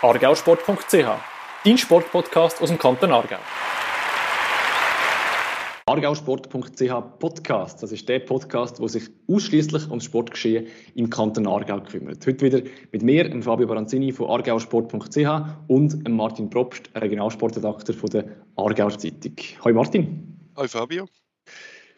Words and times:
argausport.ch, 0.00 1.08
dein 1.64 1.76
Sportpodcast 1.76 2.62
aus 2.62 2.68
dem 2.68 2.78
Kanton 2.78 3.10
Aargau. 3.10 3.38
Argausport.ch 5.86 7.18
Podcast. 7.18 7.82
Das 7.82 7.90
ist 7.90 8.08
der 8.08 8.20
Podcast, 8.20 8.78
der 8.78 8.88
sich 8.88 9.08
ausschließlich 9.28 9.88
ums 9.88 10.04
Sportgeschehen 10.04 10.68
im 10.94 11.10
Kanton 11.10 11.48
Aargau 11.48 11.80
kümmert. 11.80 12.24
Heute 12.24 12.40
wieder 12.42 12.60
mit 12.92 13.02
mir, 13.02 13.42
Fabio 13.42 13.66
Baranzini 13.66 14.12
von 14.12 14.30
argausport.ch 14.30 15.26
und 15.66 16.08
Martin 16.08 16.48
Probst, 16.48 16.90
Regionalsportredakteur 16.94 17.96
von 17.96 18.10
der 18.10 18.24
Aargauer 18.54 18.96
Zeitung. 18.96 19.34
Hallo 19.64 19.74
Martin. 19.74 20.38
Hallo 20.56 20.68
Fabio. 20.68 21.08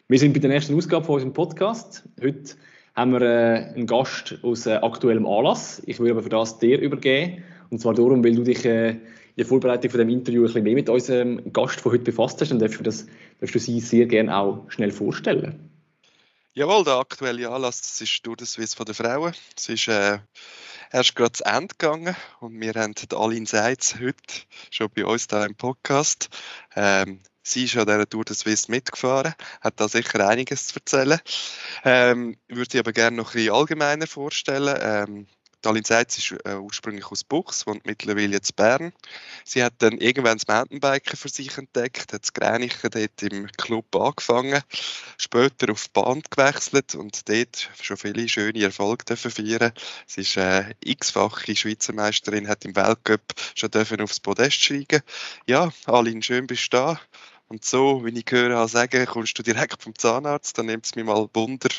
Wir 0.07 0.17
sind 0.17 0.33
bei 0.33 0.39
der 0.39 0.49
nächsten 0.49 0.75
Ausgabe 0.75 1.05
von 1.05 1.15
unserem 1.15 1.33
Podcast. 1.33 2.09
Heute 2.19 2.55
haben 2.95 3.11
wir 3.11 3.21
äh, 3.21 3.73
einen 3.75 3.85
Gast 3.85 4.39
aus 4.41 4.65
äh, 4.65 4.73
aktuellem 4.73 5.27
Anlass. 5.27 5.83
Ich 5.85 5.99
würde 5.99 6.13
aber 6.13 6.23
für 6.23 6.29
das 6.29 6.57
dir 6.57 6.79
übergeben. 6.79 7.43
Und 7.71 7.79
zwar 7.79 7.93
darum, 7.93 8.23
weil 8.23 8.35
du 8.35 8.43
dich 8.43 8.65
äh, 8.65 8.89
in 8.89 8.99
der 9.37 9.45
Vorbereitung 9.45 9.89
von 9.89 9.99
dem 9.99 10.09
Interview 10.09 10.41
ein 10.41 10.47
bisschen 10.47 10.63
mehr 10.63 10.75
mit 10.75 10.89
unserem 10.89 11.51
Gast 11.53 11.79
von 11.79 11.93
heute 11.93 12.03
befasst 12.03 12.39
hast. 12.41 12.51
Dann 12.51 12.59
darfst 12.59 12.79
du, 12.79 12.83
das, 12.83 13.07
darfst 13.39 13.55
du 13.55 13.59
sie 13.59 13.79
sehr 13.79 14.05
gerne 14.05 14.35
auch 14.35 14.69
schnell 14.69 14.91
vorstellen. 14.91 15.71
Jawohl, 16.53 16.83
der 16.83 16.95
aktuelle 16.95 17.49
Anlass 17.49 17.79
das 17.79 18.01
ist 18.01 18.23
Tour 18.23 18.35
de 18.35 18.45
Suisse 18.45 18.75
von 18.75 18.85
den 18.85 18.93
Frauen. 18.93 19.33
Es 19.57 19.69
ist 19.69 19.87
äh, 19.87 20.19
erst 20.91 21.15
gerade 21.15 21.31
zu 21.31 21.45
Ende 21.45 21.73
gegangen 21.77 22.13
und 22.41 22.59
wir 22.59 22.73
haben 22.73 22.93
alle 23.15 23.45
Seits 23.45 23.95
heute 24.01 24.17
schon 24.69 24.89
bei 24.93 25.05
uns 25.05 25.27
da 25.27 25.45
im 25.45 25.55
Podcast. 25.55 26.27
Ähm, 26.75 27.21
Sie 27.43 27.63
ist 27.63 27.75
an 27.75 27.87
dieser 27.87 28.07
Tour 28.07 28.25
de 28.25 28.35
Suisse 28.35 28.69
mitgefahren, 28.69 29.33
hat 29.61 29.79
da 29.79 29.87
sicher 29.87 30.27
einiges 30.27 30.67
zu 30.67 30.75
erzählen. 30.75 31.19
Ähm, 31.83 32.37
würde 32.47 32.69
ich 32.73 32.79
aber 32.79 32.91
gerne 32.91 33.17
noch 33.17 33.31
ein 33.31 33.33
bisschen 33.33 33.53
allgemeiner 33.55 34.05
vorstellen. 34.05 34.77
Ähm, 34.79 35.27
Talin 35.61 35.83
Seitz 35.83 36.17
ist 36.17 36.35
äh, 36.45 36.55
ursprünglich 36.55 37.05
aus 37.05 37.23
Buchs, 37.23 37.67
wohnt 37.67 37.85
mittlerweile 37.85 38.37
in 38.37 38.41
Bern. 38.55 38.93
Sie 39.45 39.63
hat 39.63 39.73
dann 39.79 39.99
irgendwann 39.99 40.37
das 40.37 40.47
Mountainbiken 40.47 41.17
für 41.17 41.29
sich 41.29 41.57
entdeckt, 41.57 42.13
hat 42.13 42.23
das 42.23 42.33
Gränichen 42.33 42.89
dort 42.89 43.21
im 43.21 43.47
Club 43.51 43.95
angefangen, 43.95 44.61
später 45.17 45.71
auf 45.71 45.85
die 45.85 45.91
Bahn 45.93 46.23
gewechselt 46.29 46.95
und 46.95 47.29
dort 47.29 47.69
schon 47.79 47.97
viele 47.97 48.27
schöne 48.27 48.63
Erfolge 48.63 49.05
dürfen 49.05 49.31
feiern. 49.31 49.71
Sie 50.07 50.21
ist 50.21 50.37
äh, 50.37 50.73
x-fache 50.83 51.55
Schweizer 51.55 51.93
Meisterin, 51.93 52.47
hat 52.47 52.65
im 52.65 52.75
Weltcup 52.75 53.21
schon 53.55 53.69
dürfen 53.71 54.01
aufs 54.01 54.19
Podest 54.19 54.63
steigen. 54.63 55.01
Ja, 55.45 55.71
Alin, 55.85 56.23
schön 56.23 56.47
bist 56.47 56.73
du 56.73 56.77
da. 56.77 57.01
Und 57.47 57.65
so, 57.65 58.05
wie 58.05 58.17
ich 58.17 58.25
höre, 58.29 58.67
sagen, 58.67 59.05
kommst 59.05 59.37
du 59.37 59.43
direkt 59.43 59.83
vom 59.83 59.93
Zahnarzt, 59.93 60.57
dann 60.57 60.67
nimmt 60.67 60.85
es 60.85 60.95
mich 60.95 61.03
mal 61.03 61.29
Wunder, 61.33 61.69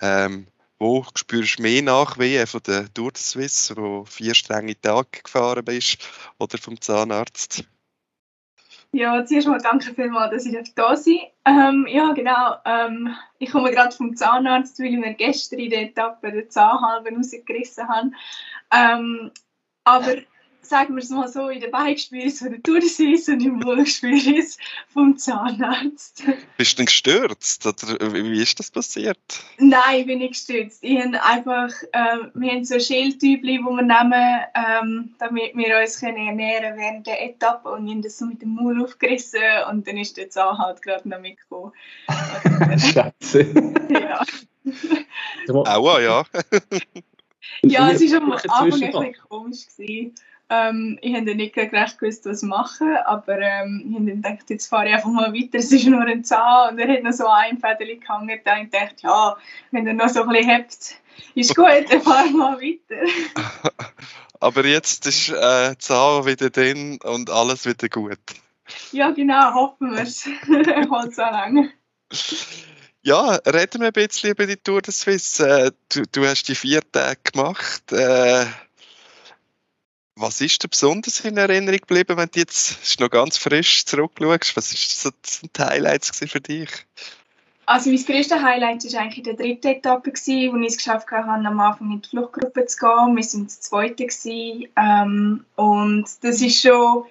ähm, 0.00 0.48
wo 0.78 1.04
spürst 1.14 1.58
du 1.58 1.62
mehr 1.62 1.82
Nachwehen 1.82 2.46
von 2.46 2.60
der 2.66 2.92
Tour 2.92 3.12
de 3.12 3.20
Suisse, 3.20 3.76
wo 3.76 4.04
vier 4.04 4.34
strenge 4.34 4.80
Tage 4.80 5.22
gefahren 5.22 5.64
bist, 5.64 5.98
oder 6.38 6.58
vom 6.58 6.80
Zahnarzt? 6.80 7.64
Ja, 8.92 9.24
zuerst 9.26 9.48
mal 9.48 9.58
danke 9.60 9.94
vielmals, 9.94 10.32
dass 10.32 10.46
ich 10.46 10.74
da 10.74 10.96
sein 10.96 11.18
ähm, 11.44 11.86
Ja, 11.88 12.12
genau. 12.12 12.56
Ähm, 12.64 13.14
ich 13.38 13.50
komme 13.50 13.70
gerade 13.70 13.94
vom 13.94 14.16
Zahnarzt, 14.16 14.78
weil 14.78 14.92
wir 14.92 15.12
gestern 15.14 15.58
in 15.58 15.70
der 15.70 15.82
Etappe 15.82 16.32
den 16.32 16.48
Zahn 16.50 16.80
halb 16.80 17.06
rausgerissen 17.10 17.88
haben. 17.88 18.14
Ähm, 18.72 19.32
aber 19.84 20.16
sagen 20.68 20.94
wir 20.96 21.02
es 21.02 21.10
mal 21.10 21.28
so, 21.28 21.48
in 21.48 21.60
der 21.60 21.68
Beichtspüris 21.68 22.40
von 22.40 22.50
der 22.50 22.62
Tourist 22.62 23.28
und 23.28 23.44
im 23.44 23.62
Wohlspüris 23.64 24.58
vom 24.88 25.16
Zahnarzt. 25.16 26.22
Bist 26.56 26.72
du 26.72 26.76
denn 26.76 26.86
gestürzt? 26.86 27.66
Oder 27.66 28.12
wie 28.12 28.42
ist 28.42 28.58
das 28.58 28.70
passiert? 28.70 29.18
Nein, 29.58 30.00
ich 30.00 30.06
bin 30.06 30.18
nicht 30.18 30.34
gestürzt. 30.34 30.78
Ich 30.82 30.98
habe 30.98 31.22
einfach, 31.22 31.72
ähm, 31.92 32.30
wir 32.34 32.52
haben 32.52 32.64
so 32.64 32.78
Schildtypen, 32.78 33.46
die 33.46 33.58
wir 33.58 33.82
nehmen, 33.82 34.40
ähm, 34.54 35.14
damit 35.18 35.56
wir 35.56 35.78
uns 35.80 36.00
können 36.00 36.26
ernähren 36.26 36.76
während 36.76 37.06
der 37.06 37.22
Etappe 37.22 37.68
und 37.70 37.86
ich 37.86 37.92
habe 37.92 38.02
das 38.02 38.18
so 38.18 38.26
mit 38.26 38.42
dem 38.42 38.54
Maul 38.54 38.82
aufgerissen 38.82 39.40
und 39.70 39.86
dann 39.86 39.96
ist 39.96 40.16
der 40.16 40.30
Zahn 40.30 40.58
halt 40.58 40.82
gerade 40.82 41.08
noch 41.08 41.20
mitgekommen. 41.20 41.72
Scheiße. 42.78 43.72
ja. 43.90 44.22
Aua, 45.48 46.00
ja. 46.00 46.24
ja, 47.62 47.90
es 47.90 48.12
war 48.12 48.22
am 48.22 48.32
Anfang 48.32 48.72
ein 48.72 48.80
bisschen 48.80 49.16
komisch. 49.28 49.66
Gewesen. 49.76 50.14
Ähm, 50.48 50.98
ich 51.02 51.14
habe 51.14 51.34
nicht 51.34 51.56
recht 51.56 51.98
gewusst, 51.98 52.24
was 52.24 52.42
machen, 52.42 52.96
aber 53.04 53.38
ähm, 53.40 53.84
ich 53.88 53.94
habe 53.96 54.06
dann 54.06 54.22
gedacht, 54.22 54.50
jetzt 54.50 54.68
fahre 54.68 54.88
ich 54.88 54.94
einfach 54.94 55.10
mal 55.10 55.32
weiter, 55.32 55.48
es 55.58 55.72
ist 55.72 55.86
nur 55.86 56.02
ein 56.02 56.24
Zahn 56.24 56.72
und 56.74 56.78
er 56.78 56.88
hat 56.88 57.02
noch 57.02 57.12
so 57.12 57.26
ein 57.26 57.58
Fädeli 57.58 57.96
gehangen, 57.96 58.40
da 58.44 58.58
ich 58.58 58.70
dachte, 58.70 58.94
ja, 59.02 59.36
wenn 59.72 59.86
er 59.86 59.94
noch 59.94 60.08
so 60.08 60.22
ein 60.22 60.28
bisschen 60.28 60.48
hebt, 60.48 60.94
ist 61.34 61.54
gut, 61.56 61.90
dann 61.90 62.00
fahren 62.00 62.32
wir 62.32 62.38
mal 62.38 62.60
weiter. 62.60 63.42
aber 64.40 64.64
jetzt 64.66 65.06
ist 65.06 65.30
äh, 65.30 65.76
Zahn 65.78 66.26
wieder 66.26 66.50
drin 66.50 67.00
und 67.02 67.28
alles 67.28 67.66
wieder 67.66 67.88
gut. 67.88 68.18
Ja, 68.92 69.10
genau, 69.10 69.52
hoffen 69.54 69.92
wir 69.92 70.02
es. 70.02 70.28
Halt 70.90 71.14
so 71.14 71.22
lange. 71.22 71.72
Ja, 73.02 73.36
reden 73.46 73.80
wir 73.80 73.88
ein 73.88 73.92
bisschen 73.92 74.30
über 74.30 74.46
die 74.46 74.56
Tour 74.56 74.82
de 74.82 74.92
Suisse. 74.92 75.46
Äh, 75.46 75.70
du, 75.88 76.02
du 76.10 76.26
hast 76.26 76.48
die 76.48 76.56
vier 76.56 76.80
Tage 76.90 77.20
gemacht. 77.32 77.92
Äh, 77.92 78.46
was 80.16 80.40
ist 80.40 80.62
dir 80.62 80.68
besonders 80.68 81.20
in 81.20 81.36
Erinnerung 81.36 81.80
geblieben, 81.80 82.16
wenn 82.16 82.30
du 82.32 82.40
jetzt 82.40 82.98
noch 82.98 83.10
ganz 83.10 83.36
frisch 83.36 83.84
zurückschaust? 83.84 84.56
Was 84.56 84.72
ist 84.72 85.00
so 85.00 85.10
die 85.22 85.62
Highlights 85.62 86.10
für 86.18 86.40
dich? 86.40 86.70
Also 87.66 87.90
mein 87.90 88.04
grösstes 88.04 88.40
Highlight 88.40 88.84
war 88.84 89.00
eigentlich 89.00 89.18
in 89.18 89.24
der 89.24 89.34
dritten 89.34 89.66
Etappe, 89.66 90.12
gewesen, 90.12 90.52
wo 90.52 90.56
ich 90.60 90.68
es 90.68 90.76
geschafft 90.76 91.10
habe, 91.10 91.28
am 91.28 91.60
Anfang 91.60 91.90
in 91.92 92.00
die 92.00 92.08
Fluchtgruppe 92.08 92.64
zu 92.66 92.78
gehen. 92.78 93.16
Wir 93.16 93.24
waren 93.24 93.44
das 93.44 93.60
zweite. 93.60 94.06
Ähm, 94.76 95.44
und 95.56 96.04
das 96.22 96.40
ist 96.40 96.62
schon 96.62 97.04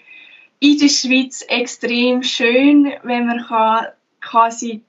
in 0.59 0.79
der 0.79 0.87
Schweiz 0.87 1.43
extrem 1.47 2.23
schön, 2.23 2.93
wenn 3.03 3.27
man 3.27 3.45
kann, 3.45 3.87
quasi 4.21 4.84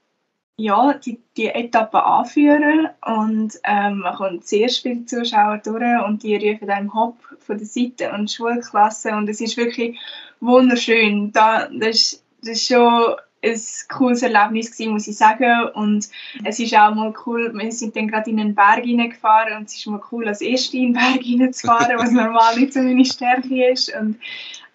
ja, 0.57 0.93
die, 0.93 1.19
die 1.37 1.47
Etappe 1.47 2.03
anführen 2.03 2.89
und 3.05 3.53
ähm, 3.63 3.99
man 3.99 4.15
kommt 4.15 4.47
sehr 4.47 4.69
viele 4.69 5.05
Zuschauer 5.05 5.59
durch 5.59 6.03
und 6.03 6.23
die 6.23 6.35
rufen 6.35 6.69
einem 6.69 6.93
Hopp 6.95 7.17
von 7.39 7.59
der 7.59 7.67
Seite 7.67 8.11
und 8.11 8.31
Schulklasse 8.31 9.11
und 9.11 9.29
es 9.29 9.39
ist 9.39 9.55
wirklich 9.55 9.99
wunderschön. 10.39 11.31
Da, 11.31 11.69
das, 11.71 12.23
ist 12.41 12.67
schon 12.67 13.15
ein 13.43 13.61
cooles 13.89 14.23
Erlebnis 14.23 14.71
gewesen, 14.71 14.93
muss 14.93 15.07
ich 15.07 15.17
sagen 15.17 15.69
und 15.75 16.07
es 16.43 16.59
ist 16.59 16.75
auch 16.75 16.95
mal 16.95 17.13
cool, 17.25 17.53
wir 17.53 17.71
sind 17.71 17.95
dann 17.95 18.07
gerade 18.07 18.29
in 18.31 18.39
einen 18.39 18.55
Berg 18.55 18.83
hineingefahren 18.83 19.57
und 19.57 19.67
es 19.67 19.75
ist 19.75 19.85
mal 19.85 20.01
cool, 20.11 20.27
als 20.27 20.41
Erste 20.41 20.77
in 20.77 20.93
den 20.93 20.93
Berg 20.93 21.21
hineinzufahren, 21.21 21.99
was 21.99 22.11
normal 22.11 22.57
nicht 22.57 22.73
so 22.73 22.81
meine 22.81 23.05
Stärke 23.05 23.69
ist 23.69 23.93
und 23.95 24.17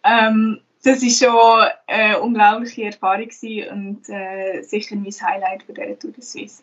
ähm, 0.05 0.61
das 0.83 1.03
war 1.03 1.11
schon 1.11 1.71
eine 1.87 2.21
unglaubliche 2.21 2.85
Erfahrung 2.85 3.29
und 3.71 4.09
äh, 4.09 4.63
sicher 4.63 4.97
mein 4.97 5.13
Highlight 5.13 5.63
für 5.63 5.73
dieser 5.73 5.99
Tour 5.99 6.11
de 6.13 6.23
Suisse. 6.23 6.63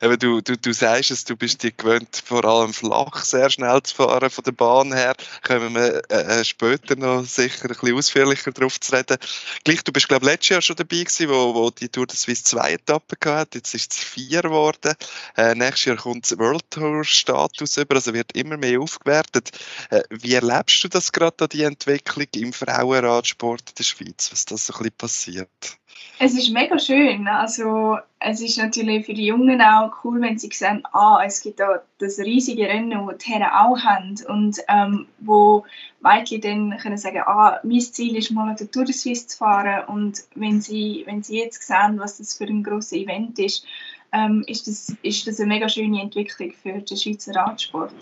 Eben, 0.00 0.18
du, 0.18 0.40
du, 0.40 0.56
du 0.56 0.72
sagst 0.72 1.10
es, 1.10 1.24
du 1.24 1.36
bist 1.36 1.62
dir 1.62 1.72
gewöhnt, 1.72 2.22
vor 2.24 2.44
allem 2.44 2.72
flach 2.72 3.24
sehr 3.24 3.50
schnell 3.50 3.82
zu 3.82 3.94
fahren 3.94 4.30
von 4.30 4.44
der 4.44 4.52
Bahn 4.52 4.92
her. 4.92 5.14
Kommen 5.42 5.74
wir 5.74 6.02
äh, 6.10 6.40
äh, 6.40 6.44
später 6.44 6.96
noch 6.96 7.24
sicher 7.24 7.64
ein 7.64 7.68
bisschen 7.68 7.96
ausführlicher 7.96 8.52
darauf 8.52 8.80
zu 8.80 8.92
reden. 8.92 9.18
Gleich, 9.64 9.82
du 9.84 9.92
bist, 9.92 10.08
glaube 10.08 10.24
ich, 10.24 10.32
letztes 10.32 10.48
Jahr 10.48 10.62
schon 10.62 10.76
dabei 10.76 11.04
gewesen, 11.04 11.28
wo, 11.28 11.54
wo 11.54 11.70
die 11.70 11.88
Tour 11.88 12.06
de 12.06 12.16
Suisse 12.16 12.44
zwei 12.44 12.72
Etappen 12.72 13.16
gehabt 13.20 13.54
Jetzt 13.54 13.74
ist 13.74 13.92
es 13.92 13.98
vier 13.98 14.42
geworden. 14.42 14.94
Äh, 15.36 15.54
nächstes 15.54 15.84
Jahr 15.86 15.96
kommt 15.96 16.30
der 16.30 16.38
World 16.38 16.70
Tour 16.70 17.04
Status 17.04 17.76
über, 17.76 17.96
also 17.96 18.14
wird 18.14 18.32
immer 18.32 18.56
mehr 18.56 18.80
aufgewertet. 18.80 19.50
Äh, 19.90 20.02
wie 20.10 20.34
erlebst 20.34 20.82
du 20.84 20.88
das 20.88 21.12
gerade, 21.12 21.48
die 21.48 21.62
Entwicklung 21.62 22.26
im 22.34 22.52
Frauenradsport 22.52 23.70
in 23.70 23.74
der 23.76 23.84
Schweiz, 23.84 24.30
was 24.32 24.44
da 24.44 24.56
so 24.56 24.72
ein 24.72 24.78
bisschen 24.78 24.96
passiert? 24.96 25.79
Es 26.18 26.34
ist 26.34 26.50
mega 26.50 26.78
schön. 26.78 27.26
Also, 27.28 27.98
es 28.18 28.42
ist 28.42 28.58
natürlich 28.58 29.06
für 29.06 29.14
die 29.14 29.24
Jungen 29.24 29.62
auch 29.62 30.04
cool, 30.04 30.20
wenn 30.20 30.38
sie 30.38 30.50
sehen, 30.52 30.82
ah, 30.92 31.22
es 31.24 31.42
gibt 31.42 31.60
da 31.60 31.80
das 31.98 32.18
riesige 32.18 32.64
Rennen, 32.68 33.06
das 33.06 33.18
die 33.18 33.30
Herren 33.30 33.50
auch 33.50 33.78
haben 33.78 34.16
und 34.28 34.58
ähm, 34.68 35.06
wo 35.18 35.64
Mädchen 36.02 36.42
dann 36.42 36.78
können 36.78 36.98
sagen, 36.98 37.22
ah, 37.24 37.58
mein 37.62 37.80
Ziel 37.80 38.16
ist 38.16 38.30
mal 38.32 38.48
eine 38.48 38.70
Tour 38.70 38.84
de 38.84 38.92
Suisse 38.92 39.28
zu 39.28 39.38
fahren 39.38 39.86
und 39.86 40.20
wenn 40.34 40.60
sie, 40.60 41.04
wenn 41.06 41.22
sie 41.22 41.38
jetzt 41.38 41.66
sehen, 41.66 41.98
was 41.98 42.18
das 42.18 42.36
für 42.36 42.44
ein 42.44 42.62
grosses 42.62 42.92
Event 42.92 43.38
ist, 43.38 43.64
ähm, 44.12 44.44
ist, 44.46 44.66
das, 44.66 44.94
ist 45.02 45.26
das 45.26 45.40
eine 45.40 45.48
mega 45.48 45.68
schöne 45.68 46.02
Entwicklung 46.02 46.52
für 46.52 46.72
den 46.72 46.96
Schweizer 46.96 47.34
Radsport. 47.34 47.94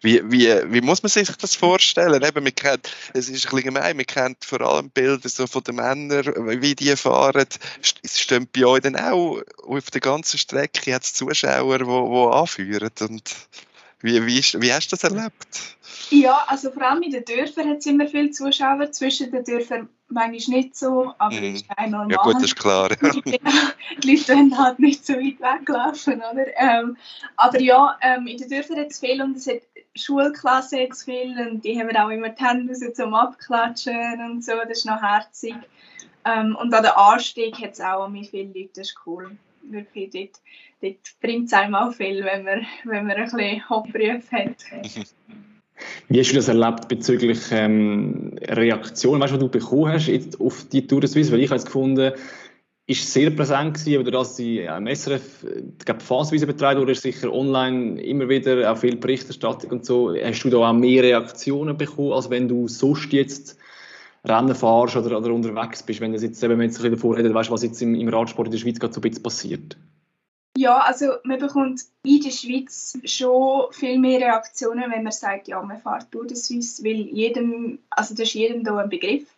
Wie, 0.00 0.22
wie, 0.30 0.48
wie 0.72 0.80
muss 0.80 1.02
man 1.02 1.10
sich 1.10 1.28
das 1.28 1.56
vorstellen? 1.56 2.22
Eben, 2.22 2.44
man 2.44 2.54
kennt, 2.54 2.90
es 3.14 3.28
ist 3.28 3.46
ein 3.46 3.50
bisschen 3.50 3.74
gemein, 3.74 3.96
man 3.96 4.06
kennt 4.06 4.44
vor 4.44 4.60
allem 4.60 4.90
Bilder 4.90 5.28
so 5.28 5.46
von 5.48 5.64
den 5.64 5.74
Männern, 5.74 6.24
wie 6.60 6.76
die 6.76 6.94
fahren. 6.96 7.46
Es 8.02 8.20
stehen 8.20 8.48
bei 8.54 8.64
euch 8.64 8.82
dann 8.82 8.94
auch 8.94 9.42
auf 9.66 9.90
der 9.90 10.00
ganzen 10.00 10.38
Strecke 10.38 10.90
jetzt 10.90 11.16
Zuschauer, 11.16 11.78
die, 11.78 11.84
die 11.84 12.36
anführen. 12.36 12.90
Und 13.00 13.34
wie, 14.00 14.24
wie, 14.26 14.40
wie 14.40 14.72
hast 14.72 14.92
du 14.92 14.96
das 14.96 15.04
erlebt? 15.04 15.76
Ja, 16.10 16.44
also 16.46 16.70
vor 16.70 16.82
allem 16.82 17.02
in 17.02 17.10
den 17.10 17.24
Dörfern 17.24 17.68
hat 17.68 17.78
es 17.78 17.86
immer 17.86 18.06
viele 18.06 18.30
Zuschauer, 18.30 18.90
zwischen 18.92 19.30
den 19.30 19.44
Dörfern 19.44 19.88
manchmal 20.08 20.58
nicht 20.58 20.76
so, 20.76 21.12
aber 21.18 21.34
mm. 21.34 21.54
ist 21.54 21.66
auch 21.76 21.86
normal. 21.86 22.10
Ja 22.12 22.22
gut, 22.22 22.36
das 22.36 22.44
ist 22.44 22.56
klar. 22.56 22.88
die 23.00 24.16
Leute 24.16 24.28
wollen 24.28 24.58
halt 24.58 24.78
nicht 24.78 25.04
so 25.04 25.14
weit 25.14 25.40
weglaufen, 25.40 26.14
oder? 26.14 26.46
Ähm, 26.56 26.96
aber 27.36 27.60
ja, 27.60 27.98
ähm, 28.00 28.26
in 28.26 28.38
den 28.38 28.48
Dörfern 28.48 28.78
hat 28.78 28.90
es 28.90 29.00
viel 29.00 29.20
und 29.20 29.36
es 29.36 29.46
hat 29.46 29.62
Schulklassen 29.94 30.78
jetzt 30.78 31.04
viel 31.04 31.36
und 31.38 31.64
die 31.64 31.78
haben 31.78 31.94
auch 31.96 32.08
immer 32.08 32.30
die 32.30 32.44
Hände 32.44 32.72
raus 32.72 32.94
zum 32.94 33.14
Abklatschen 33.14 34.20
und 34.30 34.44
so, 34.44 34.52
das 34.52 34.78
ist 34.78 34.86
noch 34.86 35.02
herzig. 35.02 35.56
Ähm, 36.24 36.56
und 36.56 36.72
an 36.72 36.82
der 36.82 36.96
Anstieg 36.96 37.58
hat 37.60 37.72
es 37.72 37.80
auch 37.80 38.08
viele 38.30 38.44
Leute, 38.44 38.70
das 38.74 38.88
ist 38.88 38.96
cool. 39.06 39.36
Wirklich, 39.70 40.10
dort, 40.10 40.40
dort 40.80 41.20
bringt 41.20 41.46
es 41.46 41.52
einem 41.52 41.74
auch 41.74 41.92
viel, 41.92 42.24
wenn 42.24 42.44
man, 42.44 42.66
wenn 42.84 43.06
man 43.06 43.16
ein 43.16 43.24
bisschen 43.24 43.68
Hoppruf 43.68 44.32
hat. 44.32 44.64
Wie 46.08 46.18
hast 46.18 46.32
du 46.32 46.36
das 46.36 46.48
erlebt 46.48 46.88
bezüglich 46.88 47.38
ähm, 47.52 48.36
Reaktionen, 48.42 49.20
weißt, 49.20 49.34
die 49.34 49.38
du 49.38 49.48
bekommen 49.48 49.92
hast 49.92 50.08
jetzt 50.08 50.40
auf 50.40 50.64
die 50.68 50.86
Tour 50.86 51.00
de 51.00 51.08
Suisse? 51.08 51.30
Weil 51.30 51.40
ich 51.40 51.50
habe 51.50 51.58
es 51.58 51.66
gefunden, 51.66 52.12
ist 52.86 53.12
sehr 53.12 53.30
präsent 53.30 53.74
gewesen, 53.74 54.00
oder 54.00 54.10
dass 54.12 54.36
die 54.36 54.56
ja, 54.56 54.78
im 54.78 54.86
SRF 54.86 55.46
glaube, 55.84 56.00
phasenweise 56.00 56.46
betreibt 56.46 56.80
oder 56.80 56.92
ist 56.92 57.02
sicher 57.02 57.32
online 57.32 58.02
immer 58.02 58.28
wieder 58.28 58.72
auch 58.72 58.78
viel 58.78 58.96
Berichterstattung 58.96 59.70
und 59.70 59.84
so. 59.84 60.14
Hast 60.14 60.42
du 60.42 60.50
da 60.50 60.70
auch 60.70 60.72
mehr 60.72 61.02
Reaktionen 61.02 61.76
bekommen, 61.76 62.12
als 62.12 62.30
wenn 62.30 62.48
du 62.48 62.66
sonst 62.66 63.12
jetzt 63.12 63.58
Rennen 64.28 64.54
fahrst 64.54 64.96
oder, 64.96 65.18
oder 65.18 65.32
unterwegs 65.32 65.82
bist, 65.82 66.00
wenn 66.00 66.12
du 66.12 66.18
jetzt, 66.18 66.42
wir 66.42 66.50
jetzt 66.50 66.60
ein 66.60 66.66
bisschen 66.66 66.90
davor 66.92 67.16
reden, 67.16 67.34
weißt, 67.34 67.50
was 67.50 67.62
jetzt 67.62 67.80
im, 67.82 67.94
im 67.94 68.08
Radsport 68.08 68.48
in 68.48 68.52
der 68.52 68.58
Schweiz 68.58 68.78
gerade 68.78 68.92
so 68.92 69.00
ein 69.00 69.02
bisschen 69.02 69.22
passiert? 69.22 69.76
Ja, 70.56 70.78
also 70.78 71.12
man 71.22 71.38
bekommt 71.38 71.82
in 72.02 72.20
der 72.20 72.30
Schweiz 72.30 72.98
schon 73.04 73.72
viel 73.72 73.98
mehr 73.98 74.18
Reaktionen, 74.18 74.90
wenn 74.90 75.04
man 75.04 75.12
sagt, 75.12 75.46
ja, 75.46 75.62
man 75.62 75.80
fährt 75.80 76.10
Tour 76.10 76.26
de 76.26 76.36
Suisse, 76.36 76.82
weil 76.82 77.06
jedem, 77.06 77.78
also 77.90 78.14
das 78.14 78.28
ist 78.28 78.34
jedem 78.34 78.64
da 78.64 78.76
ein 78.76 78.88
Begriff. 78.88 79.28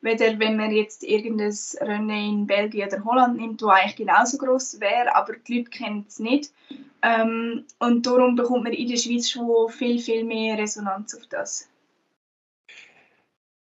Weder 0.00 0.38
wenn 0.38 0.56
man 0.56 0.70
jetzt 0.70 1.02
irgendein 1.02 1.54
Rennen 1.80 2.10
in 2.10 2.46
Belgien 2.46 2.86
oder 2.86 3.04
Holland 3.04 3.38
nimmt, 3.38 3.62
wo 3.62 3.68
eigentlich 3.68 3.96
genauso 3.96 4.36
groß 4.36 4.78
wäre, 4.78 5.16
aber 5.16 5.32
die 5.36 5.58
Leute 5.58 5.70
kennen 5.70 6.04
es 6.06 6.18
nicht. 6.18 6.52
Ähm, 7.00 7.64
und 7.78 8.06
darum 8.06 8.36
bekommt 8.36 8.64
man 8.64 8.74
in 8.74 8.88
der 8.88 8.96
Schweiz 8.96 9.30
schon 9.30 9.70
viel, 9.70 9.98
viel 9.98 10.24
mehr 10.24 10.58
Resonanz 10.58 11.16
auf 11.16 11.26
das. 11.28 11.68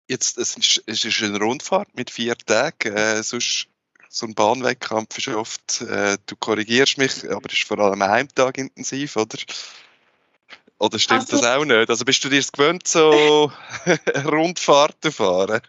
Jetzt, 0.09 0.39
es 0.39 0.57
ist, 0.57 0.83
es 0.87 1.05
ist 1.05 1.23
eine 1.23 1.39
Rundfahrt 1.39 1.97
mit 1.97 2.11
vier 2.11 2.37
Tagen. 2.37 2.97
Äh, 2.97 3.23
sonst 3.23 3.69
so 4.09 4.27
ein 4.27 4.35
Bahnwettkampf 4.35 5.19
ist 5.19 5.29
oft, 5.29 5.83
äh, 5.83 6.17
du 6.27 6.37
korrigierst 6.37 6.97
mich, 6.97 7.31
aber 7.31 7.51
ist 7.51 7.65
vor 7.65 7.79
allem 7.79 8.03
ein 8.03 8.29
Tag 8.29 8.59
intensiv, 8.59 9.17
oder? 9.17 9.39
Oder 10.79 10.99
stimmt 10.99 11.21
also, 11.21 11.39
das 11.39 11.47
auch 11.47 11.65
nicht? 11.65 11.89
Also 11.89 12.05
bist 12.05 12.23
du 12.23 12.29
dir 12.29 12.43
gewöhnt, 12.43 12.87
so 12.87 13.51
Rundfahrten 14.27 15.11
fahren? 15.11 15.63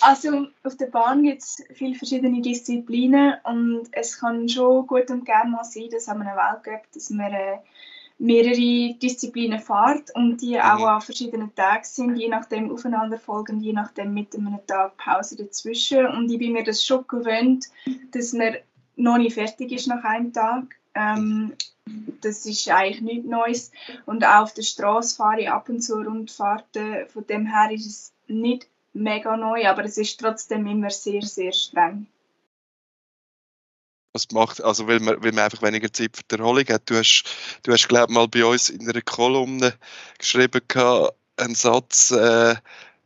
Also 0.00 0.48
auf 0.64 0.76
der 0.76 0.86
Bahn 0.86 1.22
gibt 1.22 1.42
es 1.42 1.62
viele 1.74 1.94
verschiedene 1.94 2.42
Disziplinen 2.42 3.34
und 3.44 3.88
es 3.92 4.18
kann 4.18 4.48
schon 4.48 4.86
gut 4.86 5.10
und 5.10 5.24
gerne 5.24 5.50
mal 5.50 5.64
sein, 5.64 5.88
dass 5.90 6.08
an 6.08 6.22
einem 6.22 6.36
Weltcup, 6.36 6.90
dass 6.92 7.10
man 7.10 7.32
äh, 7.32 7.58
mehrere 8.18 8.94
Disziplinen 8.94 9.60
fährt 9.60 10.14
und 10.14 10.38
die 10.38 10.56
mhm. 10.56 10.60
auch 10.60 10.86
an 10.86 11.00
verschiedenen 11.00 11.54
Tagen 11.54 11.84
sind, 11.84 12.16
je 12.16 12.28
nachdem 12.28 12.70
aufeinanderfolgend, 12.70 13.62
je 13.62 13.72
nachdem 13.72 14.12
mit 14.12 14.34
einem 14.34 14.58
Tag 14.66 14.96
Pause 14.96 15.36
dazwischen. 15.36 16.06
Und 16.06 16.30
ich 16.30 16.38
bin 16.38 16.52
mir 16.52 16.64
das 16.64 16.84
schon 16.84 17.06
gewöhnt, 17.06 17.66
dass 18.10 18.32
man 18.32 18.56
noch 18.96 19.18
nicht 19.18 19.34
fertig 19.34 19.70
ist 19.72 19.86
nach 19.86 20.02
einem 20.02 20.32
Tag. 20.32 20.64
Ähm, 20.94 21.52
das 22.20 22.44
ist 22.44 22.68
eigentlich 22.68 23.00
nichts 23.02 23.28
Neues. 23.28 23.72
Und 24.04 24.24
auch 24.24 24.42
auf 24.42 24.54
der 24.54 24.62
Straße 24.62 25.16
fahre 25.16 25.42
ich 25.42 25.50
ab 25.50 25.68
und 25.68 25.80
zu 25.80 25.94
Rundfahrten. 25.94 27.06
Von 27.08 27.26
dem 27.28 27.46
her 27.46 27.70
ist 27.70 27.86
es 27.86 28.12
nicht 28.26 28.66
mega 28.92 29.36
neu, 29.36 29.66
aber 29.66 29.84
es 29.84 29.96
ist 29.96 30.18
trotzdem 30.18 30.66
immer 30.66 30.90
sehr, 30.90 31.22
sehr 31.22 31.52
streng 31.52 32.08
was 34.12 34.30
macht, 34.32 34.62
also 34.62 34.86
weil 34.86 35.00
man, 35.00 35.22
weil 35.22 35.32
man 35.32 35.44
einfach 35.44 35.62
weniger 35.62 35.92
Zeit 35.92 36.16
für 36.16 36.22
die 36.30 36.38
Erholung 36.38 36.64
hat. 36.68 36.88
Du 36.88 36.96
hast, 36.96 37.24
du 37.62 37.72
hast 37.72 37.88
glaube 37.88 38.12
mal 38.12 38.28
bei 38.28 38.44
uns 38.44 38.70
in 38.70 38.88
einer 38.88 39.02
Kolumne 39.02 39.74
geschrieben 40.18 40.60
gehabt, 40.66 41.14
einen 41.36 41.54
Satz, 41.54 42.10
äh, 42.10 42.56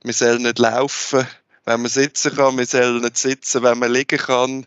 wir 0.05 0.13
sollen 0.13 0.43
nicht 0.43 0.59
laufen, 0.59 1.27
wenn 1.65 1.83
man 1.83 1.91
sitzen 1.91 2.35
kann, 2.35 2.59
wir 2.59 2.67
sollen 2.67 3.03
nicht 3.03 3.17
sitzen, 3.17 3.63
wenn 3.63 3.79
man 3.79 3.93
liegen 3.93 4.19
kann 4.19 4.67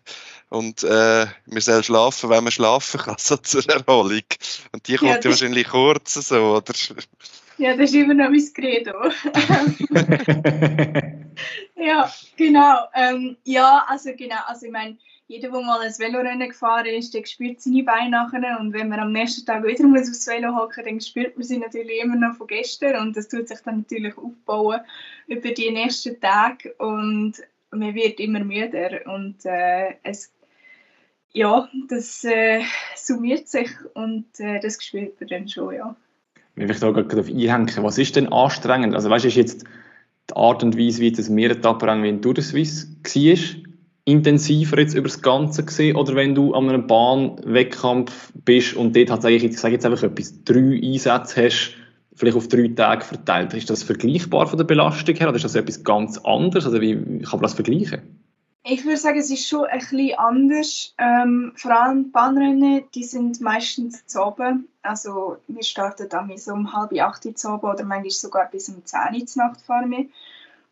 und 0.50 0.84
äh, 0.84 1.26
wir 1.46 1.62
sollen 1.62 1.84
schlafen, 1.84 2.30
wenn 2.30 2.44
man 2.44 2.52
schlafen 2.52 3.00
kann, 3.00 3.16
so 3.20 3.38
zur 3.38 3.68
Erholung. 3.70 4.22
Und 4.72 4.88
die 4.88 4.96
kommt 4.96 5.24
ja, 5.24 5.30
wahrscheinlich 5.30 5.68
kurz 5.68 6.14
so, 6.14 6.58
oder? 6.58 6.74
Ja, 7.58 7.76
das 7.76 7.92
ist 7.92 7.96
immer 7.96 8.14
noch 8.14 8.30
mein 8.30 8.54
Credo. 8.54 8.94
ja, 11.76 12.14
genau. 12.36 12.80
Ähm, 12.94 13.38
ja, 13.46 13.86
also 13.88 14.12
genau, 14.16 14.40
also 14.46 14.66
ich 14.66 14.72
meine, 14.72 14.98
jeder, 15.28 15.50
der 15.50 15.62
mal 15.62 15.82
ein 15.82 15.92
Velorennen 15.92 16.50
gefahren 16.50 16.86
ist, 16.86 17.14
der 17.14 17.26
spürt 17.26 17.60
seine 17.60 17.84
Beine 17.84 18.12
nachher. 18.12 18.60
Und 18.60 18.74
wenn 18.74 18.90
man 18.90 19.00
am 19.00 19.12
nächsten 19.12 19.46
Tag 19.46 19.64
wieder 19.64 19.88
muss 19.88 20.10
aufs 20.10 20.28
Velo 20.28 20.56
hocken 20.56 20.86
dann 20.86 21.02
spürt 21.02 21.36
man 21.36 21.44
sie 21.44 21.58
natürlich 21.58 22.02
immer 22.02 22.16
noch 22.16 22.36
von 22.36 22.48
gestern. 22.48 23.02
Und 23.02 23.18
das 23.18 23.28
tut 23.28 23.48
sich 23.48 23.60
dann 23.62 23.78
natürlich 23.78 24.16
aufbauen 24.18 24.82
über 25.28 25.50
die 25.50 25.72
nächsten 25.72 26.20
Tage. 26.20 26.74
Und 26.74 27.34
man 27.72 27.96
wird 27.96 28.20
immer 28.20 28.44
müder. 28.44 29.02
Und 29.08 29.46
äh, 29.46 29.96
es, 30.04 30.32
ja, 31.34 31.68
das 31.90 32.24
äh, 32.24 32.62
summiert 32.96 33.48
sich 33.48 33.70
und 33.96 34.26
äh, 34.40 34.60
das 34.60 34.84
spürt 34.84 35.20
man 35.20 35.28
dann 35.28 35.50
schon, 35.50 35.74
ja. 35.74 35.96
Wenn 36.54 36.70
ich 36.70 36.80
da 36.80 36.92
gerade 36.92 37.20
auf 37.20 37.28
einhängen, 37.28 37.84
was 37.84 37.98
ist 37.98 38.16
denn 38.16 38.32
anstrengend? 38.32 38.96
Also 38.96 39.10
weißt 39.10 39.26
du, 39.26 39.28
ist 39.28 39.36
jetzt 39.36 39.66
die 40.30 40.36
Art 40.36 40.64
und 40.64 40.78
Weise, 40.78 41.02
wie 41.02 41.12
das 41.12 41.30
Mehretappen 41.30 42.04
wie 42.04 42.10
in 42.10 42.22
Tour 42.22 42.34
de 42.34 42.44
Suisse 42.44 42.88
war, 43.04 43.65
intensiver 44.06 44.80
jetzt 44.80 44.94
über 44.94 45.08
das 45.08 45.22
Ganze 45.22 45.66
gesehen 45.66 45.96
oder 45.96 46.16
wenn 46.16 46.36
du 46.36 46.54
an 46.54 46.70
einem 46.70 46.88
Bahnwettkampf 46.88 48.32
bist 48.46 48.76
und 48.76 48.96
dort 48.96 49.10
hat 49.10 49.26
eigentlich, 49.26 49.52
ich 49.52 49.60
sage 49.60 49.74
jetzt 49.74 49.86
einfach 49.86 50.04
etwas, 50.04 50.44
drei 50.44 50.80
Einsätze 50.82 51.46
hast, 51.46 51.76
vielleicht 52.14 52.38
auf 52.38 52.48
drei 52.48 52.68
Tage 52.70 53.04
verteilt. 53.04 53.54
Ist 53.56 53.70
das 53.70 53.84
vergleichbar 53.84 54.48
von 54.48 54.58
der 54.58 54.66
Belastung 54.66 55.16
her 55.16 55.28
oder 55.28 55.38
ist 55.38 55.46
das 55.46 55.56
etwas 55.56 55.84
ganz 55.84 56.20
anderes? 56.20 56.66
Also 56.66 56.80
wie 56.82 56.96
kann 56.96 57.40
man 57.40 57.42
das 57.42 57.56
vergleichen? 57.56 58.22
Ich 58.68 58.84
würde 58.84 58.98
sagen, 58.98 59.20
es 59.20 59.30
ist 59.30 59.48
schon 59.48 59.66
ein 59.66 59.78
bisschen 59.80 60.18
anders. 60.18 60.96
Ähm, 60.98 61.54
vor 61.56 61.72
allem 61.80 62.12
Bahnrennen, 62.12 62.84
die 62.96 63.04
sind 63.04 63.40
meistens 63.42 64.08
zu 64.08 64.26
oben. 64.26 64.68
Also 64.82 65.38
wir 65.48 65.64
starten 65.64 66.10
dann 66.10 66.36
so 66.38 66.54
um 66.54 66.74
halb 66.74 66.92
acht 67.00 67.38
zu 67.38 67.50
oben 67.50 67.70
oder 67.70 67.84
manchmal 67.84 68.10
sogar 68.10 68.50
bis 68.50 68.70
um 68.70 68.84
zehn 68.86 69.22
Uhr 69.22 69.28
Nacht 69.36 69.62
fahren 69.62 69.92
wir. 69.92 70.06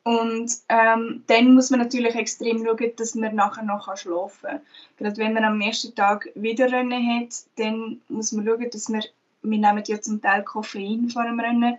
Und 0.04 0.52
ähm, 0.68 1.24
dann 1.28 1.54
muss 1.54 1.70
man 1.70 1.80
natürlich 1.80 2.16
extrem 2.16 2.66
schauen, 2.66 2.92
dass 2.98 3.16
man 3.16 3.36
nachher 3.36 3.64
noch 3.64 3.96
schlafen 3.96 4.50
kann. 4.50 4.62
Gerade 4.98 5.18
wenn 5.18 5.34
man 5.34 5.46
am 5.46 5.58
nächsten 5.58 5.96
Tag 5.96 6.30
wieder 6.36 6.72
Rennen 6.72 7.22
hat, 7.22 7.34
dann 7.56 8.02
muss 8.10 8.34
man 8.34 8.46
schauen, 8.46 8.70
dass 8.70 8.90
man, 8.90 9.04
wir 9.44 9.58
nehmen 9.58 9.84
ja 9.86 10.02
zum 10.02 10.22
Teil 10.22 10.44
Koffein 10.44 11.10
vor 11.10 11.24
dem 11.24 11.40
Rennen, 11.40 11.78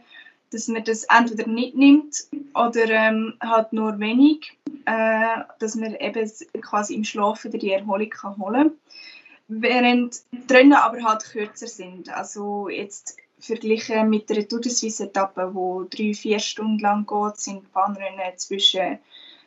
dass 0.51 0.69
man 0.69 0.85
das 0.85 1.05
entweder 1.05 1.47
nicht 1.49 1.75
nimmt 1.75 2.27
oder 2.55 2.89
ähm, 2.89 3.35
halt 3.43 3.73
nur 3.73 3.99
wenig, 3.99 4.57
äh, 4.87 5.41
dass 5.59 5.75
man 5.75 5.95
eben 5.97 6.31
quasi 6.63 6.95
im 6.95 7.05
Schlaf 7.05 7.45
wieder 7.45 7.59
die 7.59 7.73
Erholung 7.73 8.09
kann 8.09 8.39
holen 8.39 8.69
kann. 8.69 8.79
Während 9.49 10.23
die 10.33 10.53
Rennen 10.53 10.73
aber 10.73 11.03
halt 11.03 11.25
kürzer 11.25 11.67
sind. 11.67 12.09
Also 12.09 12.71
jetzt 12.71 13.19
verglichen 13.45 14.09
mit 14.09 14.31
der 14.31 14.49
Tour 14.49 14.61
de 14.61 14.71
Suisse 14.71 15.05
Etappe, 15.05 15.53
die 15.55 15.97
drei, 15.97 16.15
vier 16.15 16.39
Stunden 16.39 16.79
lang 16.79 17.07
geht, 17.07 17.37
sind 17.39 17.73
Bahnrennen 17.73 18.37
zwischen 18.37 18.99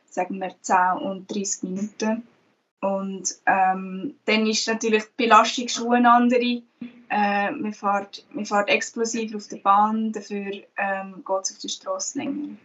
sagen 0.09 0.39
wir 0.39 0.55
10 0.61 0.97
und 1.03 1.31
30 1.31 1.63
Minuten. 1.63 2.27
Und 2.81 3.35
ähm, 3.45 4.15
dann 4.25 4.47
ist 4.47 4.67
natürlich 4.67 5.03
die 5.03 5.23
Belastung 5.23 5.67
schon 5.67 5.93
eine 5.93 6.11
andere. 6.11 6.63
Äh, 7.09 7.51
man, 7.51 7.73
fährt, 7.73 8.25
man 8.33 8.45
fährt 8.45 8.69
explosiv 8.69 9.33
auf 9.35 9.47
der 9.47 9.57
Bahn, 9.57 10.11
dafür 10.11 10.51
ähm, 10.77 11.23
geht 11.25 11.43
es 11.43 11.51
auf 11.53 11.59
der 11.61 11.69
Straße 11.69 12.17
länger. 12.17 12.57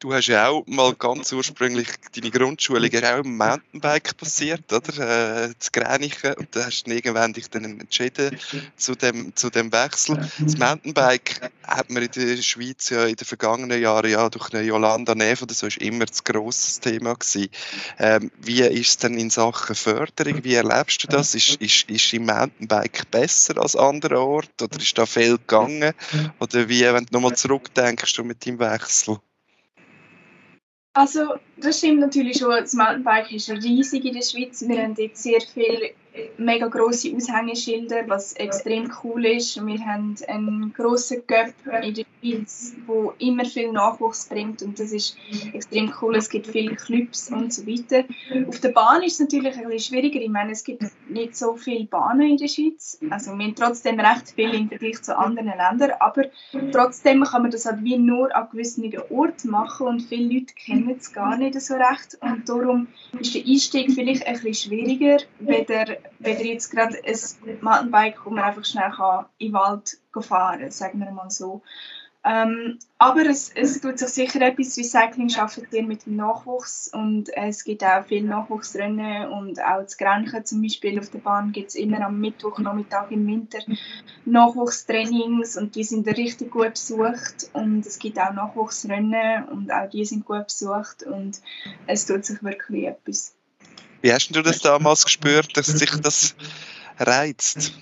Du 0.00 0.14
hast 0.14 0.28
ja 0.28 0.48
auch 0.48 0.66
mal 0.66 0.94
ganz 0.94 1.30
ursprünglich 1.30 1.88
deine 2.16 2.30
Grundschulung 2.30 2.88
auch 3.04 3.18
im 3.18 3.36
Mountainbike 3.36 4.16
passiert, 4.16 4.72
oder? 4.72 5.44
Äh, 5.44 5.52
zu 5.58 5.70
Gränichen. 5.72 6.32
Und 6.38 6.56
da 6.56 6.64
hast 6.64 6.84
du 6.84 6.90
irgendwann 6.90 7.34
dich 7.34 7.50
dann 7.50 7.64
entschieden 7.64 8.38
zu 8.76 8.94
dem, 8.94 9.36
zu 9.36 9.50
dem 9.50 9.70
Wechsel. 9.70 10.26
Das 10.38 10.56
Mountainbike 10.56 11.50
hat 11.66 11.90
man 11.90 12.04
in 12.04 12.10
der 12.12 12.40
Schweiz 12.40 12.88
ja 12.88 13.04
in 13.04 13.16
den 13.16 13.26
vergangenen 13.26 13.78
Jahren 13.78 14.10
ja 14.10 14.30
durch 14.30 14.54
eine 14.54 14.62
Jolanda 14.62 15.14
Neff 15.14 15.42
oder 15.42 15.52
so 15.52 15.66
ist 15.66 15.76
immer 15.76 16.06
das 16.06 16.24
grosses 16.24 16.80
Thema 16.80 17.14
gewesen. 17.14 17.50
Ähm, 17.98 18.30
wie 18.40 18.62
ist 18.62 18.88
es 18.88 18.96
denn 18.96 19.18
in 19.18 19.28
Sachen 19.28 19.76
Förderung? 19.76 20.42
Wie 20.42 20.54
erlebst 20.54 21.02
du 21.02 21.08
das? 21.08 21.34
Ist, 21.34 21.56
ist, 21.56 21.90
ist 21.90 22.14
im 22.14 22.24
Mountainbike 22.24 23.10
besser 23.10 23.58
als 23.58 23.76
andere 23.76 24.18
Orte? 24.18 24.64
Oder 24.64 24.78
ist 24.78 24.96
da 24.96 25.04
viel 25.04 25.36
gegangen? 25.36 25.92
Oder 26.38 26.70
wie, 26.70 26.84
wenn 26.84 27.04
du 27.04 27.12
nochmal 27.12 27.36
zurückdenkst 27.36 28.16
du 28.16 28.24
mit 28.24 28.46
deinem 28.46 28.60
Wechsel? 28.60 29.18
Also, 30.92 31.36
das 31.56 31.78
stimmt 31.78 32.00
natürlich 32.00 32.38
schon. 32.38 32.50
Das 32.50 32.74
Mountainbike 32.74 33.32
ist 33.32 33.48
riesig 33.50 34.04
in 34.04 34.14
der 34.14 34.22
Schweiz. 34.22 34.66
Wir 34.66 34.82
haben 34.82 34.94
dort 34.94 35.16
sehr 35.16 35.40
viele 35.40 35.92
mega 36.36 36.66
grosse 36.68 37.14
Aushängeschilder, 37.14 38.08
was 38.08 38.32
extrem 38.34 38.90
cool 39.02 39.26
ist. 39.26 39.64
Wir 39.64 39.84
haben 39.84 40.16
einen 40.28 40.72
grossen 40.72 41.26
Cup 41.26 41.52
in 41.82 41.94
der 41.94 42.04
Schweiz, 42.20 42.74
der 42.88 43.14
immer 43.18 43.44
viel 43.44 43.72
Nachwuchs 43.72 44.26
bringt 44.26 44.62
und 44.62 44.78
das 44.78 44.92
ist 44.92 45.16
extrem 45.52 45.92
cool. 46.00 46.16
Es 46.16 46.28
gibt 46.28 46.46
viele 46.46 46.74
Clubs 46.74 47.30
und 47.30 47.52
so 47.52 47.66
weiter. 47.66 48.04
Auf 48.48 48.60
der 48.60 48.70
Bahn 48.70 49.02
ist 49.02 49.14
es 49.14 49.20
natürlich 49.20 49.56
ein 49.56 49.68
bisschen 49.68 49.94
schwieriger. 49.94 50.20
Ich 50.20 50.30
meine, 50.30 50.52
es 50.52 50.64
gibt 50.64 50.82
nicht 51.08 51.36
so 51.36 51.56
viele 51.56 51.84
Bahnen 51.84 52.30
in 52.30 52.36
der 52.36 52.48
Schweiz. 52.48 52.98
Also 53.10 53.32
wir 53.36 53.44
haben 53.44 53.54
trotzdem 53.54 54.00
recht 54.00 54.30
viel 54.34 54.52
im 54.54 54.68
Vergleich 54.68 55.02
zu 55.02 55.16
anderen 55.16 55.46
Ländern, 55.56 55.92
aber 56.00 56.24
trotzdem 56.72 57.22
kann 57.24 57.42
man 57.42 57.50
das 57.50 57.66
halt 57.66 57.84
wie 57.84 57.98
nur 57.98 58.34
an 58.34 58.48
gewissen 58.50 58.92
Orten 59.10 59.50
machen 59.50 59.86
und 59.86 60.02
viele 60.02 60.34
Leute 60.34 60.54
kennen 60.54 60.96
es 60.98 61.12
gar 61.12 61.36
nicht 61.36 61.60
so 61.60 61.74
recht 61.74 62.18
und 62.20 62.48
darum 62.48 62.88
ist 63.18 63.34
der 63.34 63.44
Einstieg 63.44 63.92
vielleicht 63.92 64.26
ein 64.26 64.40
bisschen 64.40 64.54
schwieriger, 64.54 65.18
weder, 65.38 65.96
weder 66.18 66.44
jetzt 66.44 66.70
gerade 66.70 66.96
ein 67.04 67.60
Mountainbike, 67.60 68.24
wo 68.24 68.30
man 68.30 68.44
einfach 68.44 68.64
schnell 68.64 68.90
kann 68.90 69.26
in 69.38 69.48
den 69.48 69.54
Wald 69.54 69.98
fahren 70.20 70.60
kann, 70.60 70.70
sagen 70.70 71.00
wir 71.00 71.10
mal 71.10 71.30
so. 71.30 71.62
Ähm, 72.22 72.78
aber 72.98 73.24
es, 73.24 73.50
es 73.54 73.80
tut 73.80 73.98
sich 73.98 74.10
sicher 74.10 74.42
etwas, 74.42 74.76
Recycling 74.76 75.34
arbeitet 75.36 75.72
ihr 75.72 75.82
mit 75.82 76.04
dem 76.04 76.16
Nachwuchs 76.16 76.90
und 76.92 77.30
es 77.34 77.64
gibt 77.64 77.82
auch 77.82 78.04
viele 78.04 78.28
Nachwuchsrennen 78.28 79.30
und 79.30 79.58
auch 79.64 79.86
zu 79.86 79.96
Grenchen 79.96 80.44
zum 80.44 80.60
Beispiel 80.60 80.98
auf 80.98 81.08
der 81.08 81.20
Bahn 81.20 81.52
gibt 81.52 81.70
es 81.70 81.76
immer 81.76 82.02
am 82.02 82.20
Mittwochnachmittag 82.20 83.10
im 83.10 83.26
Winter 83.26 83.60
Nachwuchstrainings 84.26 85.56
und 85.56 85.76
die 85.76 85.84
sind 85.84 86.06
richtig 86.08 86.50
gut 86.50 86.72
besucht 86.72 87.48
und 87.54 87.86
es 87.86 87.98
gibt 87.98 88.20
auch 88.20 88.34
Nachwuchsrennen 88.34 89.48
und 89.48 89.72
auch 89.72 89.88
die 89.88 90.04
sind 90.04 90.26
gut 90.26 90.44
besucht 90.44 91.02
und 91.04 91.40
es 91.86 92.04
tut 92.04 92.26
sich 92.26 92.42
wirklich 92.42 92.84
etwas. 92.84 93.34
Wie 94.02 94.12
hast 94.12 94.34
du 94.34 94.42
das 94.42 94.60
damals 94.60 95.04
gespürt, 95.04 95.56
dass 95.56 95.66
sich 95.66 95.90
das 95.90 96.34
reizt? 96.98 97.72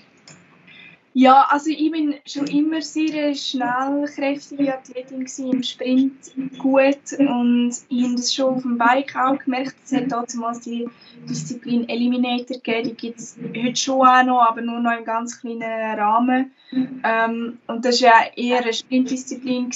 Ja, 1.13 1.47
also 1.49 1.71
ich 1.71 1.91
bin 1.91 2.15
schon 2.25 2.45
immer 2.47 2.81
sehr 2.81 3.33
schnellkräftige 3.33 4.73
Athletin 4.73 5.25
im 5.51 5.63
Sprint 5.63 6.13
gut 6.59 6.99
und 7.17 7.73
ich 7.89 8.03
habe 8.03 8.15
das 8.15 8.33
schon 8.33 8.55
auf 8.55 8.61
dem 8.61 8.77
Bike 8.77 9.15
auch 9.15 9.39
gemerkt. 9.39 9.75
Es 9.83 9.91
hat 9.91 10.11
damals 10.11 10.61
die 10.61 10.87
Disziplin 11.27 11.89
Eliminator 11.89 12.57
gegeben, 12.57 12.89
die 12.89 12.95
gibt 12.95 13.19
es 13.19 13.37
heute 13.55 13.75
schon 13.75 14.07
auch 14.07 14.23
noch, 14.23 14.41
aber 14.41 14.61
nur 14.61 14.79
noch 14.79 14.97
im 14.97 15.03
ganz 15.03 15.41
kleinen 15.41 15.63
Rahmen. 15.63 16.51
Ähm, 16.71 17.57
und 17.65 17.83
das 17.83 18.01
war 18.03 18.09
ja 18.09 18.31
eher 18.35 18.61
eine 18.61 18.71
Sprintdisziplin 18.71 19.71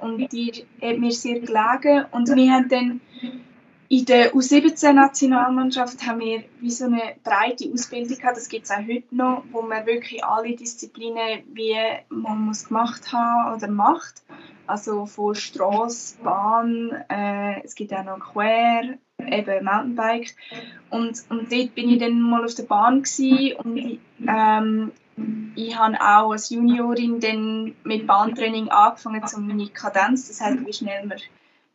und 0.00 0.32
die 0.32 0.64
hat 0.80 0.98
mir 0.98 1.10
sehr 1.10 1.40
gelegen 1.40 2.06
und 2.12 2.28
wir 2.28 2.52
haben 2.52 2.68
dann 2.68 3.00
in 3.88 4.04
der 4.04 4.34
U17-Nationalmannschaft 4.34 6.06
haben 6.06 6.20
wir 6.20 6.44
wie 6.60 6.70
so 6.70 6.86
eine 6.86 7.14
breite 7.22 7.70
Ausbildung 7.72 8.18
gehabt, 8.18 8.36
das 8.36 8.48
gibt 8.48 8.64
es 8.64 8.70
auch 8.70 8.78
heute 8.78 9.14
noch, 9.14 9.44
wo 9.52 9.62
man 9.62 9.86
wirklich 9.86 10.24
alle 10.24 10.56
Disziplinen, 10.56 11.44
wie 11.52 11.76
man 12.08 12.46
muss 12.46 12.66
gemacht 12.66 13.12
haben 13.12 13.54
oder 13.54 13.68
macht. 13.68 14.22
Also 14.66 15.06
von 15.06 15.36
Straße, 15.36 16.16
Bahn, 16.22 16.90
äh, 17.08 17.62
es 17.62 17.76
gibt 17.76 17.92
auch 17.92 18.02
noch 18.02 18.18
Quer, 18.18 18.98
eben 19.18 19.64
Mountainbike. 19.64 20.34
Und, 20.90 21.22
und 21.28 21.52
dort 21.52 21.74
bin 21.76 21.90
ich 21.90 22.00
dann 22.00 22.20
mal 22.20 22.44
auf 22.44 22.54
der 22.54 22.64
Bahn 22.64 23.02
gewesen 23.02 23.56
und 23.58 23.76
ich, 23.76 24.00
ähm, 24.26 24.90
ich 25.54 25.78
habe 25.78 25.94
auch 26.00 26.32
als 26.32 26.50
Juniorin 26.50 27.20
dann 27.20 27.74
mit 27.84 28.06
Bahntraining 28.06 28.68
angefangen, 28.68 29.22
um 29.36 29.46
meine 29.46 29.68
Kadenz, 29.68 30.28
das 30.28 30.40
heißt, 30.40 30.66
wie 30.66 30.72
schnell 30.72 31.06
man 31.06 31.18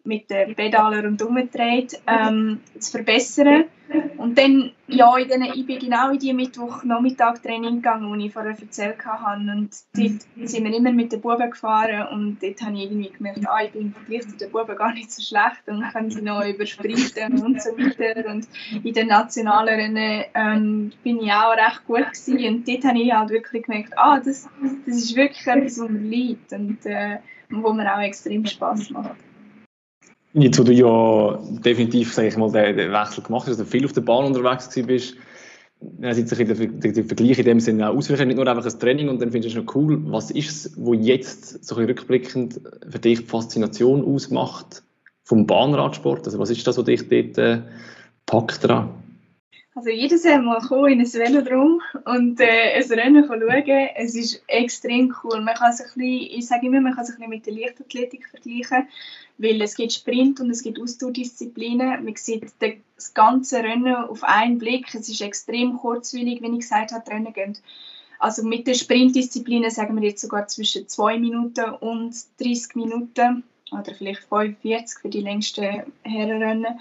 mit 0.04 0.30
den 0.30 0.56
Pedalen 0.56 1.06
rundherum 1.06 1.50
dreht, 1.52 2.02
ähm, 2.08 2.60
zu 2.80 2.92
verbessern. 2.92 3.66
Und 4.18 4.38
dann, 4.38 4.72
ja, 4.88 5.18
in 5.18 5.28
den, 5.28 5.44
ich 5.44 5.66
bin 5.66 5.80
genau 5.80 6.12
in 6.12 6.20
die 6.20 6.34
Mittwoch-Nachmittag-Training 6.34 7.78
gegangen, 7.78 8.18
die 8.18 8.28
ich 8.28 8.34
vorher 8.34 8.56
erzählt 8.58 9.04
habe. 9.06 9.36
Und 9.36 9.70
dort 9.94 10.50
sind 10.50 10.64
wir 10.64 10.74
immer 10.74 10.92
mit 10.92 11.12
den 11.12 11.20
Buben 11.20 11.50
gefahren 11.50 12.08
und 12.08 12.42
dort 12.42 12.62
habe 12.62 12.76
ich 12.76 12.84
irgendwie 12.84 13.10
gemerkt, 13.10 13.46
ah, 13.48 13.64
ich 13.64 13.72
bin 13.72 13.94
Vergleich 13.94 14.30
zu 14.30 14.38
den 14.38 14.52
Buben 14.52 14.76
gar 14.78 14.94
nicht 14.94 15.12
so 15.12 15.22
schlecht 15.22 15.68
und 15.68 15.82
kann 15.92 16.10
sie 16.10 16.22
noch 16.22 16.46
übersprinten 16.46 17.44
und 17.44 17.62
so 17.62 17.72
weiter. 17.72 18.30
Und 18.30 18.48
in 18.84 18.94
den 18.94 19.08
nationalen 19.08 19.76
Rennen 19.76 20.24
ähm, 20.36 20.92
bin 21.04 21.22
ich 21.22 21.32
auch 21.32 21.52
recht 21.52 21.86
gut 21.86 22.06
gewesen. 22.14 22.56
Und 22.56 22.68
dort 22.68 22.86
habe 22.86 23.00
ich 23.00 23.14
halt 23.14 23.30
wirklich 23.30 23.64
gemerkt, 23.64 23.98
ah, 23.98 24.20
das, 24.20 24.48
das 24.86 24.96
ist 24.96 25.16
wirklich 25.16 25.46
etwas, 25.46 25.80
was 25.80 25.90
mir 25.90 26.00
liegt 26.00 26.54
und 26.54 26.86
äh, 26.86 27.18
wo 27.50 27.74
mir 27.74 27.94
auch 27.94 28.02
extrem 28.02 28.46
Spass 28.46 28.90
macht. 28.90 29.18
Jetzt, 30.34 30.60
wo 30.60 30.64
du 30.64 30.72
ja 30.72 31.40
definitiv, 31.64 32.14
sag 32.14 32.26
ich 32.26 32.38
mal, 32.38 32.52
den, 32.52 32.92
Wechsel 32.92 33.24
gemacht 33.24 33.48
hast, 33.48 33.60
also 33.60 33.66
viel 33.66 33.84
auf 33.86 33.92
der 33.92 34.02
Bahn 34.02 34.26
unterwegs 34.26 34.70
bist, 34.86 35.16
dann 35.82 36.14
sieht 36.14 36.30
sich 36.30 36.38
der, 36.48 36.56
Vergleich 37.06 37.40
in 37.40 37.46
dem 37.46 37.60
Sinne 37.60 37.90
auch 37.90 37.96
auswirken, 37.96 38.28
nicht 38.28 38.38
nur 38.38 38.48
einfach 38.48 38.66
ein 38.66 38.80
Training 38.80 39.10
und 39.10 39.22
dann 39.22 39.32
findest 39.32 39.56
du 39.56 39.60
es 39.60 39.66
noch 39.66 39.76
cool. 39.76 40.00
Was 40.12 40.32
ist 40.32 40.50
es, 40.50 40.74
wo 40.78 40.94
jetzt 40.94 41.66
so 41.66 41.76
rückblickend 41.76 42.62
für 42.88 43.00
dich 43.00 43.20
die 43.20 43.26
Faszination 43.26 44.06
ausmacht 44.06 44.84
vom 45.24 45.48
Bahnradsport? 45.48 46.26
Also 46.26 46.40
was 46.40 46.50
ist 46.50 46.66
das, 46.66 46.78
was 46.78 46.86
dich 46.86 47.10
dort 47.10 47.38
äh, 47.38 47.62
packt 48.26 48.64
dran? 48.64 48.90
Also 49.74 49.90
jedes 49.90 50.26
Mal 50.26 50.60
kommen 50.60 50.92
in 50.92 51.00
ein 51.00 51.14
Velodrom 51.14 51.82
und 52.06 52.42
äh, 52.42 52.74
ein 52.76 52.92
Rennen 52.92 53.26
schauen, 53.26 53.42
es 53.96 54.16
ist 54.16 54.44
extrem 54.48 55.16
cool. 55.24 55.40
Man 55.40 55.56
kann 55.56 55.72
sich 55.72 55.88
ein 55.88 55.94
bisschen, 55.96 56.40
ich 56.40 56.48
sage 56.48 56.68
immer, 56.68 56.82
man 56.82 56.94
kann 56.94 57.06
sich 57.06 57.16
ein 57.16 57.30
bisschen 57.30 57.30
mit 57.30 57.46
der 57.46 57.54
Leichtathletik 57.54 58.28
vergleichen 58.28 58.88
weil 59.42 59.62
es 59.62 59.76
gibt 59.76 59.94
Sprint 59.94 60.40
und 60.40 60.52
es 60.52 60.62
gibt 60.62 60.80
Ausdauerdisziplinen. 60.80 62.04
Man 62.06 62.16
sieht 62.16 62.46
das 62.60 63.14
ganze 63.14 63.64
Rennen 63.64 63.96
auf 63.96 64.24
einen 64.24 64.60
Blick. 64.60 64.94
Es 64.94 65.10
ist 65.10 65.22
extrem 65.22 65.78
kurzwillig, 65.78 66.42
wenn 66.42 66.54
ich 66.54 66.62
gesagt 66.62 66.92
habe, 66.92 67.10
Rennen 67.10 67.34
gehen. 67.34 67.58
Also 68.20 68.44
mit 68.44 68.68
den 68.68 68.76
Sprintdisziplinen 68.76 69.72
sagen 69.72 70.00
wir 70.00 70.08
jetzt 70.08 70.22
sogar 70.22 70.48
zwischen 70.48 70.88
2 70.88 71.18
Minuten 71.18 71.72
und 71.72 72.16
30 72.40 72.76
Minuten 72.76 73.44
oder 73.72 73.96
vielleicht 73.96 74.24
45 74.26 75.00
für 75.00 75.10
die 75.10 75.22
längsten 75.22 75.84
Herrenrennen. 76.04 76.80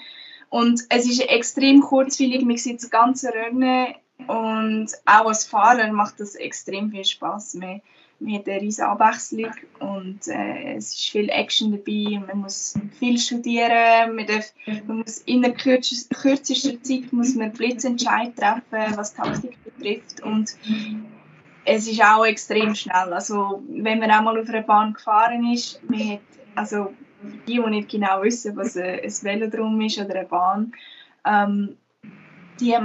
Und 0.50 0.82
es 0.88 1.06
ist 1.06 1.20
extrem 1.20 1.80
kurzwillig, 1.80 2.44
man 2.44 2.56
sieht 2.56 2.82
das 2.82 2.90
ganze 2.90 3.32
Rennen 3.32 3.94
und 4.26 4.88
auch 5.06 5.26
als 5.26 5.46
Fahrer 5.46 5.90
macht 5.92 6.20
das 6.20 6.34
extrem 6.34 6.90
viel 6.90 7.04
Spaß. 7.04 7.54
Man 7.54 7.80
man 8.20 8.34
hat 8.34 8.48
eine 8.48 8.60
riesige 8.60 8.86
Abwechslung 8.86 9.52
und 9.78 10.28
äh, 10.28 10.74
es 10.74 10.94
ist 10.94 11.10
viel 11.10 11.30
Action 11.30 11.72
dabei. 11.72 12.20
Man 12.26 12.42
muss 12.42 12.74
viel 12.98 13.18
studieren, 13.18 14.14
man, 14.14 14.26
darf, 14.26 14.52
man 14.86 14.98
muss 14.98 15.18
in 15.18 15.42
der 15.42 15.52
kürzester 15.52 16.82
Zeit 16.82 17.12
muss 17.12 17.34
man 17.34 17.52
Blitzentscheid 17.52 18.36
treffen, 18.36 18.96
was 18.96 19.14
Taktik 19.14 19.56
betrifft 19.64 20.22
und 20.22 20.54
es 21.64 21.88
ist 21.88 22.02
auch 22.02 22.24
extrem 22.24 22.74
schnell. 22.74 23.12
Also 23.12 23.62
wenn 23.68 23.98
man 23.98 24.10
auch 24.10 24.22
mal 24.22 24.38
auf 24.38 24.48
einer 24.48 24.62
Bahn 24.62 24.92
gefahren 24.92 25.50
ist, 25.52 25.80
man 25.88 26.10
hat, 26.10 26.20
also 26.54 26.92
die, 27.46 27.60
die 27.62 27.70
nicht 27.70 27.90
genau 27.90 28.22
wissen, 28.22 28.56
was 28.56 28.76
ein 28.76 29.00
Velodrom 29.02 29.80
ist 29.80 29.98
oder 29.98 30.14
eine 30.16 30.28
Bahn, 30.28 30.72
ähm, 31.26 31.76
die, 32.60 32.76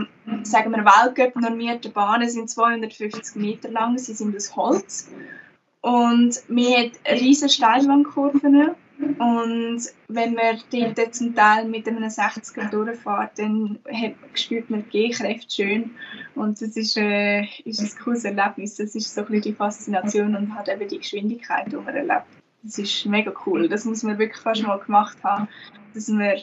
sagen 0.43 0.71
wir, 0.71 0.85
Weltcup-normierte 0.85 1.89
Bahnen 1.89 2.29
sind 2.29 2.49
250 2.49 3.35
Meter 3.35 3.69
lang, 3.69 3.97
sie 3.97 4.13
sind 4.13 4.35
aus 4.35 4.55
Holz. 4.55 5.11
Und 5.81 6.41
wir 6.47 6.77
haben 6.77 6.91
riesige 7.07 7.51
Steilwandkurven. 7.51 8.71
Und 8.97 9.81
wenn 10.07 10.33
man 10.33 10.61
dort 10.71 11.13
zum 11.13 11.35
Teil 11.35 11.65
mit 11.65 11.87
einem 11.87 12.05
60er 12.05 12.69
durchfährt, 12.69 13.37
dann 13.37 13.79
hat, 13.91 14.13
spürt 14.33 14.69
man 14.69 14.85
die 14.85 15.09
G-Kräfte 15.09 15.53
schön. 15.53 15.91
Und 16.33 16.61
das 16.61 16.77
ist, 16.77 16.97
äh, 16.97 17.43
ist 17.65 17.81
ein 17.81 18.03
cooles 18.03 18.23
Erlebnis. 18.23 18.75
Das 18.75 18.95
ist 18.95 19.13
so 19.13 19.21
ein 19.21 19.27
bisschen 19.27 19.41
die 19.43 19.53
Faszination 19.53 20.35
und 20.35 20.55
hat 20.55 20.69
eben 20.69 20.87
die 20.87 20.99
Geschwindigkeit, 20.99 21.67
die 21.71 21.75
man 21.75 21.93
erlebt. 21.93 22.25
Das 22.65 22.79
ist 22.79 23.05
mega 23.05 23.31
cool. 23.45 23.69
Das 23.69 23.85
muss 23.85 24.01
man 24.01 24.17
wirklich 24.17 24.41
fast 24.41 24.63
mal 24.63 24.79
gemacht 24.79 25.17
haben, 25.23 25.47
dass 25.93 26.07
man, 26.07 26.33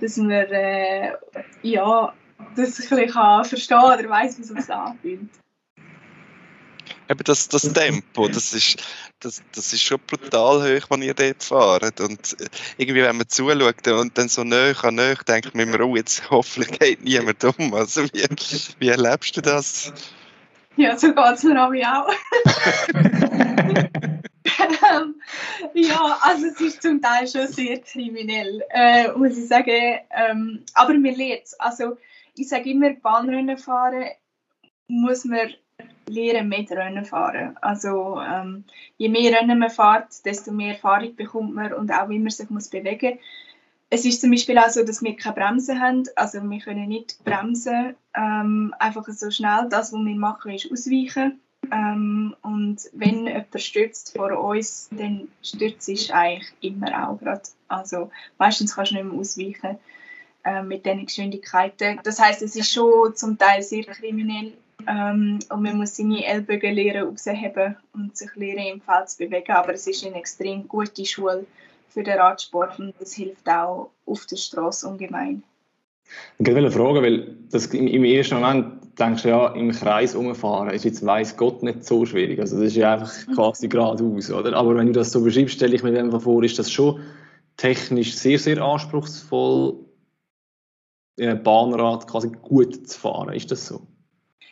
dass 0.00 0.16
man 0.16 0.30
äh, 0.30 1.12
ja, 1.62 2.14
ich 2.38 2.46
ein 2.48 2.54
bisschen 2.54 3.44
verstehen 3.44 3.76
kann 3.76 3.98
oder 3.98 4.08
weiss, 4.08 4.38
wie 4.38 4.42
es 4.42 4.48
sich 4.48 4.70
anfühlt. 4.70 5.28
Eben 7.10 7.24
das, 7.24 7.48
das 7.48 7.72
Tempo, 7.72 8.28
das 8.28 8.52
ist, 8.54 8.82
das, 9.18 9.42
das 9.52 9.72
ist 9.72 9.82
schon 9.82 9.98
brutal 10.06 10.62
hoch, 10.62 10.86
wenn 10.90 11.02
ihr 11.02 11.14
dort 11.14 11.42
fahrt. 11.42 12.00
Und 12.00 12.36
irgendwie, 12.78 13.02
wenn 13.02 13.16
man 13.16 13.28
zuschaut 13.28 13.88
und 13.88 14.16
dann 14.16 14.28
so 14.28 14.44
näher 14.44 14.76
an 14.84 14.94
näher 14.94 15.16
denkt 15.26 15.56
man 15.56 15.68
immer, 15.68 15.84
oh, 15.84 15.96
jetzt 15.96 16.30
hoffentlich 16.30 16.78
geht 16.78 17.02
niemand 17.02 17.42
um. 17.44 17.74
Also 17.74 18.04
wie, 18.04 18.24
wie 18.78 18.88
erlebst 18.88 19.36
du 19.36 19.40
das? 19.40 19.92
Ja, 20.76 20.96
so 20.96 21.12
geht 21.12 21.34
es 21.34 21.42
mir 21.42 21.60
auch. 21.60 22.08
ja, 25.74 26.18
also 26.20 26.46
es 26.46 26.60
ist 26.60 26.82
zum 26.82 27.00
Teil 27.00 27.26
schon 27.26 27.46
sehr 27.46 27.80
kriminell, 27.80 28.62
äh, 28.70 29.12
muss 29.12 29.36
ich 29.36 29.48
sagen. 29.48 30.00
Ähm, 30.10 30.64
aber 30.74 30.94
mir 30.94 31.16
lernt 31.16 31.48
Also 31.58 31.96
ich 32.36 32.48
sage 32.48 32.70
immer, 32.70 32.90
Bahnrennen 32.94 33.58
fahren 33.58 34.04
muss 34.88 35.24
man 35.24 35.54
lernen 36.06 36.48
mit 36.48 36.70
Rennen 36.70 37.04
fahren. 37.04 37.56
Also 37.60 38.20
ähm, 38.20 38.64
je 38.98 39.08
mehr 39.08 39.32
Rennen 39.32 39.58
man 39.58 39.70
fährt, 39.70 40.24
desto 40.24 40.52
mehr 40.52 40.74
Erfahrung 40.74 41.16
bekommt 41.16 41.54
man 41.54 41.72
und 41.72 41.90
auch 41.92 42.08
wie 42.08 42.18
man 42.18 42.30
sich 42.30 42.50
muss 42.50 42.68
bewegen 42.68 43.18
es 43.94 44.04
ist 44.04 44.20
zum 44.20 44.30
Beispiel 44.30 44.58
auch 44.58 44.70
so, 44.70 44.84
dass 44.84 45.02
wir 45.02 45.14
keine 45.14 45.36
Bremse 45.36 45.78
haben. 45.78 46.02
Also 46.16 46.42
wir 46.42 46.58
können 46.58 46.88
nicht 46.88 47.22
bremsen, 47.24 47.94
ähm, 48.14 48.74
einfach 48.80 49.06
so 49.08 49.30
schnell. 49.30 49.68
Das, 49.70 49.92
was 49.92 50.00
wir 50.00 50.16
machen, 50.16 50.52
ist 50.52 50.70
ausweichen. 50.70 51.40
Ähm, 51.72 52.34
und 52.42 52.78
wenn 52.92 53.26
jemand 53.26 53.60
stürzt 53.60 54.16
vor 54.16 54.32
uns, 54.38 54.88
dann 54.90 55.28
stürzt 55.42 55.88
es 55.88 56.10
eigentlich 56.10 56.52
immer 56.60 57.08
auch 57.08 57.18
gerade. 57.18 57.42
Also 57.68 58.10
meistens 58.38 58.74
kannst 58.74 58.92
du 58.92 58.96
nicht 58.96 59.04
mehr 59.04 59.20
ausweichen 59.20 59.78
äh, 60.44 60.62
mit 60.62 60.84
diesen 60.86 61.06
Geschwindigkeiten. 61.06 62.00
Das 62.04 62.18
heißt, 62.20 62.42
es 62.42 62.56
ist 62.56 62.72
schon 62.72 63.14
zum 63.14 63.38
Teil 63.38 63.62
sehr 63.62 63.84
kriminell 63.84 64.52
ähm, 64.86 65.38
und 65.48 65.62
man 65.62 65.76
muss 65.76 65.96
seine 65.96 66.24
Ellbogen 66.24 66.74
lernen 66.74 67.08
rausheben 67.08 67.76
und 67.92 68.16
sich 68.16 68.34
lernen 68.36 68.66
im 68.74 68.80
Feld 68.80 69.08
zu 69.08 69.18
bewegen. 69.18 69.52
Aber 69.52 69.74
es 69.74 69.86
ist 69.86 70.04
eine 70.04 70.16
extrem 70.16 70.68
gute 70.68 71.04
Schule 71.04 71.46
für 71.88 72.02
den 72.02 72.18
Radsport 72.18 72.78
und 72.78 72.94
das 72.98 73.14
hilft 73.14 73.48
auch 73.48 73.90
auf 74.06 74.26
der 74.26 74.36
Straße 74.36 74.86
ungemein. 74.88 75.42
Ich 76.38 76.46
wollte 76.46 76.70
fragen, 76.70 77.02
weil 77.02 77.36
das 77.50 77.66
im 77.66 78.04
ersten 78.04 78.40
Moment 78.40 78.83
denkst 78.98 79.22
du 79.22 79.28
ja, 79.28 79.48
im 79.48 79.72
Kreis 79.72 80.14
umfahren 80.14 80.70
ist 80.70 80.84
jetzt 80.84 81.04
weiß 81.04 81.36
Gott 81.36 81.62
nicht 81.62 81.84
so 81.84 82.06
schwierig. 82.06 82.40
Also 82.40 82.56
das 82.56 82.68
ist 82.68 82.76
ja 82.76 82.94
einfach 82.94 83.12
mhm. 83.26 83.34
quasi 83.34 83.68
geradeaus, 83.68 84.30
oder? 84.30 84.56
Aber 84.56 84.74
wenn 84.76 84.86
du 84.86 84.92
das 84.92 85.12
so 85.12 85.22
beschreibst, 85.22 85.54
stelle 85.54 85.74
ich 85.74 85.82
mir 85.82 85.98
einfach 85.98 86.22
vor, 86.22 86.42
ist 86.42 86.58
das 86.58 86.70
schon 86.70 87.00
technisch 87.56 88.14
sehr, 88.14 88.38
sehr 88.38 88.62
anspruchsvoll, 88.62 89.76
Bahnrad 91.16 92.08
quasi 92.08 92.30
gut 92.42 92.88
zu 92.88 92.98
fahren. 92.98 93.32
Ist 93.32 93.50
das 93.50 93.66
so? 93.66 93.82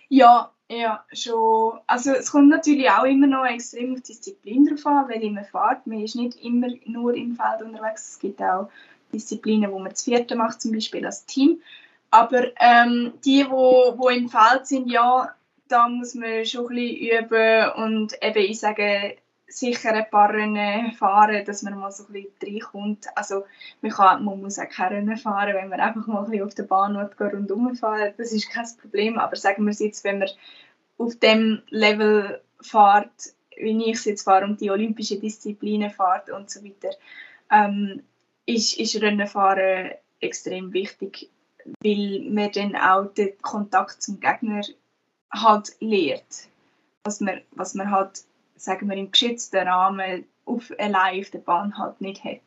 Ja, 0.08 0.52
ja, 0.70 1.04
schon. 1.12 1.80
Also 1.86 2.12
es 2.12 2.30
kommt 2.30 2.48
natürlich 2.48 2.88
auch 2.88 3.04
immer 3.04 3.26
noch 3.26 3.44
extrem 3.44 3.94
auf 3.94 4.00
Disziplin 4.02 4.66
drauf 4.66 4.86
an, 4.86 5.08
weil 5.08 5.28
man 5.30 5.44
fährt. 5.44 5.86
Man 5.86 6.02
ist 6.02 6.16
nicht 6.16 6.42
immer 6.42 6.68
nur 6.86 7.14
im 7.14 7.34
Feld 7.34 7.62
unterwegs. 7.62 8.12
Es 8.12 8.18
gibt 8.18 8.40
auch 8.40 8.70
Disziplinen, 9.12 9.70
wo 9.72 9.78
man 9.78 9.90
das 9.90 10.04
vierte 10.04 10.36
macht, 10.36 10.62
zum 10.62 10.72
Beispiel 10.72 11.04
als 11.04 11.26
Team. 11.26 11.60
Aber 12.12 12.44
ähm, 12.60 13.14
die, 13.24 13.46
wo, 13.48 13.94
wo 13.96 14.10
im 14.10 14.28
Feld 14.28 14.66
sind, 14.66 14.90
ja, 14.90 15.34
da 15.68 15.88
muss 15.88 16.14
man 16.14 16.44
schon 16.44 16.66
ein 16.70 16.76
bisschen 16.76 17.24
üben 17.24 17.70
und 17.76 18.12
eben, 18.22 18.38
ich 18.38 18.60
sage, 18.60 19.16
sicher 19.46 19.94
ein 19.94 20.10
paar 20.10 20.30
Rennen 20.30 20.92
fahren, 20.92 21.42
dass 21.46 21.62
man 21.62 21.78
mal 21.78 21.90
so 21.90 22.04
ein 22.04 22.12
bisschen 22.12 22.34
reinkommt. 22.42 23.06
Also 23.14 23.44
man, 23.80 23.92
kann, 23.92 24.24
man 24.26 24.42
muss 24.42 24.58
auch 24.58 24.68
keine 24.68 24.96
Rennen 24.96 25.16
fahren, 25.16 25.54
wenn 25.54 25.70
man 25.70 25.80
einfach 25.80 26.06
mal 26.06 26.18
ein 26.18 26.30
bisschen 26.30 26.46
auf 26.46 26.54
der 26.54 26.64
Bahn 26.64 26.96
rundherum 26.96 27.74
fahren 27.76 28.12
das 28.18 28.32
ist 28.32 28.50
kein 28.50 28.66
Problem. 28.78 29.18
Aber 29.18 29.34
sagen 29.34 29.64
wir 29.64 29.70
es 29.70 29.80
jetzt, 29.80 30.04
wenn 30.04 30.18
man 30.18 30.28
auf 30.98 31.16
dem 31.16 31.62
Level 31.70 32.42
fährt, 32.60 33.32
wie 33.56 33.84
ich 33.84 33.96
es 33.96 34.04
jetzt 34.04 34.24
fahre 34.24 34.44
und 34.44 34.60
die 34.60 34.70
olympischen 34.70 35.20
Disziplinen 35.20 35.90
fährt 35.90 36.28
und 36.28 36.50
so 36.50 36.62
weiter, 36.62 36.90
ähm, 37.50 38.02
ist, 38.44 38.78
ist 38.78 39.00
Rennenfahren 39.00 39.92
extrem 40.20 40.74
wichtig, 40.74 41.30
weil 41.82 42.20
man 42.28 42.52
dann 42.52 42.76
auch 42.76 43.06
den 43.14 43.36
Kontakt 43.42 44.02
zum 44.02 44.20
Gegner 44.20 44.62
halt 45.32 45.76
lehrt. 45.80 46.48
Was 47.04 47.20
man, 47.20 47.40
was 47.52 47.74
man 47.74 47.90
halt 47.90 48.22
sagen 48.56 48.88
wir, 48.88 48.96
im 48.96 49.10
geschützten 49.10 49.66
Rahmen 49.66 50.24
auf, 50.44 50.72
allein 50.78 51.20
auf 51.20 51.30
der 51.30 51.38
Bahn 51.38 51.76
halt 51.78 52.00
nicht 52.00 52.24
hat. 52.24 52.40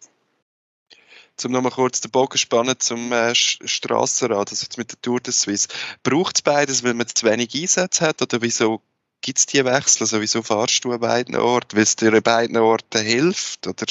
Zum 1.37 1.51
nochmal 1.51 1.71
kurz 1.71 1.99
den 1.99 2.11
Bogen 2.11 2.37
spannen 2.37 2.79
zum 2.79 3.11
äh, 3.11 3.35
Strassenrad, 3.35 4.49
also 4.49 4.63
jetzt 4.63 4.77
mit 4.77 4.91
der 4.91 5.01
Tour 5.01 5.19
de 5.19 5.33
Suisse. 5.33 5.67
Braucht 6.03 6.37
es 6.37 6.41
beides, 6.41 6.83
weil 6.83 6.93
man 6.93 7.07
zu 7.07 7.25
wenig 7.25 7.53
Einsätze 7.53 8.07
hat 8.07 8.21
oder 8.21 8.41
wieso 8.41 8.81
gibt 9.19 9.39
es 9.39 9.45
die 9.45 9.65
Wechsel? 9.65 10.03
Also 10.03 10.21
wieso 10.21 10.41
fahrst 10.43 10.85
du 10.85 10.93
an 10.93 11.01
beiden 11.01 11.35
Orten? 11.35 11.75
Weil 11.75 11.83
es 11.83 11.97
dir 11.97 12.13
an 12.13 12.23
beiden 12.23 12.55
Orten 12.55 13.01
hilft? 13.01 13.67
Oder 13.67 13.85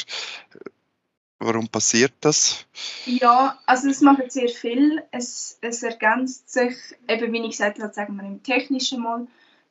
warum 1.38 1.68
passiert 1.68 2.12
das? 2.20 2.66
Ja, 3.06 3.58
also 3.66 3.88
es 3.88 4.00
macht 4.00 4.32
sehr 4.32 4.48
viel. 4.48 5.02
Es, 5.10 5.58
es 5.60 5.82
ergänzt 5.82 6.50
sich, 6.50 6.76
eben 7.08 7.32
wie 7.32 7.42
ich 7.42 7.50
gesagt 7.50 7.80
habe, 7.80 7.92
sagen 7.92 8.16
wir 8.16 8.24
im 8.24 8.42
technischen 8.42 9.02
mal. 9.02 9.26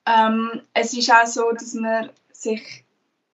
Ähm, 0.06 0.62
es 0.74 0.94
ist 0.94 1.12
auch 1.12 1.26
so, 1.26 1.52
dass 1.52 1.74
man 1.74 2.10
sich 2.32 2.84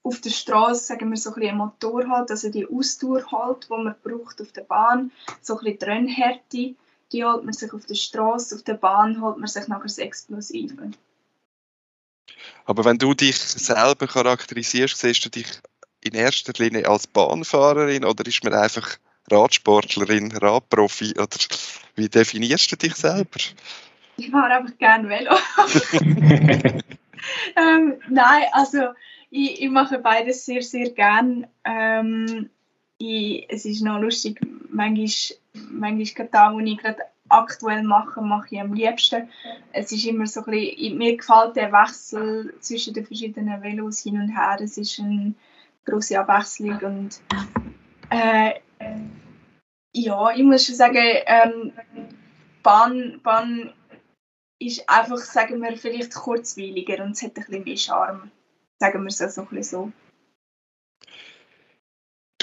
auf 0.02 0.20
der 0.20 0.30
Straße, 0.30 0.84
sagen 0.84 1.10
wir 1.10 1.16
so 1.16 1.30
ein 1.30 1.34
bisschen 1.34 1.50
einen 1.50 1.58
Motor 1.58 2.08
hat, 2.08 2.30
also 2.30 2.50
die 2.50 2.66
Ausdauer 2.66 3.24
halt, 3.32 3.64
die 3.70 3.82
man 3.82 3.94
braucht 4.02 4.40
auf 4.40 4.52
der 4.52 4.62
Bahn, 4.62 5.10
so 5.40 5.54
ein 5.54 5.64
bisschen 5.64 5.78
die 5.78 5.84
Rennhärte, 5.84 6.74
die 7.12 7.24
holt 7.24 7.44
man 7.44 7.54
sich 7.54 7.72
auf 7.72 7.86
der 7.86 7.94
Straße, 7.94 8.54
auf 8.56 8.62
der 8.62 8.74
Bahn 8.74 9.20
holt 9.20 9.38
man 9.38 9.48
sich 9.48 9.66
nachher 9.66 9.84
das 9.84 9.98
Explosive. 9.98 10.90
Aber 12.66 12.84
wenn 12.84 12.98
du 12.98 13.14
dich 13.14 13.38
selber 13.38 14.06
charakterisierst, 14.06 14.96
siehst 14.96 15.24
du 15.24 15.30
dich 15.30 15.46
in 16.04 16.14
erster 16.14 16.52
Linie 16.62 16.88
als 16.88 17.06
Bahnfahrerin 17.06 18.04
oder 18.04 18.26
ist 18.26 18.44
man 18.44 18.54
einfach 18.54 18.98
Radsportlerin, 19.30 20.32
Radprofi 20.32 21.14
oder 21.16 21.36
wie 21.96 22.08
definierst 22.08 22.70
du 22.70 22.76
dich 22.76 22.94
selber? 22.94 23.40
Ich 24.16 24.30
fahre 24.30 24.54
einfach 24.54 24.78
gerne 24.78 25.08
Velo. 25.08 25.34
ähm, 27.56 27.94
nein, 28.08 28.42
also 28.52 28.78
ich, 29.30 29.62
ich, 29.62 29.70
mache 29.70 29.98
beides 29.98 30.44
sehr, 30.44 30.62
sehr 30.62 30.90
gern. 30.90 31.46
Ähm, 31.64 32.50
ich, 32.98 33.46
es 33.48 33.64
ist 33.64 33.82
noch 33.82 33.98
lustig, 33.98 34.40
manchmal, 34.70 35.38
manchmal 35.70 36.28
das, 36.30 36.54
was 36.54 36.64
ich 36.64 36.78
gerade 36.78 37.02
aktuell 37.28 37.82
mache, 37.82 38.20
mache 38.20 38.48
ich 38.50 38.60
am 38.60 38.74
liebsten. 38.74 39.28
Es 39.72 39.90
ist 39.90 40.04
immer 40.04 40.26
so 40.26 40.44
ein 40.44 40.50
bisschen, 40.50 40.98
mir 40.98 41.16
gefällt 41.16 41.56
der 41.56 41.72
Wechsel 41.72 42.54
zwischen 42.60 42.94
den 42.94 43.06
verschiedenen 43.06 43.62
Velos 43.62 44.00
hin 44.00 44.20
und 44.20 44.28
her. 44.28 44.58
Es 44.60 44.76
ist 44.76 45.00
eine 45.00 45.34
große 45.84 46.18
Abwechslung 46.18 46.78
und 46.80 47.20
äh, 48.10 48.54
ja, 49.92 50.30
ich 50.34 50.42
muss 50.42 50.66
schon 50.66 50.74
sagen, 50.74 50.98
ähm, 51.26 51.72
Bahn, 52.62 53.20
Bahn 53.22 53.72
ist 54.58 54.88
einfach, 54.88 55.18
sagen 55.18 55.60
wir, 55.62 55.76
vielleicht 55.76 56.14
kurzweiliger 56.14 57.04
und 57.04 57.12
es 57.12 57.22
hat 57.22 57.36
ein 57.36 57.44
bisschen 57.44 57.64
mehr 57.64 57.76
Charme. 57.76 58.30
Sagen 58.80 59.02
wir 59.02 59.08
es 59.08 59.18
so 59.18 59.42
ein 59.42 59.48
bisschen 59.48 59.62
so. 59.62 59.92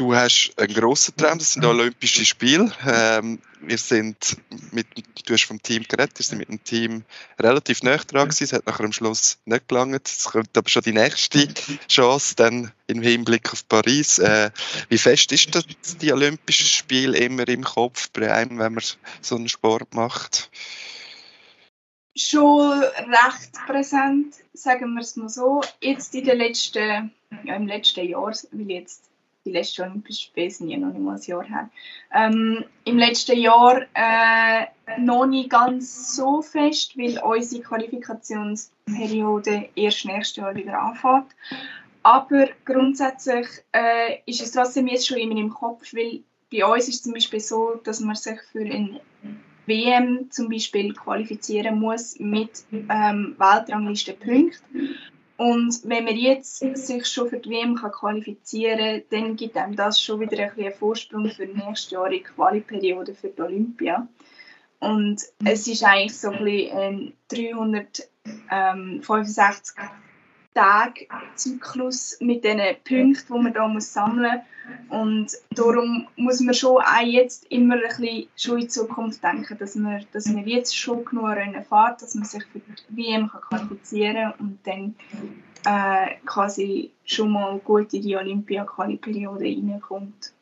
Du 0.02 0.16
hast 0.16 0.52
einen 0.58 0.74
grossen 0.74 1.16
Traum, 1.16 1.38
das 1.38 1.54
sind 1.54 1.64
Olympische 1.64 2.26
Spiele. 2.26 2.72
Ähm, 2.88 3.38
wir 3.60 3.78
sind 3.78 4.36
mit, 4.72 4.88
du 5.28 5.32
hast 5.32 5.44
vom 5.44 5.62
Team 5.62 5.84
geredet, 5.88 6.18
wir 6.18 6.26
sind 6.26 6.40
mit 6.40 6.50
dem 6.50 6.64
Team 6.64 7.04
relativ 7.38 7.84
nah 7.84 7.98
dran 7.98 8.28
gewesen. 8.28 8.46
Es 8.46 8.54
hat 8.54 8.66
nachher 8.66 8.86
am 8.86 8.94
Schluss 8.94 9.38
nicht 9.46 9.68
gelangt. 9.68 10.08
Es 10.08 10.24
kommt 10.24 10.58
aber 10.58 10.68
schon 10.68 10.82
die 10.82 10.94
nächste 10.94 11.48
Chance, 11.88 12.34
dann 12.36 12.72
im 12.88 13.04
Hinblick 13.04 13.54
auf 13.54 13.68
Paris. 13.68 14.18
Äh, 14.18 14.50
wie 14.90 14.98
fest 14.98 15.32
ist 15.34 15.54
das, 15.54 15.66
die 16.02 16.12
Olympischen 16.12 16.66
Spiele 16.66 17.16
immer 17.20 17.48
im 17.48 17.64
Kopf 17.64 18.10
bei 18.10 18.34
einem, 18.34 18.58
wenn 18.58 18.74
man 18.74 18.84
so 19.22 19.36
einen 19.36 19.50
Sport 19.50 19.94
macht? 19.94 20.50
schon 22.14 22.82
recht 22.82 23.54
präsent, 23.68 24.34
sagen 24.54 24.96
wir 24.96 25.02
es 25.02 25.16
mal 25.16 25.30
so. 25.30 25.62
Jetzt 25.80 26.14
in 26.16 26.26
den 26.26 26.40
letzten, 26.40 27.12
ja, 27.44 27.56
im 27.56 27.68
letzten 27.68 28.06
Jahr, 28.06 28.34
weil 28.52 28.70
jetzt 28.70 29.11
die 29.46 29.52
letzten 29.52 29.84
Olympischen 29.84 30.24
Spiele 30.24 30.52
sind 30.52 30.70
ja 30.70 30.78
noch 30.78 30.94
nicht 30.94 31.02
mal 31.02 31.16
ein 31.16 31.22
Jahr 31.22 31.44
her, 31.44 31.70
ähm, 32.14 32.64
im 32.86 32.98
letzten 32.98 33.38
Jahr 33.38 33.82
äh, 33.94 34.68
noch 35.00 35.26
nicht 35.26 35.50
ganz 35.50 36.16
so 36.16 36.42
fest, 36.42 36.98
weil 36.98 37.20
unsere 37.20 37.64
Qualifikationsperiode 37.64 39.70
erst 39.76 40.06
nächstes 40.06 40.38
Jahr 40.38 40.56
wieder 40.56 40.80
anfängt. 40.80 41.36
Aber 42.04 42.48
grundsätzlich 42.66 43.48
äh, 43.72 44.18
ist 44.26 44.42
es 44.42 44.52
trotzdem 44.52 44.88
jetzt 44.88 45.08
schon 45.08 45.18
immer 45.18 45.38
im 45.38 45.52
Kopf, 45.52 45.94
weil 45.94 46.22
bei 46.52 46.66
uns 46.66 46.88
ist 46.88 46.96
es 46.96 47.04
zum 47.04 47.14
Beispiel 47.14 47.40
so, 47.40 47.80
dass 47.84 48.00
man 48.00 48.16
sich 48.16 48.40
für 48.52 48.66
ein 48.66 49.00
WM 49.68 50.32
zum 50.32 50.50
Beispiel 50.50 50.94
qualifizieren 50.94 51.80
muss 51.80 52.20
mit 52.20 52.64
ähm, 52.72 53.36
Weltranglistenpunkten. 53.38 54.98
Und 55.38 55.82
wenn 55.86 56.04
man 56.06 56.16
jetzt 56.16 56.60
sich 56.60 57.08
schon 57.08 57.30
für 57.30 57.40
die 57.40 57.50
WM 57.50 57.74
kann 57.76 57.92
qualifizieren 57.92 58.78
kann, 58.78 59.02
dann 59.10 59.36
gibt 59.36 59.58
einem 59.58 59.76
das 59.76 60.00
schon 60.00 60.20
wieder 60.20 60.44
ein 60.44 60.52
einen 60.58 60.74
Vorsprung 60.74 61.28
für 61.30 61.48
die 61.48 61.58
nächste 61.58 62.00
in 62.18 62.24
Qualiperiode 62.24 63.16
für 63.16 63.30
die 63.30 63.42
Olympia. 63.42 64.08
Und 64.80 65.22
es 65.46 65.68
ist 65.68 65.84
eigentlich 65.84 66.18
so 66.18 66.32
ein, 66.32 66.72
ein 66.76 67.14
365 67.30 69.76
Tag-Zyklus 70.54 72.18
mit 72.20 72.44
diesen 72.44 72.60
Punkten, 72.84 73.34
die 73.34 73.60
man 73.60 73.72
hier 73.72 73.82
sammeln 73.82 74.42
muss. 74.90 74.90
Und 74.90 75.28
darum 75.56 76.08
muss 76.18 76.40
man 76.42 76.54
schon 76.54 76.78
auch 76.78 77.06
jetzt 77.06 77.46
immer 77.50 77.76
ein 77.76 77.82
bisschen 77.82 78.28
schon 78.36 78.56
in 78.56 78.62
die 78.62 78.68
Zukunft 78.68 79.24
denken, 79.24 79.58
dass 79.58 79.76
man, 79.76 80.06
dass 80.14 80.28
man 80.28 80.48
jetzt 80.48 80.78
schon 80.78 81.06
genug 81.06 81.30
Rennen 81.30 81.64
fährt, 81.64 82.02
dass 82.02 82.16
man 82.16 82.26
sich 82.26 82.44
für 82.46 82.60
die 82.60 82.98
WM 82.98 83.30
qualifizieren 83.30 84.16
kann 84.16 84.34
und 84.40 84.60
dann 84.64 84.96
äh, 85.66 86.16
quasi 86.26 86.92
schon 87.06 87.32
mal 87.32 87.60
gut 87.60 87.94
in 87.94 88.02
die 88.02 88.16
Olympia-Quali-Periode 88.16 89.46
reinkommt. 89.46 90.34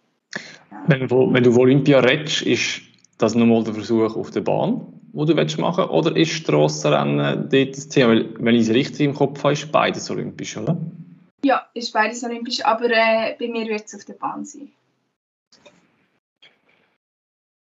Ja. 0.72 0.84
Wenn, 0.88 1.10
wenn 1.10 1.44
du 1.44 1.52
von 1.52 1.62
Olympia 1.62 2.00
redest, 2.00 2.44
ist 2.44 2.82
das 3.18 3.36
nochmal 3.36 3.64
der 3.64 3.74
Versuch 3.74 4.16
auf 4.16 4.32
der 4.32 4.42
Bahn? 4.42 4.99
Wo 5.14 5.26
du 5.26 5.34
machen 5.36 5.58
willst, 5.58 5.92
oder 5.92 6.16
ist 6.16 6.32
Strassenrennen 6.32 7.50
dort 7.50 7.78
das 7.78 7.88
Thema? 7.88 8.10
Weil, 8.10 8.36
wenn 8.40 8.56
ich 8.56 8.64
es 8.64 8.70
richtig 8.70 9.02
im 9.02 9.14
Kopf 9.14 9.44
habe, 9.44 9.54
ist 9.54 9.72
beides 9.72 10.10
olympisch, 10.10 10.58
oder? 10.58 10.78
Ja, 11.44 11.68
ist 11.74 11.94
beides 11.94 12.24
olympisch, 12.24 12.64
aber 12.66 12.90
äh, 12.90 13.36
bei 13.40 13.48
mir 13.48 13.68
wird 13.68 13.86
es 13.86 13.96
auf 13.96 14.06
der 14.06 14.14
Bahn 14.14 14.46
sein. 14.46 14.72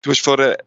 Du 0.02 0.10
hast 0.10 0.20
vorher 0.20 0.58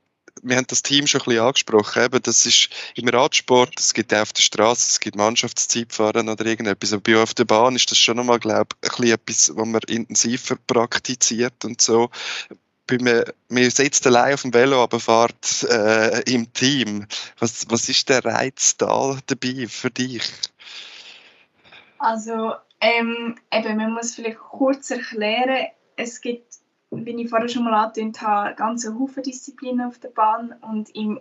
wir 0.43 0.57
haben 0.57 0.67
das 0.67 0.83
Team 0.83 1.07
schon 1.07 1.21
ein 1.21 1.25
bisschen 1.25 1.43
angesprochen. 1.43 2.03
Eben, 2.03 2.21
das 2.21 2.45
ist 2.45 2.69
im 2.95 3.07
Radsport, 3.07 3.79
es 3.79 3.93
gibt 3.93 4.13
auch 4.13 4.21
auf 4.21 4.33
der 4.33 4.41
Straße, 4.41 4.89
es 4.89 4.99
gibt 4.99 5.15
Mannschaftszeitfahren 5.15 6.29
oder 6.29 6.45
irgendetwas. 6.45 6.93
Aber 6.93 7.01
bei 7.01 7.21
auf 7.21 7.33
der 7.33 7.45
Bahn 7.45 7.75
ist 7.75 7.89
das 7.89 7.97
schon 7.97 8.17
nochmal, 8.17 8.39
glaube 8.39 8.75
ich, 8.83 8.91
ein 8.91 8.95
bisschen 8.97 9.13
etwas, 9.13 9.51
was 9.55 9.67
man 9.67 9.81
intensiver 9.87 10.55
praktiziert 10.67 11.65
und 11.65 11.81
so. 11.81 12.09
Bei 12.87 12.97
mir, 12.99 13.33
man 13.49 13.69
sitzt 13.69 14.05
allein 14.05 14.35
auf 14.35 14.43
dem 14.43 14.53
Velo, 14.53 14.83
aber 14.83 14.99
fährt 14.99 15.63
äh, 15.69 16.21
im 16.31 16.51
Team. 16.53 17.07
Was, 17.39 17.65
was 17.69 17.89
ist 17.89 18.09
der 18.09 18.23
Reiz 18.23 18.77
da 18.77 19.17
dabei 19.25 19.67
für 19.67 19.89
dich? 19.89 20.23
Also, 21.97 22.53
ähm, 22.81 23.35
eben, 23.51 23.77
man 23.77 23.93
muss 23.93 24.13
vielleicht 24.15 24.37
kurz 24.37 24.91
erklären, 24.91 25.67
es 25.95 26.21
gibt 26.21 26.55
wie 26.91 27.21
ich 27.21 27.29
vorher 27.29 27.49
schon 27.49 27.63
mal 27.63 27.73
angetönt 27.73 28.21
habe, 28.21 28.55
ganz 28.55 28.87
Haufen 28.87 29.23
Disziplinen 29.23 29.87
auf 29.87 29.99
der 29.99 30.09
Bahn 30.09 30.55
und 30.61 30.95
im 30.95 31.17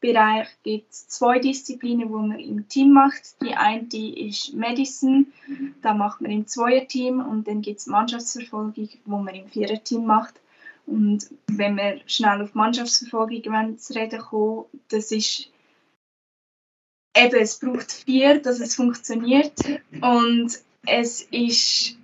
Ausdauerbereich 0.00 0.48
gibt 0.62 0.90
es 0.92 1.08
zwei 1.08 1.38
Disziplinen, 1.38 2.08
die 2.08 2.14
man 2.14 2.38
im 2.38 2.68
Team 2.68 2.92
macht. 2.92 3.40
Die 3.42 3.54
eine 3.54 3.86
ist 3.92 4.54
Medicine, 4.54 5.26
da 5.82 5.94
macht 5.94 6.20
man 6.20 6.30
im 6.30 6.46
Zweierteam 6.46 7.20
und 7.20 7.46
dann 7.46 7.62
gibt 7.62 7.80
es 7.80 7.86
Mannschaftsverfolgung, 7.86 8.88
wo 9.04 9.18
man 9.18 9.34
im 9.34 9.48
Viererteam 9.48 10.04
macht. 10.04 10.34
Und 10.86 11.30
wenn 11.46 11.76
wir 11.76 12.00
schnell 12.06 12.42
auf 12.42 12.54
Mannschaftsverfolgung 12.54 13.78
zu 13.78 13.94
reden 13.94 14.20
kommen, 14.20 14.64
das 14.88 15.12
ist 15.12 15.50
eben, 17.16 17.40
es 17.40 17.58
braucht 17.58 17.92
vier, 17.92 18.40
dass 18.40 18.60
es 18.60 18.74
funktioniert 18.74 19.52
und 20.00 20.58
es 20.86 21.22
ist 21.22 21.96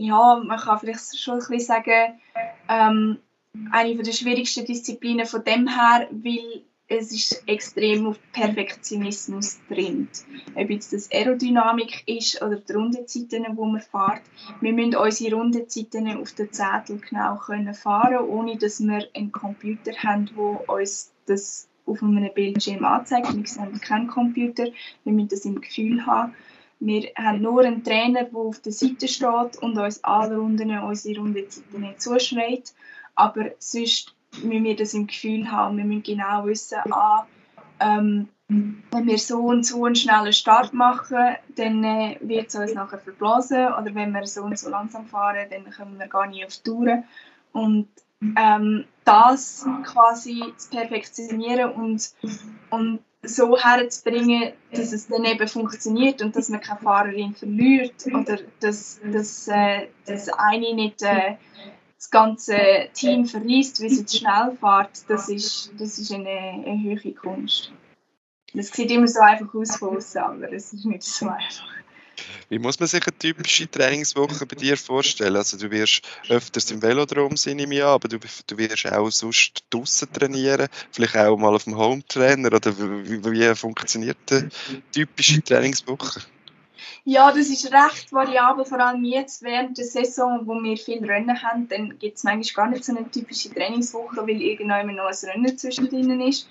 ja, 0.00 0.36
man 0.44 0.58
kann 0.58 0.78
vielleicht 0.78 1.18
schon 1.18 1.34
ein 1.34 1.38
bisschen 1.38 1.60
sagen, 1.60 2.20
ähm, 2.68 3.18
eine 3.72 3.96
der 3.96 4.12
schwierigsten 4.12 4.64
Disziplinen 4.64 5.26
von 5.26 5.42
dem 5.42 5.66
her, 5.66 6.08
weil 6.10 6.62
es 6.88 7.12
ist 7.12 7.42
extrem 7.46 8.06
auf 8.06 8.18
Perfektionismus 8.32 9.58
drin. 9.68 10.08
Ob 10.54 10.70
jetzt 10.70 10.94
das 10.94 11.10
Aerodynamik 11.12 12.02
ist 12.06 12.40
oder 12.40 12.56
die 12.56 12.72
Rundenzeiten, 12.72 13.44
die 13.44 13.52
man 13.52 13.80
fährt. 13.80 14.22
Wir 14.62 14.72
müssen 14.72 14.96
unsere 14.96 15.36
Rundenzeiten 15.36 16.16
auf 16.16 16.32
den 16.32 16.50
Zettel 16.50 16.98
genau 16.98 17.36
können 17.36 17.74
fahren 17.74 18.26
ohne 18.26 18.56
dass 18.56 18.80
wir 18.80 19.06
einen 19.14 19.32
Computer 19.32 19.92
haben, 20.02 20.30
der 20.34 20.68
uns 20.68 21.12
das 21.26 21.68
auf 21.84 22.02
einem 22.02 22.32
Bildschirm 22.34 22.84
anzeigt. 22.84 23.36
Wir 23.36 23.46
sehen 23.46 23.80
keinen 23.80 24.08
Computer, 24.08 24.66
wir 25.04 25.12
müssen 25.12 25.28
das 25.28 25.44
im 25.44 25.60
Gefühl 25.60 26.06
haben. 26.06 26.34
Wir 26.80 27.10
haben 27.16 27.42
nur 27.42 27.64
einen 27.64 27.84
Trainer, 27.84 28.24
der 28.24 28.38
auf 28.38 28.60
der 28.60 28.72
Seite 28.72 29.08
steht 29.08 29.56
und 29.60 29.76
uns 29.76 30.02
alle 30.04 30.38
Runden 30.38 30.70
unsere 30.78 31.20
Rundenzeiten 31.20 31.94
zuschreit. 31.98 32.72
Aber 33.14 33.50
sonst 33.58 34.14
müssen 34.42 34.64
wir 34.64 34.76
das 34.76 34.94
im 34.94 35.06
Gefühl 35.06 35.50
haben. 35.50 35.76
Wir 35.76 35.84
müssen 35.84 36.02
genau 36.02 36.46
wissen, 36.46 36.78
ah, 36.90 37.26
ähm, 37.80 38.28
wenn 38.48 39.06
wir 39.06 39.18
so 39.18 39.40
und 39.40 39.64
so 39.64 39.84
einen 39.84 39.94
schnellen 39.94 40.32
Start 40.32 40.72
machen, 40.72 41.36
dann 41.56 41.84
äh, 41.84 42.16
wird 42.20 42.48
es 42.48 42.54
uns 42.54 42.74
nachher 42.74 42.98
verblasen. 42.98 43.66
Oder 43.66 43.94
wenn 43.94 44.12
wir 44.12 44.26
so 44.26 44.42
und 44.42 44.58
so 44.58 44.70
langsam 44.70 45.06
fahren, 45.06 45.46
dann 45.50 45.70
kommen 45.70 45.98
wir 45.98 46.06
gar 46.06 46.26
nicht 46.26 46.46
auf 46.46 46.56
die 46.56 46.70
Tour. 46.70 47.04
Und 47.52 47.88
ähm, 48.36 48.84
das 49.04 49.66
quasi 49.84 50.42
zu 50.56 50.70
perfektionieren 50.70 51.72
und, 51.72 52.10
und 52.70 53.00
so 53.22 53.56
herzubringen, 53.58 54.52
dass 54.72 54.92
es 54.92 55.08
dann 55.08 55.24
eben 55.24 55.48
funktioniert 55.48 56.22
und 56.22 56.36
dass 56.36 56.48
man 56.48 56.60
keine 56.60 56.80
Fahrerin 56.80 57.34
verliert 57.34 58.06
oder 58.06 58.38
dass, 58.60 59.00
dass, 59.04 59.48
äh, 59.48 59.88
dass 60.06 60.28
eine 60.28 60.74
nicht 60.74 61.02
äh, 61.02 61.34
das 61.98 62.10
ganze 62.10 62.88
Team 62.94 63.26
verliest, 63.26 63.82
weil 63.82 63.90
sie 63.90 64.06
zu 64.06 64.18
schnell 64.18 64.56
fährt, 64.58 64.90
das 65.08 65.28
ist, 65.28 65.72
das 65.78 65.98
ist 65.98 66.12
eine, 66.12 66.28
eine 66.28 66.80
höhere 66.80 67.12
Kunst. 67.12 67.72
Das 68.54 68.68
sieht 68.68 68.90
immer 68.90 69.08
so 69.08 69.20
einfach 69.20 69.52
aus 69.54 69.76
von 69.76 69.96
außen, 69.96 70.22
aber 70.22 70.52
es 70.52 70.72
ist 70.72 70.84
nicht 70.84 71.02
so 71.02 71.28
einfach. 71.28 71.66
Wie 72.48 72.58
muss 72.58 72.80
man 72.80 72.88
sich 72.88 73.02
eine 73.06 73.18
typische 73.18 73.70
Trainingswoche 73.70 74.46
bei 74.46 74.56
dir 74.56 74.76
vorstellen? 74.76 75.36
Also 75.36 75.56
du 75.56 75.70
wirst 75.70 76.02
öfters 76.28 76.70
im 76.70 76.82
Velodrom 76.82 77.36
sein 77.36 77.58
im 77.58 77.72
Jahr, 77.72 77.94
aber 77.94 78.08
du, 78.08 78.18
du 78.18 78.58
wirst 78.58 78.90
auch 78.90 79.10
sonst 79.10 79.64
draußen 79.70 80.12
trainieren, 80.12 80.68
vielleicht 80.90 81.16
auch 81.16 81.36
mal 81.36 81.54
auf 81.54 81.64
dem 81.64 81.76
Home-Trainer 81.76 82.52
oder 82.52 82.76
wie, 82.76 83.24
wie 83.24 83.54
funktioniert 83.54 84.16
eine 84.30 84.50
typische 84.92 85.42
Trainingswoche? 85.42 86.22
Ja, 87.04 87.30
das 87.30 87.48
ist 87.48 87.72
recht 87.72 88.12
variabel, 88.12 88.64
vor 88.64 88.80
allem 88.80 89.04
jetzt 89.04 89.42
während 89.42 89.78
der 89.78 89.84
Saison, 89.84 90.46
wo 90.46 90.54
wir 90.54 90.76
viel 90.76 91.04
Rennen 91.04 91.42
haben, 91.42 91.68
dann 91.68 91.98
gibt 91.98 92.18
es 92.18 92.24
manchmal 92.24 92.66
gar 92.66 92.70
nicht 92.72 92.84
so 92.84 92.96
eine 92.96 93.10
typische 93.10 93.52
Trainingswoche, 93.52 94.16
weil 94.22 94.42
irgendwann 94.42 94.94
noch 94.94 95.06
ein 95.06 95.30
Rennen 95.30 95.58
zwischendrin 95.58 96.20
ist. 96.20 96.48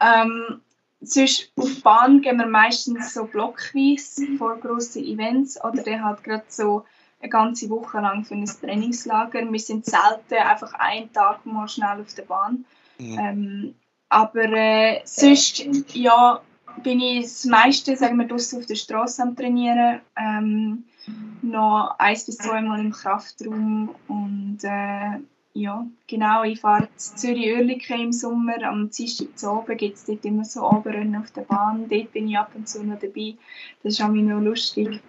Ähm, 0.00 0.60
Sonst 1.06 1.52
auf 1.56 1.82
Bahn 1.82 2.22
gehen 2.22 2.38
wir 2.38 2.46
meistens 2.46 3.14
so 3.14 3.24
blockweise 3.24 4.26
vor 4.38 4.56
grossen 4.56 5.04
Events 5.04 5.62
oder 5.62 5.82
dann 5.82 6.04
halt 6.04 6.24
gerade 6.24 6.44
so 6.48 6.84
eine 7.20 7.28
ganze 7.28 7.68
Woche 7.70 8.00
lang 8.00 8.24
für 8.24 8.34
ein 8.34 8.46
Trainingslager. 8.46 9.50
Wir 9.50 9.60
sind 9.60 9.84
selten 9.84 10.34
einfach 10.34 10.72
einen 10.74 11.12
Tag 11.12 11.44
mal 11.46 11.68
schnell 11.68 12.00
auf 12.00 12.14
der 12.14 12.22
Bahn. 12.22 12.64
Mhm. 12.98 13.18
Ähm, 13.18 13.74
aber 14.08 14.44
äh, 14.44 15.00
sonst, 15.04 15.64
ja, 15.94 16.40
bin 16.82 17.00
ich 17.00 17.22
das 17.22 17.44
meiste, 17.44 17.96
sagen 17.96 18.18
wir, 18.18 18.26
draußen 18.26 18.58
auf 18.60 18.66
der 18.66 18.74
Straße 18.74 19.22
am 19.22 19.36
Trainieren. 19.36 20.00
Ähm, 20.16 20.84
noch 21.42 21.94
ein 21.98 22.14
bis 22.14 22.38
zweimal 22.38 22.80
im 22.80 22.90
Kraftraum 22.90 23.94
und 24.08 24.58
äh, 24.62 25.20
ja, 25.56 25.86
genau. 26.08 26.42
Ich 26.42 26.60
fahre 26.60 26.88
zu 26.96 27.14
Zürich-Oerlikon 27.14 28.00
im 28.00 28.12
Sommer. 28.12 28.60
Am 28.64 28.90
Dienstag 28.90 29.38
zu 29.38 29.50
oben 29.50 29.76
gibt 29.76 29.96
es 29.96 30.04
dort 30.04 30.24
immer 30.24 30.44
so 30.44 30.68
Oberrennen 30.68 31.14
auf 31.14 31.30
der 31.30 31.42
Bahn. 31.42 31.88
Dort 31.88 32.12
bin 32.12 32.28
ich 32.28 32.36
ab 32.36 32.50
und 32.54 32.68
zu 32.68 32.82
noch 32.82 32.98
dabei. 32.98 33.34
Das 33.82 33.94
ist 33.94 34.02
auch 34.02 34.08
noch 34.08 34.40
lustig. 34.40 35.00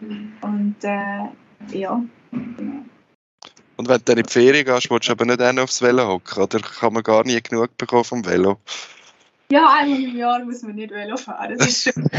Und 0.42 0.76
äh, 0.84 1.30
ja, 1.72 2.04
genau. 2.32 2.86
Und 3.78 3.90
wenn 3.90 3.98
du 3.98 4.04
dann 4.04 4.18
in 4.18 4.24
die 4.24 4.32
Ferien 4.32 4.66
gehst, 4.66 4.90
willst 4.90 5.08
du 5.08 5.12
aber 5.12 5.26
nicht 5.26 5.42
auch 5.42 5.64
aufs 5.64 5.82
Velo 5.82 6.08
hocken? 6.08 6.44
Oder 6.44 6.60
kann 6.60 6.94
man 6.94 7.04
gar 7.04 7.26
nie 7.26 7.42
genug 7.42 7.76
bekommen 7.78 8.04
vom 8.04 8.26
Velo? 8.26 8.60
Ja, 9.52 9.76
einmal 9.80 10.04
im 10.04 10.16
Jahr 10.18 10.44
muss 10.44 10.64
man 10.64 10.76
nicht 10.76 10.92
Velo 10.92 11.18
fahren, 11.18 11.56
das 11.58 11.68
ist 11.68 11.84
schon 11.84 12.04
gut. 12.04 12.12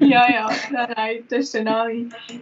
ja, 0.00 0.30
ja, 0.30 0.50
nein, 0.70 0.92
nein, 0.96 1.24
das 1.28 1.40
ist 1.40 1.54
dann 1.54 1.68
auch, 1.68 1.86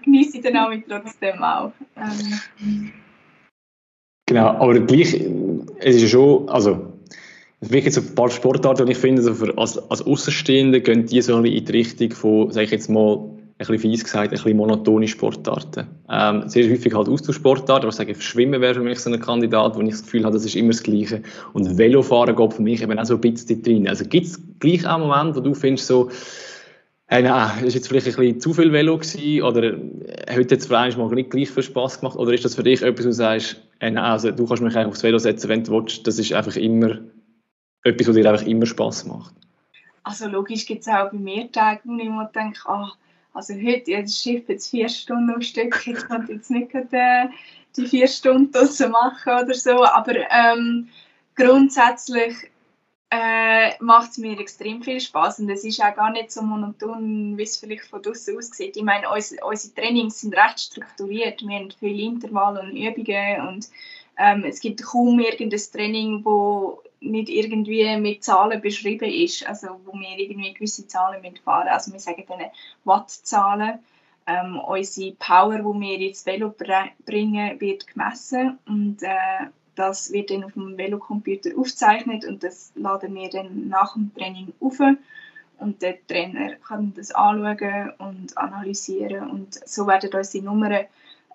genieße 0.03 0.39
ich 0.39 0.43
dann 0.43 0.57
auch 0.57 0.73
trotzdem 0.89 1.43
auch. 1.43 1.73
Ähm, 1.97 2.93
Genau, 4.27 4.49
aber 4.49 4.81
gleich, 4.81 5.15
es 5.81 5.97
ist 5.97 6.03
ja 6.03 6.09
schon, 6.09 6.49
also 6.49 6.93
wirklich 7.61 7.93
so 7.95 8.01
ein 8.01 8.15
paar 8.15 8.31
Sportarten, 8.31 8.83
und 8.83 8.91
ich 8.91 8.97
finde, 8.97 9.23
so 9.23 9.35
für, 9.35 9.57
als, 9.59 9.79
als 9.91 10.03
Außenstehende 10.03 10.81
gehen 10.81 11.07
die 11.07 11.21
so 11.21 11.37
ein 11.37 11.43
bisschen 11.43 11.59
in 11.59 11.65
die 11.67 11.73
Richtung 11.73 12.11
von, 12.13 12.51
sage 12.51 12.65
ich 12.65 12.71
jetzt 12.71 12.89
mal, 12.89 13.23
bisschen 13.59 13.79
fies 13.79 14.05
gesagt, 14.05 14.25
ein 14.25 14.31
bisschen 14.31 14.57
monotone 14.57 15.07
Sportarten. 15.07 15.87
Ähm, 16.11 16.49
sehr 16.49 16.71
häufig 16.71 16.93
halt 16.95 17.09
Austauschsportarten, 17.09 17.85
aber 17.85 17.89
ich 17.89 17.95
sage, 17.95 18.15
Schwimmen 18.15 18.61
wäre 18.61 18.75
für 18.75 18.81
mich 18.81 18.99
so 18.99 19.11
ein 19.11 19.21
Kandidat, 19.21 19.77
wo 19.77 19.81
ich 19.81 19.91
das 19.91 20.03
Gefühl 20.03 20.25
habe, 20.25 20.35
das 20.35 20.45
ist 20.45 20.57
immer 20.57 20.71
das 20.71 20.83
Gleiche. 20.83 21.23
Und 21.53 21.79
Velofahren 21.79 22.35
geht 22.35 22.53
für 22.53 22.63
mich 22.63 22.83
eben 22.83 22.99
auch 22.99 23.05
so 23.05 23.15
ein 23.15 23.21
bisschen 23.21 23.63
drin. 23.63 23.89
Also 23.89 24.05
gibt 24.05 24.27
es 24.27 24.41
gleich 24.59 24.87
auch 24.87 24.99
Momente, 24.99 25.37
wo 25.37 25.41
du 25.41 25.55
findest 25.55 25.87
so, 25.87 26.11
Hey, 27.07 27.23
nein, 27.23 27.63
war 27.63 27.63
jetzt 27.63 27.87
vielleicht 27.87 28.07
ein 28.07 28.17
bisschen 28.17 28.41
zu 28.41 28.55
viel 28.55 28.73
Velo 28.73 28.97
gewesen, 28.97 29.43
oder 29.43 29.77
hat 30.27 30.51
jetzt 30.51 30.67
vielleicht 30.67 30.97
mal 30.97 31.07
nicht 31.11 31.31
gleich 31.31 31.51
viel 31.51 31.63
Spass 31.63 32.01
gemacht 32.01 32.17
oder 32.17 32.33
ist 32.33 32.47
das 32.47 32.55
für 32.55 32.63
dich 32.63 32.81
etwas, 32.81 33.05
wo 33.05 33.09
du 33.11 33.13
sagst, 33.13 33.61
hey, 33.79 33.91
nein, 33.91 34.05
also 34.05 34.31
du 34.31 34.47
kannst 34.47 34.63
mich 34.63 34.75
aufs 34.75 35.03
Velo 35.03 35.19
setzen, 35.19 35.51
wenn 35.51 35.63
du 35.63 35.73
willst, 35.73 36.07
das 36.07 36.19
ist 36.19 36.33
einfach 36.33 36.57
immer 36.57 37.01
etwas, 37.83 38.09
was 38.09 38.17
dir 38.17 38.31
einfach 38.31 38.47
immer 38.47 38.65
Spass 38.65 39.05
macht? 39.05 39.35
Also 40.03 40.29
logisch 40.29 40.65
gibt 40.65 40.81
es 40.81 40.89
auch 40.89 41.11
bei 41.11 41.19
mir 41.19 41.53
Tage, 41.53 41.83
wo 41.85 41.95
ich 41.95 42.09
mir 42.09 42.31
denke, 42.35 42.59
ah, 42.65 42.93
also 43.35 43.55
heute, 43.55 43.91
ja, 43.91 44.01
das 44.01 44.17
Schiff 44.17 44.49
jetzt 44.49 44.71
vier 44.71 44.89
Stunden 44.89 45.35
am 45.35 45.43
Stück, 45.43 45.87
ich 45.87 45.97
kann 45.97 46.27
jetzt 46.29 46.51
nicht 46.51 46.71
gerade, 46.71 47.31
die 47.77 47.87
vier 47.87 48.07
Stunden 48.07 48.53
draussen 48.53 48.93
machen 48.93 49.33
oder 49.45 49.55
so, 49.55 49.85
aber 49.85 50.15
ähm, 50.31 50.89
grundsätzlich 51.35 52.35
äh, 53.11 53.73
macht 53.81 54.13
es 54.13 54.19
mir 54.19 54.39
extrem 54.39 54.83
viel 54.83 55.01
Spaß 55.01 55.41
und 55.41 55.51
es 55.51 55.65
ist 55.65 55.83
auch 55.83 55.95
gar 55.95 56.11
nicht 56.11 56.31
so 56.33 56.43
monoton, 56.43 57.37
wie 57.37 57.43
es 57.43 57.57
vielleicht 57.57 57.87
von 57.87 58.03
draußen 58.03 58.37
aussieht. 58.37 58.77
Ich 58.77 58.83
meine, 58.83 59.11
unsere, 59.11 59.45
unsere 59.45 59.75
Trainings 59.75 60.21
sind 60.21 60.37
recht 60.37 60.61
strukturiert. 60.61 61.43
Wir 61.43 61.59
haben 61.59 61.73
viele 61.79 62.03
Intervalle 62.03 62.61
und 62.61 62.77
Übungen 62.77 63.49
und 63.49 63.69
ähm, 64.19 64.45
es 64.45 64.61
gibt 64.61 64.83
kaum 64.83 65.19
irgendein 65.21 65.61
Training, 65.73 66.25
wo 66.25 66.81
nicht 67.05 67.29
irgendwie 67.29 67.97
mit 67.99 68.25
Zahlen 68.25 68.61
beschrieben 68.61 69.11
ist, 69.11 69.47
also 69.47 69.81
wo 69.85 69.93
wir 69.93 70.19
irgendwie 70.19 70.53
gewisse 70.55 70.87
Zahlen 70.87 71.23
fahren 71.45 71.69
Also 71.69 71.93
wir 71.93 72.01
sagen 72.01 72.25
dann 72.29 72.41
Wattzahlen. 72.85 73.81
Ähm, 74.27 74.59
unsere 74.59 75.13
Power, 75.17 75.59
die 75.59 75.81
wir 75.81 76.01
ins 76.01 76.25
Velo 76.25 76.55
bringen, 77.05 77.61
wird 77.61 77.87
gemessen 77.87 78.59
und 78.67 79.03
äh, 79.03 79.49
das 79.75 80.13
wird 80.13 80.31
dann 80.31 80.45
auf 80.45 80.53
dem 80.53 80.79
Velocomputer 80.79 81.51
aufgezeichnet 81.59 82.25
und 82.25 82.43
das 82.43 82.73
laden 82.75 83.15
wir 83.15 83.29
dann 83.29 83.69
nach 83.69 83.95
dem 83.95 84.15
Training 84.15 84.53
auf. 84.61 84.79
Und 85.59 85.83
der 85.83 86.07
Trainer 86.07 86.57
kann 86.57 86.93
das 86.95 87.13
anschauen 87.13 87.93
und 87.99 88.37
analysieren. 88.37 89.31
Und 89.31 89.55
so 89.69 89.87
werden 89.87 90.11
unsere 90.13 90.45
Nummern 90.45 90.87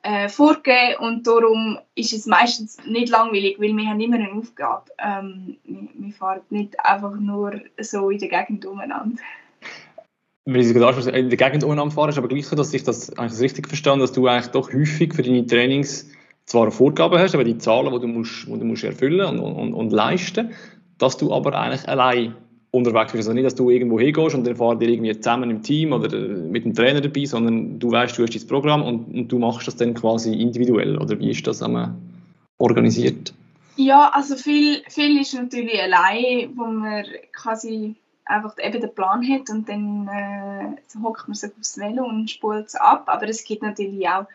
äh, 0.04 0.30
vorgegeben 0.30 0.96
und 1.00 1.28
darum 1.28 1.80
ist 1.96 2.14
es 2.14 2.26
meistens 2.26 2.78
nicht 2.86 3.10
langweilig, 3.10 3.60
weil 3.60 3.76
wir 3.76 3.86
haben 3.88 4.00
immer 4.00 4.16
eine 4.16 4.32
Aufgabe. 4.32 4.86
Ähm, 4.98 5.58
wir, 5.64 6.14
fahren 6.14 6.42
nicht 6.50 6.80
einfach 6.84 7.16
nur 7.16 7.62
so 7.80 8.10
in 8.10 8.20
der 8.20 8.30
Gegend 8.30 8.66
umeinander. 8.66 9.22
Wenn 10.46 10.62
ich 10.62 10.74
gerade 10.74 11.10
in 11.12 11.30
der 11.30 11.38
Gegend 11.38 11.64
umeinander 11.64 11.94
fahren, 11.94 12.10
ist 12.10 12.18
aber 12.18 12.28
gleich 12.28 12.50
dass 12.50 12.74
ich 12.74 12.84
das 12.84 13.18
eigentlich 13.18 13.42
richtig 13.42 13.68
verstanden 13.68 14.02
dass 14.02 14.14
du 14.14 14.28
eigentlich 14.28 14.52
doch 14.52 14.74
häufig 14.74 15.14
für 15.14 15.22
deine 15.22 15.46
Trainings 15.46 16.10
zwar 16.46 16.72
Vorgaben 16.72 17.20
hast, 17.20 17.36
aber 17.36 17.44
die 17.44 17.58
Zahlen, 17.58 17.94
die 17.94 18.00
du, 18.00 18.08
musst, 18.08 18.48
die 18.48 18.58
du 18.58 18.66
musst 18.66 18.84
erfüllen 18.84 19.40
und, 19.40 19.40
und, 19.40 19.74
und 19.74 19.92
leisten, 19.92 20.52
dass 20.98 21.18
du 21.18 21.32
aber 21.32 21.54
eigentlich 21.54 21.88
allein 21.88 22.36
unterwegs 22.72 23.12
bist. 23.12 23.28
Also 23.28 23.34
nicht, 23.34 23.46
dass 23.46 23.56
du 23.56 23.70
irgendwo 23.70 24.00
hingehst 24.00 24.36
und 24.36 24.46
dann 24.46 24.56
fahrt 24.56 24.82
ihr 24.82 24.90
irgendwie 24.90 25.18
zusammen 25.20 25.50
im 25.50 25.64
Team 25.64 25.94
oder 25.94 26.12
äh, 26.14 26.28
mit 26.28 26.66
dem 26.66 26.74
Trainer 26.74 27.02
dabei, 27.02 27.26
sondern 27.26 27.80
du 27.80 27.92
weißt, 27.92 28.18
du 28.18 28.24
hast 28.24 28.36
das 28.36 28.46
Programm 28.46 28.84
und, 28.84 29.14
und 29.14 29.28
du 29.28 29.40
machst 29.40 29.68
das 29.68 29.76
dann 29.76 29.94
quasi 29.94 30.34
individuell. 30.34 30.98
Oder 30.98 31.20
wie 31.20 31.32
ist 31.32 31.46
das 31.48 31.64
organisiert? 32.58 33.34
Ja, 33.76 34.12
also 34.14 34.36
viel, 34.36 34.82
viel 34.90 35.22
ist 35.22 35.34
natürlich 35.34 35.82
allein, 35.82 36.52
wo 36.56 36.66
man 36.66 37.06
quasi 37.34 37.96
einfach 38.26 38.56
eben 38.62 38.82
den 38.82 38.94
Plan 38.94 39.28
hat 39.28 39.50
und 39.50 39.68
dann 39.68 40.08
äh, 40.08 41.00
hockt 41.02 41.28
man 41.28 41.36
sich 41.36 41.52
aufs 41.58 41.78
Velo 41.80 42.06
und 42.06 42.30
spult 42.30 42.68
es 42.68 42.76
ab. 42.76 43.04
Aber 43.08 43.28
es 43.28 43.44
gibt 43.44 43.64
natürlich 43.64 44.08
auch 44.08 44.26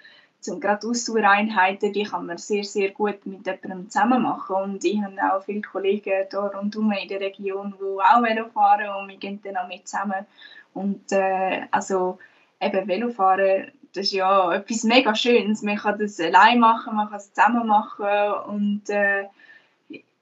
zum 0.45 0.61
gerade 0.61 0.87
Ausdauereinheiten, 0.87 1.95
die 1.95 2.03
kann 2.03 2.27
man 2.27 2.37
sehr, 2.37 2.65
sehr 2.65 2.91
gut 2.91 3.25
mit 3.25 3.47
jemandem 3.47 3.89
zusammen 3.89 4.23
machen. 4.23 4.57
Und 4.57 4.85
ich 4.85 5.01
habe 5.01 5.17
auch 5.33 5.43
viele 5.43 5.63
Kollegen 5.63 6.27
hier 6.31 6.39
rundherum 6.39 6.93
in 6.93 7.09
der 7.09 7.21
Region, 7.21 7.75
die 7.81 7.83
auch 7.83 8.23
Velo 8.23 8.47
fahren 8.51 8.91
und 8.91 9.09
wir 9.09 9.17
gehen 9.17 9.41
dann 9.43 9.57
auch 9.57 9.69
mit 9.69 9.89
zusammen. 9.89 10.27
Und 10.75 11.11
äh, 11.13 11.63
also 11.71 12.19
eben 12.61 12.87
Velofahren, 12.87 13.73
das 13.95 14.07
ist 14.07 14.13
ja 14.13 14.53
etwas 14.53 14.85
mega 14.85 15.15
Schönes. 15.15 15.63
Man 15.63 15.79
kann 15.79 15.99
das 15.99 16.21
allein 16.21 16.61
machen, 16.61 16.95
man 16.95 17.09
kann 17.09 17.17
es 17.17 17.33
zusammen 17.33 17.67
machen 17.67 18.35
und 18.47 18.83
äh, 18.91 19.25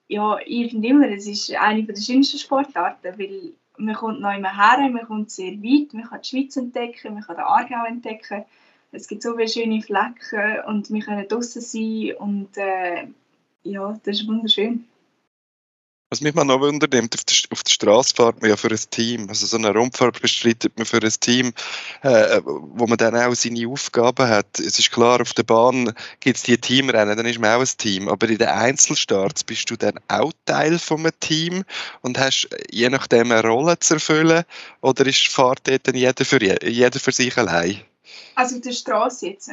ja, 0.07 0.39
ich 0.47 0.71
finde 0.71 0.89
immer, 0.89 1.09
es 1.09 1.27
ist 1.27 1.53
eine 1.57 1.83
der 1.83 2.01
schönsten 2.01 2.39
Sportarten, 2.39 3.19
weil 3.19 3.55
man 3.77 3.97
kommt 3.97 4.21
noch 4.21 4.37
immer 4.37 4.57
her, 4.57 4.89
man 4.89 5.05
kommt 5.05 5.33
sehr 5.33 5.55
weit, 5.55 5.95
man 5.95 6.05
kann 6.05 6.21
die 6.23 6.29
Schweiz 6.29 6.57
entdecken, 6.57 7.15
man 7.15 7.25
kann 7.25 7.37
den 7.37 7.45
Aargau 7.45 7.85
entdecken 7.89 8.45
es 8.93 9.09
gibt 9.09 9.23
so 9.23 9.37
viele 9.37 9.49
schöne 9.49 9.83
Flecken 9.83 10.61
und 10.67 10.91
wir 10.91 11.03
können 11.03 11.27
draußen 11.27 11.63
sein 11.63 12.13
und 12.19 12.57
äh, 12.57 13.09
ja, 13.65 13.99
das 14.05 14.21
ist 14.21 14.29
wunderschön. 14.29 14.85
Was 16.11 16.21
mich 16.21 16.35
mal 16.35 16.45
noch 16.45 16.61
wundert, 16.61 16.95
auf 16.95 17.09
der, 17.63 17.73
Straße 17.73 18.15
fährt 18.15 18.43
man 18.43 18.51
ja 18.51 18.59
für 18.59 18.69
ein 18.69 18.79
Team. 18.91 19.31
Also 19.31 19.47
so 19.47 19.57
eine 19.57 19.73
Rundfahrt 19.73 20.21
bestreitet 20.21 20.77
man 20.77 20.85
für 20.85 20.99
ein 20.99 21.11
Team, 21.21 21.55
äh, 22.03 22.43
wo 22.45 22.87
man 22.87 22.99
dann 22.99 23.17
auch 23.17 23.35
seine 23.35 23.67
Aufgaben 23.67 24.29
hat. 24.29 24.61
Es 24.61 24.79
ist 24.79 24.93
klar, 24.93 25.23
auf 25.23 25.33
der 25.33 25.45
Bahn 25.45 25.95
gibt 26.21 26.37
es 26.37 26.43
die 26.43 26.59
Teamrennen, 26.59 27.17
dann 27.17 27.25
ist 27.25 27.39
man 27.39 27.57
auch 27.57 27.61
ein 27.61 27.79
Team. 27.79 28.11
Aber 28.11 28.29
in 28.29 28.37
den 28.37 28.49
Einzelstarts 28.49 29.43
bist 29.43 29.71
du 29.71 29.77
dann 29.77 30.01
auch 30.09 30.35
Teil 30.45 30.79
von 30.79 31.01
einem 31.01 31.19
Team 31.19 31.65
und 32.03 32.19
hast 32.19 32.47
je 32.71 32.91
nachdem 32.91 33.33
eine 33.33 33.49
Rolle 33.49 33.79
zu 33.79 33.95
erfüllen? 33.95 34.45
Oder 34.83 35.07
ist 35.07 35.29
Fahrt 35.29 35.67
dann 35.67 35.95
jeder 35.95 36.27
für, 36.27 36.67
jeder 36.69 37.01
für 37.01 37.13
sich 37.13 37.39
allein? 37.39 37.81
Also 38.35 38.57
auf 38.57 38.63
der 38.63 38.73
Straße 38.73 39.27
jetzt? 39.27 39.51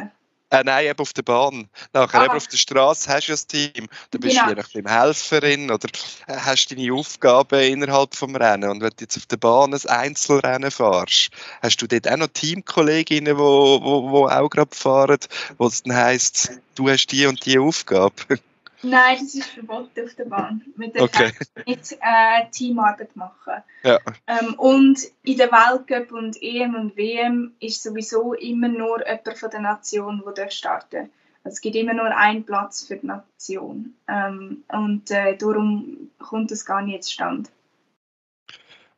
Äh, 0.52 0.64
nein, 0.64 0.88
eben 0.88 1.00
auf 1.00 1.14
der 1.14 1.22
Bahn. 1.22 1.70
Nachher 1.94 2.26
eben 2.26 2.34
auf 2.34 2.48
der 2.48 2.58
Straße 2.58 3.12
hast 3.12 3.28
du 3.28 3.34
ein 3.34 3.74
Team. 3.74 3.88
Du 4.10 4.20
bist 4.20 4.36
genau. 4.36 4.50
je 4.50 4.56
nachdem 4.56 4.88
Helferin 4.88 5.70
oder 5.70 5.88
äh, 6.26 6.38
hast 6.38 6.72
deine 6.72 6.92
Aufgaben 6.92 7.60
innerhalb 7.60 8.12
des 8.12 8.22
Rennen. 8.24 8.70
Und 8.70 8.82
wenn 8.82 8.90
du 8.90 9.02
jetzt 9.02 9.18
auf 9.18 9.28
der 9.28 9.38
Bahn 9.38 9.74
ein 9.76 9.86
Einzelrennen 9.86 10.72
fährst, 10.72 11.30
hast 11.62 11.82
du 11.82 11.88
dort 11.88 12.10
auch 12.10 12.18
noch 12.18 12.28
Teamkolleginnen, 12.34 13.36
die 13.36 13.40
wo, 13.40 13.80
wo, 13.84 14.10
wo 14.10 14.28
auch 14.28 14.50
gerade 14.50 14.76
fahren, 14.76 15.20
wo 15.60 15.68
es 15.68 15.84
dann 15.84 15.96
heisst, 15.96 16.52
du 16.74 16.90
hast 16.90 17.08
die 17.08 17.28
und 17.28 17.46
die 17.46 17.60
Aufgabe. 17.60 18.14
Nein, 18.82 19.18
das 19.20 19.36
ist 19.36 19.50
verboten 19.50 20.06
auf 20.06 20.14
der 20.16 20.26
Bahn. 20.26 20.64
Mit 20.76 20.96
der 20.96 21.04
okay. 21.04 21.32
nicht 21.66 21.98
äh, 22.00 22.50
Teamarbeit 22.52 23.16
machen. 23.16 23.64
Ja. 23.84 24.00
Ähm, 24.26 24.54
und 24.56 25.00
in 25.24 25.38
der 25.38 25.52
Weltcup 25.52 26.12
und 26.12 26.42
EM 26.42 26.76
und 26.76 26.96
WM 26.96 27.54
ist 27.60 27.84
sowieso 27.84 28.34
immer 28.34 28.70
nur 28.70 29.06
jemand 29.06 29.38
von 29.38 29.50
der 29.50 29.60
Nation, 29.60 30.24
der 30.36 30.50
starten 30.50 31.10
also 31.44 31.56
Es 31.56 31.62
gibt 31.62 31.76
immer 31.76 31.94
nur 31.94 32.06
einen 32.06 32.46
Platz 32.46 32.86
für 32.86 32.98
die 32.98 33.08
Nation. 33.08 33.96
Ähm, 34.08 34.64
und 34.68 35.10
äh, 35.12 35.38
darum 35.38 36.10
kommt 36.20 36.52
das 36.52 36.66
gar 36.66 36.82
nicht 36.82 37.04
zustande. 37.04 37.50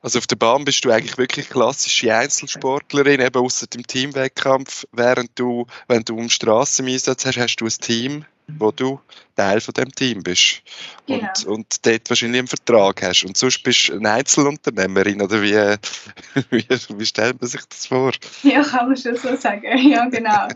Also 0.02 0.18
auf 0.18 0.26
der 0.26 0.36
Bahn 0.36 0.66
bist 0.66 0.84
du 0.84 0.90
eigentlich 0.90 1.20
wirklich 1.20 1.50
klassische 1.50 2.14
Einzelsportlerin, 2.14 3.22
eben 3.22 3.40
außer 3.40 3.68
dem 3.68 3.86
Teamwettkampf. 3.86 4.88
Während 4.92 5.38
du, 5.38 5.68
wenn 5.88 6.02
du 6.04 6.18
im 6.18 6.30
Strasseneinsatz 6.30 7.26
hast, 7.26 7.38
hast 7.38 7.56
du 7.58 7.66
ein 7.66 7.70
Team 7.70 8.26
wo 8.60 8.72
du 8.72 9.00
Teil 9.36 9.62
von 9.62 9.74
dem 9.74 9.92
Team 9.92 10.24
bist 10.24 10.62
genau. 11.08 11.28
und, 11.28 11.46
und 11.46 11.86
dort 11.86 12.10
wahrscheinlich 12.10 12.40
einen 12.40 12.48
Vertrag 12.48 13.02
hast. 13.04 13.24
Und 13.24 13.38
sonst 13.38 13.64
bist 13.64 13.90
du 13.90 13.94
eine 13.94 14.12
Einzelunternehmerin 14.12 15.22
oder 15.22 15.42
wie, 15.42 15.56
wie, 16.50 16.66
wie 16.70 17.06
stellt 17.06 17.42
man 17.42 17.50
sich 17.50 17.62
das 17.66 17.86
vor? 17.86 18.12
Ja, 18.44 18.64
kann 18.64 18.88
man 18.88 18.98
schon 18.98 19.16
so 19.16 19.36
sagen. 19.36 19.62
Ja, 19.92 20.08
genau. 20.10 20.48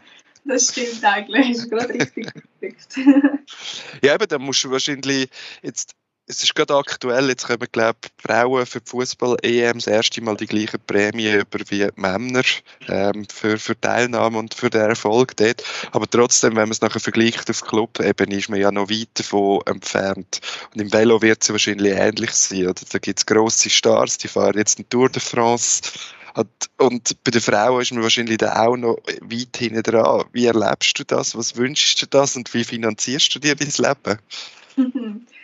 Das 0.46 0.72
stimmt 0.72 1.04
eigentlich. 1.04 1.48
Das 1.48 1.58
ist 1.58 1.72
gerade 1.72 1.94
richtig 1.94 2.32
Ja, 4.04 4.14
eben, 4.14 4.28
dann 4.28 4.42
musst 4.42 4.64
du 4.64 4.72
wahrscheinlich 4.72 5.30
jetzt 5.62 5.96
es 6.28 6.42
ist 6.42 6.56
gerade 6.56 6.76
aktuell, 6.76 7.30
jetzt 7.30 7.46
kommen, 7.46 7.68
glaube 7.72 7.98
ich, 8.04 8.12
Frauen 8.18 8.66
für 8.66 8.82
die 8.82 8.90
Fußball-EM 8.90 9.78
das 9.78 9.88
erste 9.88 10.22
Mal 10.22 10.36
die 10.36 10.48
gleiche 10.48 10.80
Prämie 10.80 11.32
über 11.32 11.60
wie 11.70 11.88
Männer 11.96 12.42
ähm, 12.88 13.26
für, 13.32 13.60
für 13.60 13.80
Teilnahme 13.80 14.40
und 14.40 14.56
für 14.56 14.72
den 14.72 14.82
Erfolg 14.82 15.38
dort. 15.38 15.64
Aber 15.92 16.10
trotzdem, 16.10 16.52
wenn 16.52 16.64
man 16.64 16.72
es 16.72 16.82
nachher 16.82 17.00
vergleicht 17.00 17.50
auf 17.50 17.62
Club-Ebene, 17.62 18.38
ist 18.38 18.50
man 18.50 18.60
ja 18.60 18.72
noch 18.72 18.90
weit 18.90 19.10
davon 19.14 19.62
entfernt. 19.68 20.42
Und 20.74 20.82
im 20.82 20.92
Velo 20.92 21.22
wird 21.22 21.44
es 21.44 21.52
wahrscheinlich 21.52 21.94
ähnlich 21.94 22.32
sein. 22.32 22.64
Oder? 22.64 22.82
Da 22.90 22.98
gibt 22.98 23.20
es 23.20 23.26
grosse 23.26 23.70
Stars, 23.70 24.18
die 24.18 24.28
fahren 24.28 24.58
jetzt 24.58 24.80
eine 24.80 24.90
Tour 24.90 25.10
de 25.10 25.22
France. 25.22 25.84
Und, 26.34 26.50
und 26.78 27.24
bei 27.24 27.32
den 27.32 27.42
Frauen 27.42 27.82
ist 27.82 27.94
man 27.94 28.02
wahrscheinlich 28.02 28.40
da 28.40 28.66
auch 28.66 28.76
noch 28.76 28.98
weit 29.22 29.58
hinten 29.58 29.84
dran. 29.84 30.26
Wie 30.34 30.48
erlebst 30.48 30.98
du 30.98 31.04
das? 31.04 31.38
Was 31.38 31.56
wünschst 31.56 32.02
du 32.02 32.08
das? 32.08 32.36
Und 32.36 32.52
wie 32.56 32.64
finanzierst 32.64 33.34
du 33.36 33.40
dir 33.40 33.56
dein 33.56 33.72
Leben? 33.78 34.20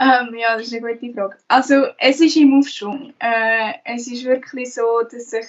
Ähm, 0.00 0.34
ja, 0.36 0.56
das 0.56 0.68
ist 0.68 0.74
eine 0.74 0.94
gute 0.94 1.12
Frage. 1.12 1.36
Also, 1.48 1.86
es 1.98 2.20
ist 2.20 2.36
im 2.36 2.58
Aufschwung. 2.58 3.12
Äh, 3.18 3.74
es 3.84 4.06
ist 4.06 4.24
wirklich 4.24 4.72
so, 4.72 5.02
dass 5.02 5.30
sich 5.30 5.46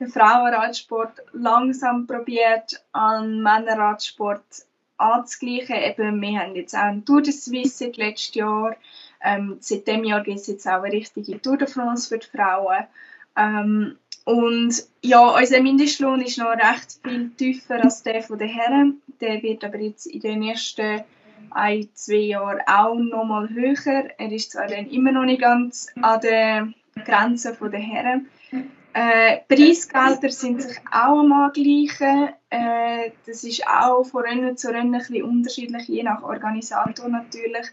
der 0.00 0.08
Frauenradsport 0.08 1.22
langsam 1.32 2.06
probiert, 2.06 2.82
an 2.92 3.42
Männerradsport 3.42 4.42
anzugleichen. 4.96 5.76
Eben, 5.76 6.20
wir 6.20 6.38
haben 6.38 6.56
jetzt 6.56 6.74
auch 6.74 6.80
eine 6.80 7.04
Tour 7.04 7.22
de 7.22 7.32
Suisse 7.32 7.92
letztes 7.96 8.34
Jahr. 8.34 8.76
Ähm, 9.22 9.58
seit 9.60 9.86
diesem 9.86 10.04
Jahr 10.04 10.22
gibt 10.22 10.38
es 10.38 10.46
jetzt 10.46 10.66
auch 10.66 10.82
eine 10.82 10.92
richtige 10.92 11.40
Tour 11.40 11.58
de 11.58 11.68
France 11.68 12.08
für 12.08 12.18
die 12.18 12.36
Frauen. 12.36 12.86
Ähm, 13.36 13.98
und 14.24 14.74
ja, 15.02 15.36
unser 15.36 15.60
Mindestlohn 15.60 16.20
ist 16.22 16.38
noch 16.38 16.52
recht 16.52 17.00
viel 17.02 17.30
tiefer 17.30 17.82
als 17.82 18.02
der 18.02 18.22
der 18.22 18.46
Herren. 18.46 19.02
Der 19.20 19.42
wird 19.42 19.64
aber 19.64 19.78
jetzt 19.78 20.06
in 20.06 20.20
den 20.20 20.40
nächsten 20.40 21.02
ein, 21.50 21.88
zwei 21.94 22.14
Jahren 22.14 22.60
auch 22.66 22.94
noch 22.94 23.24
mal 23.24 23.48
höher. 23.48 24.10
Er 24.18 24.32
ist 24.32 24.52
zwar 24.52 24.66
dann 24.66 24.88
immer 24.90 25.12
noch 25.12 25.24
nicht 25.24 25.40
ganz 25.40 25.88
an 26.00 26.20
der 26.20 26.68
Grenze 27.04 27.56
der 27.60 27.80
Herren. 27.80 28.28
Äh, 28.94 29.38
Preisgelder 29.48 30.28
sind 30.28 30.60
sich 30.60 30.76
auch 30.90 31.20
am 31.20 31.32
Angleichen. 31.32 32.28
Äh, 32.50 33.12
das 33.24 33.42
ist 33.42 33.66
auch 33.66 34.04
von 34.04 34.22
Rennen 34.22 34.58
zu 34.58 34.68
Rennen 34.68 34.94
ein 34.94 34.98
bisschen 34.98 35.22
unterschiedlich, 35.22 35.88
je 35.88 36.02
nach 36.02 36.22
Organisator 36.22 37.08
natürlich. 37.08 37.66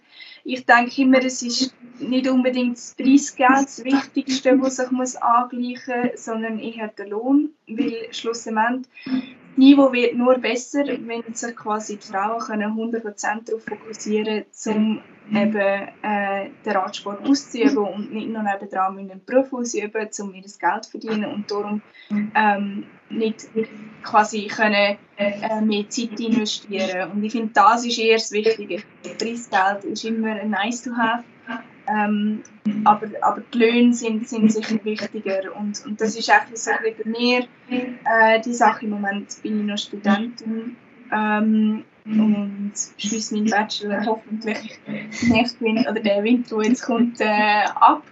Ich 0.46 0.66
denke 0.66 1.02
immer, 1.02 1.22
es 1.22 1.42
ist 1.42 1.76
nicht 2.00 2.30
unbedingt 2.30 2.78
das 2.78 2.96
Preisgeld 2.96 3.66
das 3.66 3.84
Wichtigste, 3.84 4.62
was 4.62 4.78
sich 4.78 4.92
muss 4.92 5.18
angleichen 5.18 6.12
muss, 6.12 6.24
sondern 6.24 6.58
eher 6.58 6.88
der 6.88 7.10
Lohn, 7.10 7.50
weil 7.68 8.08
schlussendlich 8.12 8.88
Niveau 9.60 9.92
wird 9.92 10.16
nur 10.16 10.38
besser, 10.38 10.86
wenn 10.86 11.34
sich 11.34 11.54
quasi 11.54 11.98
die 11.98 12.08
Frauen 12.08 12.40
können 12.40 12.72
100% 12.72 13.46
darauf 13.46 13.64
fokussieren 13.66 14.46
können, 14.64 15.02
um 15.30 15.38
eben 15.38 15.90
äh, 16.02 16.50
den 16.66 16.72
Radsport 16.72 17.28
auszuüben 17.28 17.78
und 17.78 18.14
nicht 18.14 18.30
nur 18.30 18.42
nebenan 18.42 18.98
einen 18.98 19.22
Beruf 19.26 19.52
auszuüben, 19.52 20.08
um 20.22 20.34
ihr 20.34 20.44
Geld 20.44 20.84
zu 20.86 20.92
verdienen 20.92 21.26
und 21.26 21.52
darum 21.52 21.82
ähm, 22.10 22.86
nicht 23.10 23.50
quasi 24.02 24.48
können, 24.48 24.98
äh, 25.18 25.62
mehr 25.62 25.90
Zeit 25.90 26.18
investieren. 26.22 27.12
Und 27.12 27.24
ich 27.26 27.34
finde, 27.34 27.52
das 27.54 27.86
ist 27.86 28.00
eher 28.00 28.16
das 28.16 28.32
Wichtige. 28.32 28.82
Preisgeld 29.18 29.84
ist 29.84 30.06
immer 30.06 30.42
nice 30.46 30.84
to 30.84 30.92
have 30.96 31.24
ähm, 31.90 32.44
aber, 32.84 33.08
aber 33.22 33.42
die 33.54 33.58
Löhne 33.58 33.94
sind, 33.94 34.28
sind 34.28 34.52
sicher 34.52 34.84
wichtiger 34.84 35.56
und, 35.56 35.84
und 35.86 36.00
das 36.00 36.16
ist 36.16 36.30
eigentlich 36.30 36.60
so 36.60 36.72
bei 36.82 37.10
mir 37.10 37.46
äh, 37.70 38.40
die 38.42 38.54
Sache. 38.54 38.86
Im 38.86 38.92
Moment 38.92 39.36
bin 39.42 39.60
ich 39.60 39.66
noch 39.66 39.78
Studentin 39.78 40.76
ähm, 41.12 41.84
und 42.06 42.74
schließe 42.98 43.36
meinen 43.36 43.50
Bachelor 43.50 44.06
hoffentlich 44.06 44.80
nächsten 45.24 45.66
Winter 45.66 45.92
oder 45.92 46.00
der 46.00 46.24
Winter, 46.24 46.58
der 46.58 46.68
jetzt 46.68 46.84
kommt, 46.84 47.20
äh, 47.22 47.66
ab. 47.76 48.04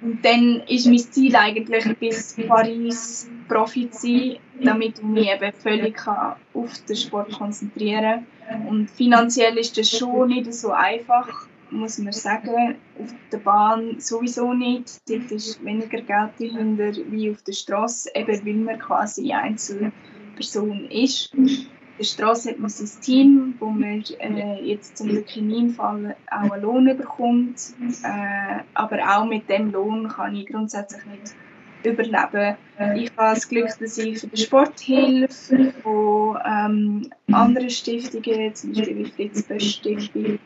Und 0.00 0.24
dann 0.24 0.62
ist 0.66 0.86
mein 0.86 0.98
Ziel 0.98 1.36
eigentlich 1.36 1.96
bis 1.98 2.36
Paris 2.48 3.30
Profi 3.48 3.88
zu 3.90 4.00
sein, 4.00 4.36
damit 4.60 4.98
ich 4.98 5.04
mich 5.04 5.30
eben 5.30 5.52
völlig 5.52 5.96
auf 6.06 6.84
den 6.88 6.96
Sport 6.96 7.32
konzentrieren 7.32 8.26
kann. 8.48 8.66
Und 8.66 8.90
finanziell 8.90 9.56
ist 9.58 9.78
das 9.78 9.88
schon 9.88 10.28
nicht 10.28 10.52
so 10.52 10.72
einfach, 10.72 11.46
muss 11.72 11.98
man 11.98 12.12
sagen. 12.12 12.76
Auf 12.98 13.14
der 13.30 13.38
Bahn 13.38 14.00
sowieso 14.00 14.52
nicht. 14.52 15.08
Dort 15.08 15.30
ist 15.30 15.64
weniger 15.64 16.00
Geld 16.00 16.32
dahinter 16.38 16.92
wie 17.10 17.30
auf 17.30 17.42
der 17.42 17.52
Straße, 17.52 18.10
eben 18.14 18.46
weil 18.46 18.54
man 18.54 18.78
quasi 18.78 19.32
Einzelperson 19.32 20.86
ist. 20.90 21.32
Auf 21.34 21.98
der 21.98 22.04
Straße 22.04 22.50
hat 22.50 22.58
man 22.58 22.70
sein 22.70 23.02
Team, 23.02 23.54
wo 23.58 23.66
man 23.66 24.04
äh, 24.18 24.60
jetzt 24.62 24.96
zum 24.96 25.08
Glück 25.08 25.36
in 25.36 25.48
meinem 25.48 25.70
Fall 25.70 26.16
auch 26.30 26.50
einen 26.50 26.62
Lohn 26.62 26.96
bekommt. 26.96 27.74
Äh, 28.02 28.62
aber 28.74 28.98
auch 29.16 29.24
mit 29.24 29.48
dem 29.48 29.72
Lohn 29.72 30.08
kann 30.08 30.34
ich 30.36 30.46
grundsätzlich 30.46 31.04
nicht 31.06 31.34
überleben. 31.84 32.56
Ich 32.96 33.10
habe 33.16 33.34
das 33.34 33.48
Glück, 33.48 33.68
dass 33.78 33.98
ich 33.98 34.20
für 34.20 34.26
den 34.26 34.36
Sporthilfe 34.36 35.72
von 35.82 36.38
ähm, 36.44 37.10
anderen 37.30 37.70
Stiftungen, 37.70 38.54
zum 38.54 38.72
Beispiel 38.72 38.98
wie 38.98 39.04
Fritz 39.04 39.42
Bösch 39.42 39.76
Stiftung, 39.76 40.38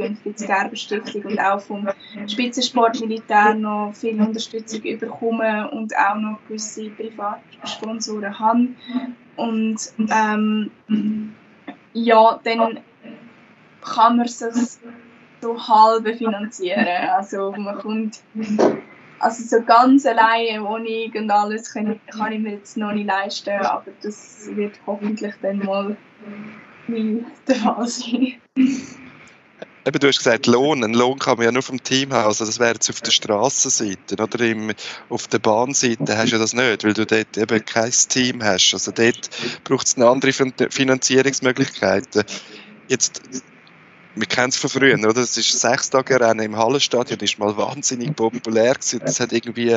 und 0.00 0.18
Fritz 0.18 0.46
Gerber 0.46 0.76
Stiftung 0.76 1.22
und 1.22 1.40
auch 1.40 1.60
vom 1.60 1.88
Spitzensportmilitär 2.26 3.54
noch 3.54 3.92
viel 3.94 4.20
Unterstützung 4.20 4.82
bekomme 4.82 5.70
und 5.70 5.96
auch 5.96 6.16
noch 6.16 6.38
gewisse 6.48 6.90
Privatsponsoren 6.90 8.38
habe. 8.38 8.68
Und 9.36 9.76
ähm, 10.10 10.70
ja, 11.92 12.40
dann 12.42 12.80
kann 13.82 14.16
man 14.16 14.28
sich 14.28 14.78
so 15.40 15.68
halb 15.68 16.16
finanzieren. 16.16 16.86
Also 16.86 17.52
man 17.56 17.78
kommt 17.78 18.20
also 19.20 19.42
so 19.44 19.64
ganz 19.64 20.06
alleine, 20.06 20.62
Wohnung 20.62 21.12
und 21.14 21.30
alles, 21.30 21.72
kann, 21.72 22.00
kann 22.10 22.32
ich 22.32 22.40
mir 22.40 22.52
jetzt 22.52 22.76
noch 22.76 22.92
nicht 22.92 23.06
leisten, 23.06 23.50
aber 23.50 23.90
das 24.02 24.48
wird 24.52 24.78
hoffentlich 24.86 25.34
dann 25.42 25.58
mal 25.58 25.96
der 26.88 27.56
Fall 27.56 27.86
sein. 27.86 28.34
Eben, 29.86 30.00
du 30.00 30.08
hast 30.08 30.18
gesagt, 30.18 30.46
Lohn. 30.46 30.84
Ein 30.84 30.92
Lohn 30.92 31.18
kann 31.18 31.38
man 31.38 31.46
ja 31.46 31.52
nur 31.52 31.62
vom 31.62 31.82
Team 31.82 32.12
haben. 32.12 32.26
Also 32.26 32.44
das 32.44 32.58
wäre 32.58 32.74
jetzt 32.74 32.90
auf 32.90 33.00
der 33.00 33.10
Strassenseite. 33.10 34.22
Oder 34.22 34.44
im, 34.44 34.72
auf 35.08 35.28
der 35.28 35.38
Bahnseite 35.38 36.16
hast 36.18 36.32
du 36.32 36.38
das 36.38 36.52
nicht, 36.52 36.84
weil 36.84 36.92
du 36.92 37.06
dort 37.06 37.36
eben 37.38 37.64
kein 37.64 37.90
Team 37.90 38.42
hast. 38.42 38.74
Also 38.74 38.92
dort 38.92 39.30
braucht 39.64 39.86
es 39.86 39.96
eine 39.96 40.08
andere 40.08 40.32
Finanzierungsmöglichkeiten. 40.32 42.24
Jetzt 42.88 43.22
wir 44.18 44.26
kennen 44.26 44.48
es 44.48 44.56
von 44.56 44.70
früher, 44.70 44.98
oder? 44.98 45.14
Das 45.14 45.36
ist 45.36 45.58
sechs 45.58 45.90
Tage 45.90 46.20
Rennen 46.20 46.44
im 46.44 46.56
Hallenstadion, 46.56 47.18
das 47.18 47.30
ist 47.30 47.38
mal 47.38 47.56
wahnsinnig 47.56 48.14
populär 48.14 48.74
gewesen. 48.74 49.00
Das 49.04 49.20
hat 49.20 49.32
irgendwie 49.32 49.76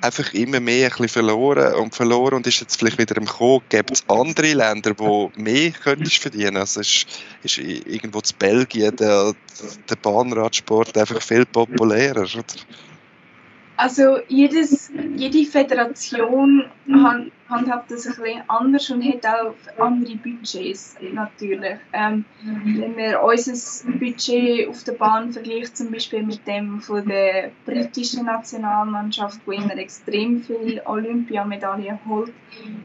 einfach 0.00 0.32
immer 0.34 0.60
mehr 0.60 0.86
ein 0.86 0.90
bisschen 0.90 1.08
verloren 1.08 1.74
und 1.74 1.94
verloren 1.94 2.34
und 2.34 2.46
ist 2.46 2.60
jetzt 2.60 2.76
vielleicht 2.76 2.98
wieder 2.98 3.16
im 3.16 3.26
Kommen. 3.26 3.62
Gibt 3.68 3.90
es 3.90 4.04
andere 4.08 4.52
Länder, 4.52 4.92
wo 4.96 5.32
mehr 5.36 5.70
könntest 5.70 6.18
verdienen? 6.18 6.56
Also 6.56 6.80
ist, 6.80 7.06
ist 7.42 7.58
irgendwo 7.58 8.20
zu 8.20 8.34
Belgien 8.34 8.94
der, 8.96 9.32
der 9.88 9.96
Bahnradsport 9.96 10.96
einfach 10.96 11.20
viel 11.22 11.46
populärer, 11.46 12.22
oder? 12.22 12.44
Also 13.76 14.18
jedes, 14.28 14.90
jede 15.16 15.44
Föderation 15.44 16.64
handhabt 17.48 17.90
das 17.90 18.06
ein 18.06 18.14
bisschen 18.16 18.42
anders 18.48 18.90
und 18.90 19.04
hat 19.04 19.26
auch 19.26 19.54
andere 19.78 20.16
Budgets 20.16 20.96
natürlich. 21.12 21.76
Ähm, 21.92 22.24
wenn 22.42 22.94
man 22.96 23.16
unser 23.16 23.92
Budget 23.92 24.68
auf 24.68 24.82
der 24.84 24.92
Bahn 24.92 25.32
vergleicht, 25.32 25.76
zum 25.76 25.90
Beispiel 25.90 26.22
mit 26.22 26.46
dem 26.46 26.80
von 26.80 27.06
der 27.06 27.50
britischen 27.66 28.24
Nationalmannschaft, 28.24 29.40
die 29.46 29.56
immer 29.56 29.76
extrem 29.76 30.42
viele 30.42 30.84
Olympiamedaillen 30.86 31.98
holt, 32.08 32.32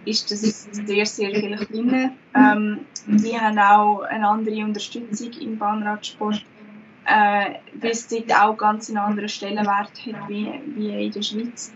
ist 0.06 0.30
das 0.30 0.68
sehr, 0.72 1.06
sehr 1.06 1.32
viel 1.32 1.56
kleiner. 1.58 2.12
Ähm, 2.36 2.80
die 3.08 3.40
haben 3.40 3.58
auch 3.58 4.02
eine 4.02 4.28
andere 4.28 4.64
Unterstützung 4.64 5.32
im 5.40 5.58
Bahnradsport 5.58 6.46
äh, 7.06 7.56
weil 7.80 7.92
es 7.92 8.08
dort 8.08 8.32
auch 8.34 8.58
ganz 8.58 8.90
einen 8.90 8.98
anderen 8.98 9.30
Stellenwert 9.30 9.92
hat 10.06 10.30
wie, 10.30 10.52
wie 10.76 11.06
in 11.06 11.12
der 11.12 11.22
Schweiz. 11.22 11.74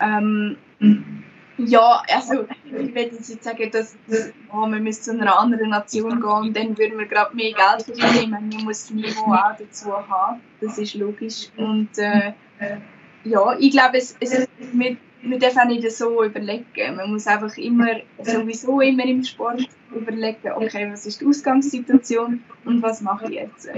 Ähm, 0.00 0.56
ja, 1.58 2.02
also 2.14 2.46
ich 2.64 2.94
würde 2.94 3.00
jetzt 3.00 3.42
sagen, 3.42 3.70
dass, 3.72 3.96
dass 4.06 4.32
oh, 4.52 4.66
wir 4.66 4.78
müssen 4.78 5.02
zu 5.02 5.10
einer 5.10 5.38
anderen 5.38 5.70
Nation 5.70 6.20
gehen 6.20 6.30
und 6.30 6.56
dann 6.56 6.78
würden 6.78 6.98
wir 6.98 7.06
gerade 7.06 7.34
mehr 7.34 7.52
Geld 7.52 7.98
verdienen. 7.98 8.30
Man 8.30 8.64
muss 8.64 8.86
das 8.86 8.90
Niveau 8.90 9.32
auch 9.32 9.56
dazu 9.58 9.92
haben, 9.92 10.40
das 10.60 10.78
ist 10.78 10.94
logisch. 10.94 11.48
Und 11.56 11.98
äh, 11.98 12.32
ja, 13.24 13.56
ich 13.58 13.72
glaube, 13.72 13.98
es, 13.98 14.16
es, 14.20 14.46
wir, 14.72 14.96
wir 15.22 15.38
dürfen 15.38 15.58
auch 15.58 15.66
nicht 15.66 15.90
so 15.90 16.22
überlegen. 16.22 16.96
Man 16.96 17.10
muss 17.10 17.26
einfach 17.26 17.56
immer, 17.56 17.88
sowieso 18.22 18.80
immer 18.80 19.04
im 19.04 19.24
Sport 19.24 19.68
überlegen, 19.92 20.52
okay, 20.54 20.88
was 20.92 21.06
ist 21.06 21.20
die 21.20 21.26
Ausgangssituation 21.26 22.44
und 22.64 22.82
was 22.82 23.00
mache 23.00 23.24
ich 23.26 23.32
jetzt. 23.32 23.68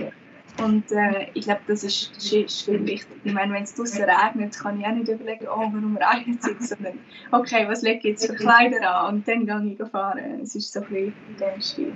Und 0.58 0.90
äh, 0.92 1.28
ich 1.34 1.44
glaube, 1.44 1.60
das 1.66 1.84
ist, 1.84 2.12
das 2.16 2.32
ist 2.32 2.62
viel 2.62 2.84
wichtig. 2.86 3.16
Ich 3.24 3.32
meine, 3.32 3.52
wenn 3.54 3.62
es 3.62 3.74
draußen 3.74 4.02
regnet, 4.04 4.58
kann 4.58 4.80
ich 4.80 4.86
auch 4.86 4.92
nicht 4.92 5.08
überlegen, 5.08 5.46
oh, 5.46 5.60
warum 5.60 5.96
regnet 5.96 6.40
es 6.60 6.68
sondern 6.68 6.98
okay, 7.32 7.66
was 7.68 7.82
lege 7.82 7.98
ich 7.98 8.04
jetzt 8.04 8.26
für 8.26 8.34
Kleider 8.34 8.90
an 8.90 9.16
und 9.16 9.28
dann 9.28 9.46
gehe 9.46 9.76
ich 9.78 9.90
fahren. 9.90 10.40
Es 10.42 10.54
ist 10.54 10.72
so 10.72 10.80
ein 10.80 11.14
bisschen. 11.38 11.94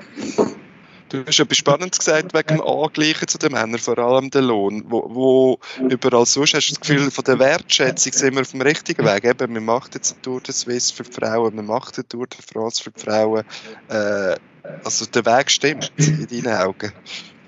Du 1.11 1.25
hast 1.25 1.39
etwas 1.39 1.59
Spannendes 1.59 1.99
gesagt 1.99 2.35
wegen 2.35 2.57
dem 2.57 2.61
Angleichen 2.63 3.29
zu 3.29 3.39
den 3.39 3.53
Männern, 3.53 3.79
vor 3.79 3.99
allem 3.99 4.31
den 4.31 4.45
Lohn. 4.45 4.85
Wo, 4.89 5.05
wo 5.15 5.59
überall 5.89 6.27
sonst 6.27 6.55
hast 6.55 6.71
du 6.71 6.75
das 6.75 6.81
Gefühl, 6.81 7.11
von 7.11 7.25
der 7.25 7.39
Wertschätzung 7.39 8.13
sind 8.13 8.35
wir 8.35 8.41
auf 8.41 8.51
dem 8.51 8.63
richtigen 8.63 9.05
Weg. 9.05 9.25
Eben, 9.25 9.55
wir 9.55 9.61
machen 9.61 9.91
jetzt 9.95 10.13
eine 10.13 10.23
Tour 10.23 10.41
de 10.41 10.53
Suisse 10.53 10.95
für 10.95 11.03
die 11.03 11.13
Frauen, 11.13 11.55
wir 11.55 11.63
machen 11.63 11.93
eine 11.95 12.09
Tour 12.09 12.27
de 12.27 12.39
France 12.41 12.83
für 12.83 12.91
die 12.91 13.01
Frauen. 13.01 13.45
Äh, 13.89 14.37
also 14.83 15.05
der 15.07 15.27
Weg 15.27 15.51
stimmt 15.51 15.93
in 15.97 16.27
deinen 16.27 16.57
Augen. 16.57 16.93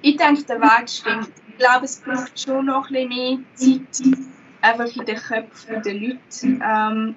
Ich 0.07 0.17
denke, 0.17 0.45
der 0.45 0.61
Weg 0.61 0.89
stimmt. 0.89 1.33
Ich 1.49 1.59
glaube, 1.59 1.85
es 1.85 1.97
braucht 1.97 2.39
schon 2.39 2.67
noch 2.67 2.89
ein 2.91 3.09
bisschen 3.09 3.09
mehr 3.09 3.39
Zeit 3.55 4.27
einfach 4.61 4.97
in 4.97 5.05
den 5.05 5.17
Köpfen 5.17 5.83
der 5.83 5.95
Leute, 5.95 6.21
ähm, 6.45 7.17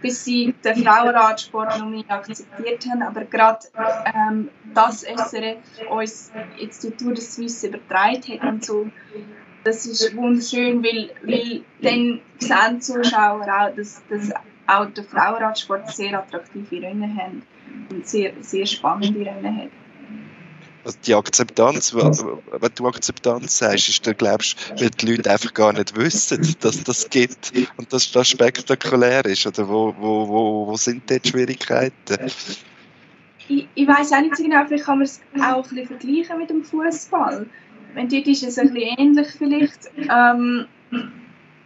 bis 0.00 0.24
sie 0.24 0.54
den 0.64 0.84
Frauenradsport 0.84 1.80
noch 1.80 1.88
mehr 1.88 2.04
akzeptiert 2.06 2.86
haben. 2.88 3.02
Aber 3.02 3.24
gerade 3.24 3.66
ähm, 4.14 4.50
das 4.72 5.02
SRF 5.02 5.58
uns 5.90 6.30
jetzt 6.58 6.84
die 6.84 6.92
Tour 6.92 7.14
de 7.14 7.24
Suisse 7.24 7.66
übertragen 7.66 8.40
hat 8.40 8.44
und 8.44 8.64
so, 8.64 8.88
das 9.64 9.84
ist 9.86 10.14
wunderschön, 10.14 10.84
weil, 10.84 11.10
weil 11.22 11.62
dann 11.82 12.20
sehen 12.38 12.80
Zuschauer 12.80 13.42
auch, 13.42 13.74
dass, 13.74 14.00
dass 14.08 14.30
auch 14.68 14.86
der 14.86 15.02
Frauenradsport 15.02 15.90
sehr 15.90 16.16
attraktive 16.16 16.82
Rennen 16.82 17.16
hat 17.16 17.32
und 17.90 18.06
sehr, 18.06 18.32
sehr 18.42 18.66
spannende 18.66 19.26
Rennen 19.26 19.56
hat. 19.56 19.70
Also 20.84 20.98
die 21.06 21.14
Akzeptanz, 21.14 21.94
wenn 21.94 22.70
du 22.74 22.86
Akzeptanz 22.86 23.58
sagst, 23.58 23.88
ist, 23.88 24.06
dann 24.06 24.16
glaubst 24.16 24.56
du, 24.70 24.80
weil 24.80 24.90
die 24.90 25.06
Leute 25.06 25.30
einfach 25.30 25.52
gar 25.52 25.72
nicht 25.72 25.96
wissen, 25.96 26.56
dass 26.60 26.82
das 26.84 27.10
gibt 27.10 27.52
und 27.76 27.92
dass 27.92 28.10
das 28.10 28.28
spektakulär 28.28 29.24
ist. 29.24 29.46
Oder 29.46 29.68
wo, 29.68 29.94
wo, 29.98 30.28
wo, 30.28 30.66
wo 30.68 30.76
sind 30.76 31.10
dort 31.10 31.24
die 31.24 31.30
Schwierigkeiten? 31.30 32.30
Ich, 33.48 33.66
ich 33.74 33.88
weiß 33.88 34.12
auch 34.12 34.20
nicht 34.20 34.36
so 34.36 34.42
genau, 34.42 34.64
vielleicht 34.66 34.84
kann 34.84 34.98
man 34.98 35.04
es 35.06 35.20
auch 35.40 35.56
ein 35.56 35.62
bisschen 35.62 35.86
vergleichen 35.86 36.38
mit 36.38 36.50
dem 36.50 36.64
Fußball. 36.64 37.46
Wenn 37.94 38.08
dort 38.08 38.26
ist 38.26 38.42
es 38.42 38.58
ein 38.58 38.72
bisschen 38.72 38.98
ähnlich 38.98 39.28
vielleicht. 39.36 39.90
Ähm, 39.96 40.66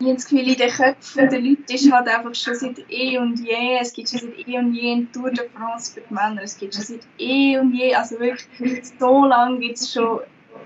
das 0.00 0.26
Gefühl, 0.26 0.48
in 0.48 0.56
den 0.56 0.70
Köpfen 0.70 1.28
der 1.28 1.40
Leute 1.40 1.74
ist 1.74 1.92
halt 1.92 2.08
einfach 2.08 2.34
schon 2.34 2.54
seit 2.54 2.90
eh 2.90 3.18
und 3.18 3.38
je, 3.38 3.78
es 3.80 3.92
gibt 3.92 4.08
schon 4.08 4.20
seit 4.20 4.48
eh 4.48 4.58
und 4.58 4.74
je 4.74 4.92
eine 4.92 5.12
Tour 5.12 5.30
de 5.30 5.48
France 5.50 5.92
für 5.92 6.00
die 6.00 6.14
Männer, 6.14 6.42
es 6.42 6.58
gibt 6.58 6.74
schon 6.74 6.84
seit 6.84 7.06
eh 7.18 7.58
und 7.58 7.72
je, 7.72 7.94
also 7.94 8.18
wirklich 8.18 8.84
so 8.98 9.24
lange 9.24 9.60
gibt 9.60 9.78
es 9.78 9.92
schon 9.92 10.20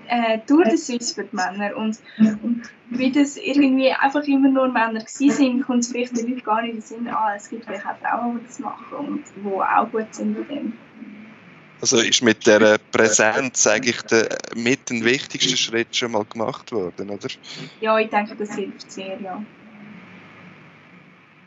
äh, 0.07 0.39
Tour 0.47 0.63
de 0.63 0.77
Suisse 0.77 1.13
für 1.13 1.23
die 1.23 1.35
Männer 1.35 1.75
und, 1.75 1.99
und 2.41 2.63
wie 2.89 3.11
das 3.11 3.37
irgendwie 3.37 3.91
einfach 3.91 4.23
immer 4.23 4.49
nur 4.49 4.67
Männer 4.69 4.99
gewesen 4.99 5.31
sind, 5.31 5.61
kommt 5.63 5.83
es 5.83 5.91
vielleicht 5.91 6.17
den 6.17 6.29
Leuten 6.29 6.43
gar 6.43 6.61
nicht 6.61 6.71
in 6.71 6.79
den 6.79 6.81
Sinn, 6.81 7.07
ah, 7.09 7.33
es 7.35 7.49
gibt 7.49 7.65
vielleicht 7.65 7.85
auch 7.85 7.97
Frauen, 7.97 8.39
die 8.39 8.47
das 8.47 8.59
machen 8.59 8.97
und 8.97 9.23
die 9.35 9.47
auch 9.47 9.91
gut 9.91 10.13
sind 10.13 10.37
in 10.37 10.47
dem. 10.47 10.73
Also 11.79 11.97
ist 11.99 12.23
mit 12.23 12.47
der 12.47 12.79
Präsenz 12.91 13.67
eigentlich 13.67 14.01
der, 14.03 14.29
mit 14.55 14.89
dem 14.89 15.03
wichtigsten 15.03 15.57
Schritt 15.57 15.95
schon 15.95 16.11
mal 16.11 16.25
gemacht 16.25 16.71
worden, 16.71 17.09
oder? 17.09 17.27
Ja, 17.81 17.99
ich 17.99 18.09
denke, 18.09 18.35
das 18.35 18.55
hilft 18.55 18.91
sehr, 18.91 19.19
ja. 19.21 19.43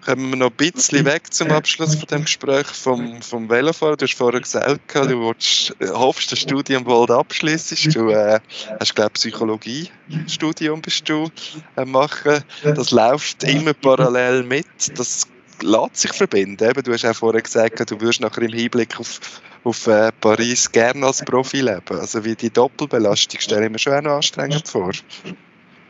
Kommen 0.04 0.30
wir 0.30 0.36
noch 0.36 0.50
ein 0.50 0.56
bisschen 0.56 1.04
weg 1.04 1.32
zum 1.32 1.50
Abschluss 1.50 1.94
von 1.94 2.06
dem 2.06 2.22
Gespräch 2.22 2.66
vom, 2.68 3.20
vom 3.20 3.50
Velofahren. 3.50 3.98
Du 3.98 4.06
hast 4.06 4.14
vorher 4.14 4.40
gesagt, 4.40 4.94
du 4.94 5.20
willst, 5.20 5.76
hoffst, 5.92 6.32
das 6.32 6.38
Studium 6.38 6.84
bald 6.84 7.10
abschließen. 7.10 7.92
Du 7.92 8.08
äh, 8.08 8.40
hast, 8.78 8.94
glaube 8.94 9.10
ich, 9.14 9.20
Psychologie-Studium 9.20 10.80
bist 10.80 11.06
du 11.06 11.28
äh, 11.76 11.84
machen. 11.84 12.42
Das 12.62 12.92
läuft 12.92 13.44
immer 13.44 13.74
parallel 13.74 14.42
mit. 14.44 14.66
Das 14.94 15.26
lässt 15.60 15.96
sich 15.96 16.12
verbinden. 16.14 16.66
Eben, 16.66 16.82
du 16.82 16.92
hast 16.94 17.04
auch 17.04 17.14
vorher 17.14 17.42
gesagt, 17.42 17.90
du 17.90 18.00
würdest 18.00 18.22
nachher 18.22 18.42
im 18.42 18.52
Hinblick 18.52 18.98
auf, 18.98 19.20
auf 19.64 19.86
äh, 19.86 20.10
Paris 20.20 20.70
gerne 20.70 21.06
als 21.06 21.24
Profi 21.24 21.60
leben. 21.60 21.98
Also 21.98 22.24
wie 22.24 22.34
die 22.34 22.50
Doppelbelastung 22.50 23.40
stelle 23.40 23.66
ich 23.66 23.72
mir 23.72 23.78
schon 23.78 23.94
auch 23.94 24.02
noch 24.02 24.16
anstrengend 24.16 24.66
vor. 24.68 24.92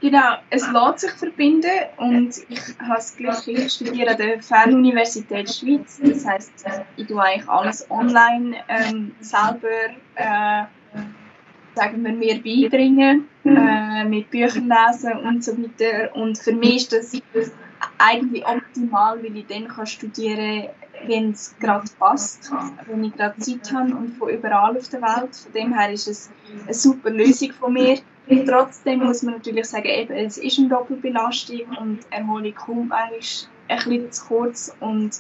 Genau, 0.01 0.37
es 0.49 0.67
lässt 0.67 1.01
sich 1.01 1.11
verbinden 1.11 1.71
und 1.99 2.35
ich 2.49 2.61
habe 2.79 2.99
es 2.99 3.15
gleich 3.15 3.47
ich 3.47 3.73
studiere 3.73 4.13
an 4.13 4.17
der 4.17 4.43
Fernuniversität 4.43 5.53
Schweiz. 5.53 6.01
Das 6.03 6.25
heisst, 6.25 6.53
ich 6.97 7.07
tue 7.07 7.23
eigentlich 7.23 7.49
alles 7.49 7.89
online 7.91 8.57
ähm, 8.69 9.13
selber, 9.21 9.69
äh, 10.15 10.63
sagen 11.75 12.03
wir, 12.03 12.13
mir 12.13 12.43
beibringen, 12.43 13.29
äh, 13.45 14.05
mit 14.05 14.31
Büchern 14.31 14.71
lesen 14.71 15.19
und 15.19 15.45
so 15.45 15.53
weiter. 15.53 16.17
Und 16.17 16.39
für 16.39 16.53
mich 16.53 16.91
ist 16.91 17.23
das 17.35 17.53
eigentlich 17.99 18.47
optimal, 18.47 19.23
weil 19.23 19.37
ich 19.37 19.47
dann 19.49 19.69
kann 19.69 19.87
studieren 19.87 20.63
kann, 20.63 20.80
wenn 21.07 21.33
es 21.33 21.55
gerade 21.59 21.89
passt, 21.99 22.51
wenn 22.87 23.05
ich 23.05 23.15
gerade 23.15 23.39
Zeit 23.39 23.73
habe 23.73 23.95
und 23.95 24.17
von 24.17 24.29
überall 24.29 24.77
auf 24.77 24.89
der 24.89 25.03
Welt. 25.03 25.35
Von 25.35 25.53
dem 25.53 25.73
her 25.77 25.93
ist 25.93 26.09
es 26.09 26.31
eine 26.65 26.75
super 26.75 27.11
Lösung 27.11 27.53
von 27.53 27.73
mir. 27.73 27.99
Trotzdem 28.47 29.01
muss 29.01 29.23
man 29.23 29.35
natürlich 29.35 29.67
sagen, 29.67 29.89
eben, 29.89 30.13
es 30.15 30.39
ist 30.39 30.59
eine 30.59 30.69
Doppelbelastung 30.69 31.63
und 31.81 32.01
Erholung 32.11 32.55
kommt 32.55 32.93
eigentlich 32.93 33.49
ein 33.69 33.79
bisschen 33.79 34.13
zu 34.13 34.25
kurz 34.27 34.77
und 34.81 35.11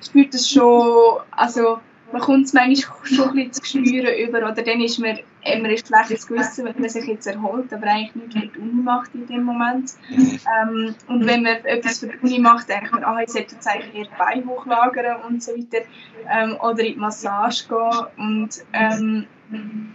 ich 0.00 0.06
spüre 0.06 0.28
das 0.28 0.48
schon, 0.48 1.20
also 1.30 1.80
man 2.12 2.20
kommt 2.20 2.46
es 2.46 2.52
manchmal 2.52 2.96
schon 3.04 3.28
ein 3.30 3.50
bisschen 3.50 3.52
zu 3.52 3.64
spüren 3.64 4.14
über, 4.16 4.38
oder 4.38 4.62
dann 4.62 4.80
ist 4.80 4.98
man 4.98 5.18
immer 5.44 5.68
ein 5.68 5.78
schlechtes 5.78 6.26
Gewissen, 6.26 6.66
wenn 6.66 6.80
man 6.80 6.88
sich 6.88 7.06
jetzt 7.06 7.26
erholt, 7.26 7.72
aber 7.72 7.86
eigentlich 7.86 8.14
nichts 8.14 8.34
für 8.34 8.46
die 8.46 8.58
Uni 8.58 8.82
macht 8.82 9.14
in 9.14 9.26
dem 9.26 9.44
Moment. 9.44 9.92
Ähm, 10.10 10.94
und 11.08 11.26
wenn 11.26 11.42
man 11.42 11.56
etwas 11.64 11.98
für 11.98 12.08
die 12.08 12.18
Uni 12.18 12.38
macht, 12.38 12.68
denkt 12.68 12.92
man, 12.92 13.04
ah, 13.04 13.20
ich 13.22 13.30
sollte 13.30 13.54
jetzt 13.54 13.66
eigentlich 13.66 13.94
eher 13.94 14.16
Bein 14.18 14.46
hochlagern 14.46 15.22
und 15.28 15.42
so 15.42 15.52
weiter, 15.52 15.84
ähm, 16.30 16.56
oder 16.60 16.80
in 16.80 16.94
die 16.94 16.98
Massage 16.98 17.66
gehen 17.68 18.06
und 18.16 18.50
ähm, 18.72 19.26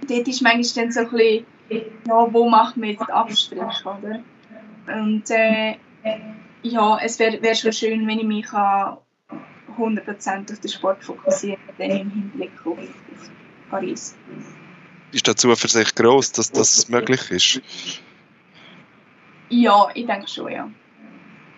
dort 0.08 0.28
ist 0.28 0.42
manchmal 0.42 0.86
dann 0.86 0.92
so 0.92 1.00
ein 1.02 1.10
bisschen, 1.10 1.46
ja, 2.08 2.34
wo 2.34 2.50
macht 2.50 2.78
man 2.78 2.90
jetzt 2.90 3.10
Abstrich, 3.10 3.86
oder? 3.86 4.20
Und 4.88 5.30
äh, 5.30 5.76
ja, 6.62 7.00
es 7.04 7.20
wäre 7.20 7.42
wär 7.42 7.56
schon 7.56 7.74
schön, 7.74 8.08
wenn 8.08 8.20
ich 8.20 8.26
mich 8.26 8.52
an 8.54 8.98
100% 9.78 10.52
auf 10.52 10.60
den 10.60 10.70
Sport 10.70 11.04
fokussieren 11.04 11.57
dann 11.78 11.92
im 11.92 12.12
Hinblick 12.12 12.52
auf, 12.66 12.78
auf 12.78 13.30
Paris. 13.70 14.16
Ist 15.12 15.28
die 15.28 15.36
Zuversicht 15.36 15.96
groß, 15.96 16.32
dass 16.34 16.52
das 16.52 16.90
möglich 16.90 17.32
ist? 17.32 17.62
Ja, 19.50 19.88
ich 19.94 20.06
denke 20.06 20.28
schon, 20.28 20.52
ja. 20.52 20.70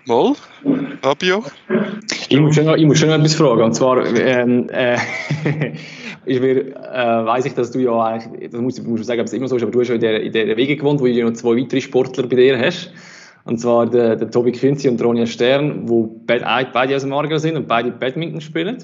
Mal, 0.05 0.33
Fabio? 1.01 1.43
Ich 2.29 2.39
muss 2.39 2.55
schon 2.55 2.65
noch, 2.65 2.75
ich 2.75 2.85
muss 2.85 2.99
schon 2.99 3.09
noch 3.09 3.15
etwas 3.15 3.35
fragen. 3.35 3.61
Und 3.61 3.73
zwar, 3.73 4.05
ähm, 4.05 4.67
äh, 4.69 4.97
ich 6.25 6.41
äh, 6.41 6.73
weiß 6.73 7.45
ich, 7.45 7.53
dass 7.53 7.71
du 7.71 7.79
ja 7.79 8.03
eigentlich, 8.03 8.49
das 8.51 8.61
muss, 8.61 8.81
muss 8.81 9.01
ich 9.01 9.05
sagen, 9.05 9.21
ob 9.21 9.27
es 9.27 9.33
immer 9.33 9.47
so 9.47 9.55
ist, 9.55 9.63
aber 9.63 9.71
du 9.71 9.81
hast 9.81 9.89
ja 9.89 9.95
in 9.95 10.01
der, 10.01 10.21
in 10.21 10.31
der 10.31 10.57
Wege 10.57 10.77
gewohnt, 10.77 10.99
wo 10.99 11.05
du 11.05 11.23
noch 11.23 11.33
zwei 11.33 11.57
weitere 11.57 11.81
Sportler 11.81 12.27
bei 12.27 12.35
dir 12.35 12.57
hast. 12.57 12.91
Und 13.45 13.59
zwar 13.59 13.87
der, 13.87 14.15
der 14.15 14.29
Tobi 14.29 14.51
Künzi 14.51 14.89
und 14.89 15.01
Ronja 15.01 15.25
Stern, 15.25 15.87
die 15.87 16.05
beide, 16.25 16.69
beide 16.71 16.95
aus 16.95 17.01
dem 17.01 17.13
Aargau 17.13 17.37
sind 17.37 17.55
und 17.55 17.67
beide 17.67 17.91
Badminton 17.91 18.41
spielen. 18.41 18.77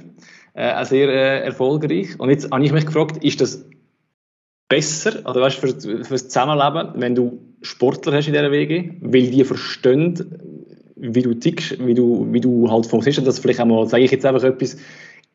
Äh, 0.55 0.85
sehr 0.85 1.09
äh, 1.09 1.45
erfolgreich. 1.45 2.17
Und 2.17 2.29
jetzt 2.29 2.49
habe 2.49 2.63
ich 2.63 2.71
mich 2.71 2.85
gefragt, 2.85 3.21
ist 3.21 3.41
das 3.41 3.65
besser, 4.69 5.29
oder 5.29 5.41
weißt, 5.41 5.57
für, 5.57 5.67
für 5.67 6.13
das 6.13 6.29
Zusammenleben, 6.29 6.93
wenn 6.95 7.13
du 7.13 7.39
Sportler 7.61 8.13
hast 8.13 8.27
in 8.27 8.33
dieser 8.33 8.51
Wege, 8.51 8.95
weil 9.01 9.27
die 9.27 9.43
verstehen, 9.43 10.15
wie 10.95 11.21
du 11.21 11.33
tickst, 11.33 11.85
wie 11.85 11.93
du, 11.93 12.27
wie 12.31 12.39
du 12.39 12.71
halt 12.71 12.85
funktionierst, 12.85 13.27
dass 13.27 13.39
vielleicht 13.39 13.59
einmal, 13.59 13.85
sage 13.87 14.05
ich 14.05 14.11
jetzt 14.11 14.25
einfach 14.25 14.43
etwas, 14.43 14.77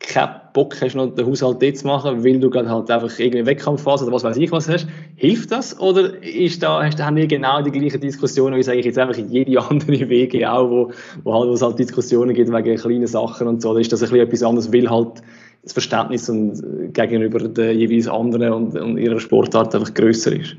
keinen 0.01 0.41
Bock 0.55 0.81
hast, 0.81 0.95
noch 0.95 1.15
den 1.15 1.27
Haushalt 1.27 1.63
dort 1.63 1.77
zu 1.77 1.87
machen, 1.87 2.25
weil 2.25 2.41
du 2.41 2.51
gerade 2.51 2.69
halt 2.71 2.91
einfach 2.91 3.19
irgendwie 3.19 3.47
Wettkampfphase 3.47 4.05
oder 4.05 4.15
was 4.15 4.25
weiß 4.25 4.39
ich 4.39 4.51
was 4.51 4.69
hast. 4.69 4.89
Hilft 5.15 5.53
das? 5.53 5.79
Oder 5.79 6.23
ist 6.23 6.63
da, 6.63 6.83
hast, 6.83 7.01
haben 7.01 7.17
wir 7.17 7.27
genau 7.27 7.63
die 7.63 7.71
gleichen 7.71 8.01
Diskussionen, 8.01 8.57
wie 8.57 8.63
sage 8.63 8.79
ich 8.79 8.87
jetzt 8.87 8.99
einfach 8.99 9.17
jede 9.17 9.61
andere 9.71 10.09
Wege 10.09 10.51
auch, 10.51 10.69
wo, 10.71 10.91
wo, 11.23 11.35
halt, 11.35 11.49
wo 11.51 11.53
es 11.53 11.63
halt 11.63 11.79
Diskussionen 11.79 12.35
gibt 12.35 12.51
wegen 12.51 12.77
kleinen 12.77 13.07
Sachen 13.07 13.47
und 13.47 13.63
so. 13.63 13.71
Oder 13.71 13.81
ist 13.81 13.93
das 13.93 14.03
ein 14.03 14.09
bisschen 14.09 14.27
etwas 14.27 14.43
anderes, 14.43 14.73
weil 14.73 14.91
halt 14.91 15.23
das 15.63 15.75
Verständnis 15.75 16.29
und, 16.31 16.95
gegenüber 16.95 17.39
den 17.41 17.79
jeweils 17.79 18.09
anderen 18.09 18.53
und, 18.53 18.79
und 18.79 18.99
ihrer 18.99 19.21
Sportart 19.21 19.75
einfach 19.75 19.93
grösser 19.93 20.33
ist? 20.33 20.57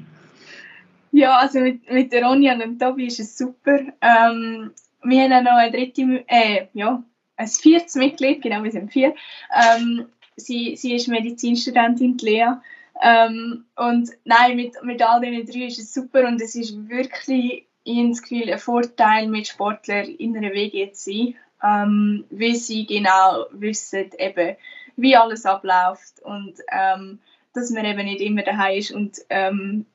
Ja, 1.12 1.40
also 1.40 1.60
mit, 1.60 1.92
mit 1.92 2.14
der 2.14 2.26
Ronja 2.26 2.54
und 2.54 2.80
Tobi 2.80 3.08
ist 3.08 3.20
es 3.20 3.38
super. 3.38 3.80
Ähm, 4.02 4.72
wir 5.04 5.24
haben 5.24 5.34
auch 5.34 5.44
noch 5.44 5.58
eine 5.58 5.72
dritte, 5.72 6.24
äh, 6.28 6.68
ja, 6.74 7.04
ein 7.42 7.48
viertes 7.48 7.96
Mitglied, 7.96 8.42
genau, 8.42 8.64
wir 8.64 8.72
sind 8.72 8.92
vier. 8.92 9.16
Ähm, 9.54 10.08
sie, 10.36 10.76
sie 10.76 10.96
ist 10.96 11.08
Medizinstudentin, 11.08 12.18
Lea. 12.20 12.54
Ähm, 13.02 13.66
und 13.76 14.10
nein, 14.26 14.56
mit, 14.56 14.84
mit 14.84 15.02
all 15.02 15.22
diesen 15.22 15.46
drei 15.46 15.66
ist 15.66 15.80
es 15.80 15.94
super 15.94 16.28
und 16.28 16.42
es 16.42 16.56
ist 16.56 16.90
wirklich 16.90 17.66
ins 17.84 18.22
Gefühl 18.22 18.52
ein 18.52 18.60
Vorteil, 18.60 19.28
mit 19.28 19.48
Sportlern 19.48 20.06
in 20.06 20.38
einer 20.38 20.52
WG 20.52 20.92
zu 20.92 21.12
sein, 21.12 21.36
ähm, 21.64 22.26
weil 22.30 22.56
sie 22.56 22.86
genau 22.86 23.46
wissen, 23.52 24.12
eben, 24.18 24.56
wie 24.98 25.16
alles 25.16 25.46
abläuft 25.46 26.22
und 26.22 26.54
ähm, 26.72 27.20
dass 27.54 27.72
man 27.72 27.86
eben 27.86 28.06
nicht 28.06 28.22
immer 28.22 28.44
daheim 28.44 28.78
ist 28.78 28.92
und 28.92 29.18
ähm, 29.30 29.86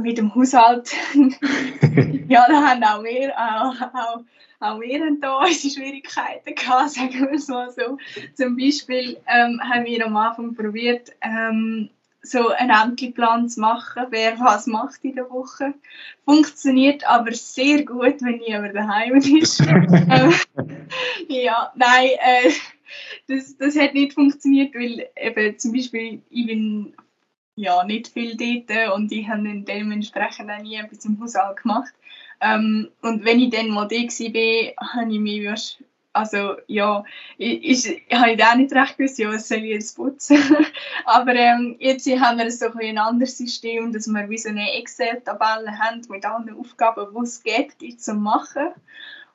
mit 0.00 0.16
dem 0.16 0.34
Haushalt, 0.34 0.92
ja, 2.28 2.46
da 2.48 2.68
haben 2.68 2.84
auch 2.84 3.02
wir, 3.02 3.34
auch, 3.36 3.82
auch, 3.94 4.20
auch 4.60 4.80
wir 4.80 5.00
haben 5.00 5.20
da 5.20 5.38
unsere 5.44 5.74
Schwierigkeiten 5.74 6.54
gehabt, 6.54 6.90
sagen 6.90 7.20
wir 7.20 7.32
es 7.32 7.48
mal 7.48 7.70
so. 7.70 7.98
Zum 8.34 8.56
Beispiel 8.56 9.18
ähm, 9.26 9.60
haben 9.62 9.84
wir 9.84 10.06
am 10.06 10.16
Anfang 10.16 10.54
probiert, 10.54 11.12
ähm, 11.20 11.90
so 12.20 12.48
einen 12.48 12.70
Ämterplan 12.70 13.48
zu 13.48 13.60
machen, 13.60 14.06
wer 14.10 14.38
was 14.40 14.66
macht 14.66 15.04
in 15.04 15.14
der 15.14 15.30
Woche. 15.30 15.74
Funktioniert 16.24 17.08
aber 17.08 17.32
sehr 17.32 17.84
gut, 17.84 18.20
wenn 18.20 18.38
niemand 18.38 18.74
daheim 18.74 19.16
ist. 19.16 19.60
ähm, 19.66 20.34
ja, 21.28 21.72
nein, 21.76 22.08
äh, 22.20 22.50
das, 23.28 23.56
das 23.56 23.78
hat 23.78 23.94
nicht 23.94 24.14
funktioniert, 24.14 24.74
weil 24.74 25.08
eben 25.16 25.58
zum 25.58 25.72
Beispiel 25.72 26.22
ich 26.30 26.46
bin 26.46 26.94
ja, 27.54 27.82
nicht 27.84 28.08
viel 28.08 28.36
dort 28.36 28.94
und 28.94 29.10
ich 29.10 29.28
habe 29.28 29.42
dann 29.42 29.64
dementsprechend 29.64 30.48
auch 30.48 30.62
nie 30.62 30.76
etwas 30.76 31.04
im 31.04 31.20
Haushalt 31.20 31.60
gemacht. 31.60 31.92
Ähm, 32.40 32.88
und 33.02 33.24
wenn 33.24 33.40
ich 33.40 33.50
dann 33.50 33.70
mal 33.70 33.88
da 33.88 33.96
war, 33.96 34.94
habe 34.94 35.12
ich 35.12 35.20
mich 35.20 35.78
also 36.18 36.56
ja, 36.66 37.04
ich, 37.36 37.64
ich, 37.64 38.02
ich 38.08 38.18
habe 38.18 38.36
auch 38.44 38.56
nicht 38.56 38.72
recht 38.72 38.98
gewusst, 38.98 39.18
ja, 39.18 39.28
was 39.28 39.48
soll 39.48 39.58
ich 39.58 39.70
jetzt 39.70 39.96
putzen. 39.96 40.38
Aber 41.04 41.34
ähm, 41.34 41.76
jetzt 41.78 42.08
haben 42.08 42.38
wir 42.38 42.50
so 42.50 42.66
ein, 42.66 42.78
ein 42.80 42.98
anderes 42.98 43.38
System, 43.38 43.92
dass 43.92 44.08
wir 44.08 44.28
wie 44.28 44.38
so 44.38 44.48
eine 44.48 44.72
Excel-Tabelle 44.78 45.78
haben 45.78 46.02
mit 46.08 46.24
allen 46.24 46.56
Aufgaben, 46.58 47.06
die 47.14 47.22
es 47.22 47.42
gibt, 47.42 48.00
zu 48.00 48.14
machen. 48.14 48.68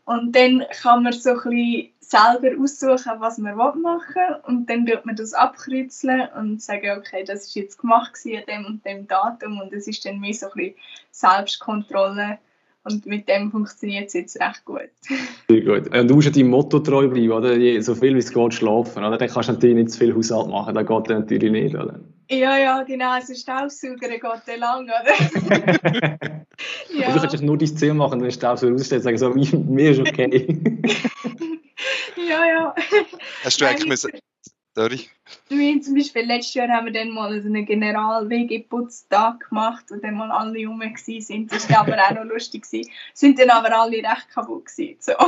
Und 0.05 0.35
dann 0.35 0.65
kann 0.81 1.03
man 1.03 1.13
so 1.13 1.29
ein 1.29 1.35
bisschen 1.35 1.89
selber 2.01 2.61
aussuchen, 2.61 3.19
was 3.19 3.37
man 3.37 3.55
machen 3.55 3.83
will. 3.83 4.39
Und 4.43 4.69
dann 4.69 4.85
tut 4.85 5.05
man 5.05 5.15
das 5.15 5.33
abkreuzeln 5.33 6.27
und 6.37 6.61
sagen, 6.61 6.97
okay, 6.97 7.23
das 7.23 7.47
ist 7.47 7.55
jetzt 7.55 7.79
gemacht 7.79 8.19
an 8.25 8.43
dem 8.47 8.65
und 8.65 8.85
dem 8.85 9.07
Datum. 9.07 9.61
Und 9.61 9.71
es 9.71 9.87
ist 9.87 10.05
dann 10.05 10.19
mehr 10.19 10.33
so 10.33 10.47
ein 10.47 10.53
bisschen 10.55 10.75
Selbstkontrolle. 11.11 12.39
Und 12.85 13.05
mit 13.05 13.29
dem 13.29 13.49
funktioniert 13.49 14.07
es 14.07 14.13
jetzt 14.13 14.39
recht 14.41 14.65
gut. 14.65 14.89
Sehr 15.47 15.61
gut. 15.61 15.95
Und 15.95 16.07
du 16.09 16.15
musst 16.15 16.27
ja 16.27 16.33
deinem 16.33 16.49
Motto 16.49 16.79
treu 16.79 17.07
bleiben, 17.07 17.31
oder? 17.31 17.81
So 17.81 17.95
viel 17.95 18.13
wie 18.13 18.19
es 18.19 18.33
geht 18.33 18.53
schlafen, 18.53 19.05
oder? 19.05 19.17
Dann 19.17 19.29
kannst 19.29 19.47
du 19.47 19.53
natürlich 19.53 19.75
nicht 19.75 19.91
zu 19.91 19.99
viel 19.99 20.13
Haushalt 20.13 20.49
machen, 20.49 20.75
das 20.75 20.85
geht 20.85 21.09
natürlich 21.09 21.51
nicht, 21.51 21.75
oder? 21.75 21.99
Ja, 22.29 22.57
ja, 22.57 22.83
genau. 22.83 23.11
Also 23.11 23.33
Staubsauger 23.33 24.09
geht 24.09 24.23
dann 24.23 24.59
lang, 24.59 24.83
oder? 24.83 25.59
ja. 26.93 27.07
Also 27.07 27.19
du 27.19 27.27
kannst 27.27 27.41
nur 27.41 27.57
dein 27.57 27.77
Zimmer 27.77 27.93
machen, 27.93 28.19
wenn 28.19 28.27
du 28.27 28.33
Staubsauger 28.33 28.75
ausstellst, 28.75 29.05
sagen 29.05 29.17
so, 29.17 29.29
mir 29.29 29.91
ist 29.91 29.99
okay. 29.99 30.61
ja, 32.29 32.45
ja. 32.45 32.75
Hast 33.45 33.61
du 33.61 33.65
eigentlich 33.65 33.87
müssen... 33.87 34.11
Sorry. 34.75 35.07
Wir 35.49 35.81
zum 35.81 35.93
Beispiel 35.93 36.23
letztes 36.23 36.55
Jahr 36.55 36.67
haben 36.69 36.85
wir 36.85 36.93
dann 36.93 37.11
mal 37.11 37.39
so 37.41 37.47
einen 37.47 37.65
General-WG-Putztag 37.65 39.49
gemacht, 39.49 39.85
wo 39.89 39.97
dann 39.97 40.15
mal 40.15 40.31
alle 40.31 40.65
rum 40.65 40.79
waren. 40.79 41.47
Das 41.47 41.69
war 41.69 41.79
aber 41.79 41.97
auch 41.97 42.11
noch 42.11 42.33
lustig. 42.33 42.63
Gewesen. 42.63 42.89
Sind 43.13 43.37
dann 43.37 43.51
aber 43.51 43.77
alle 43.77 43.97
recht 43.97 44.29
kaputt 44.33 44.65
gewesen. 44.65 44.97
So. 44.99 45.13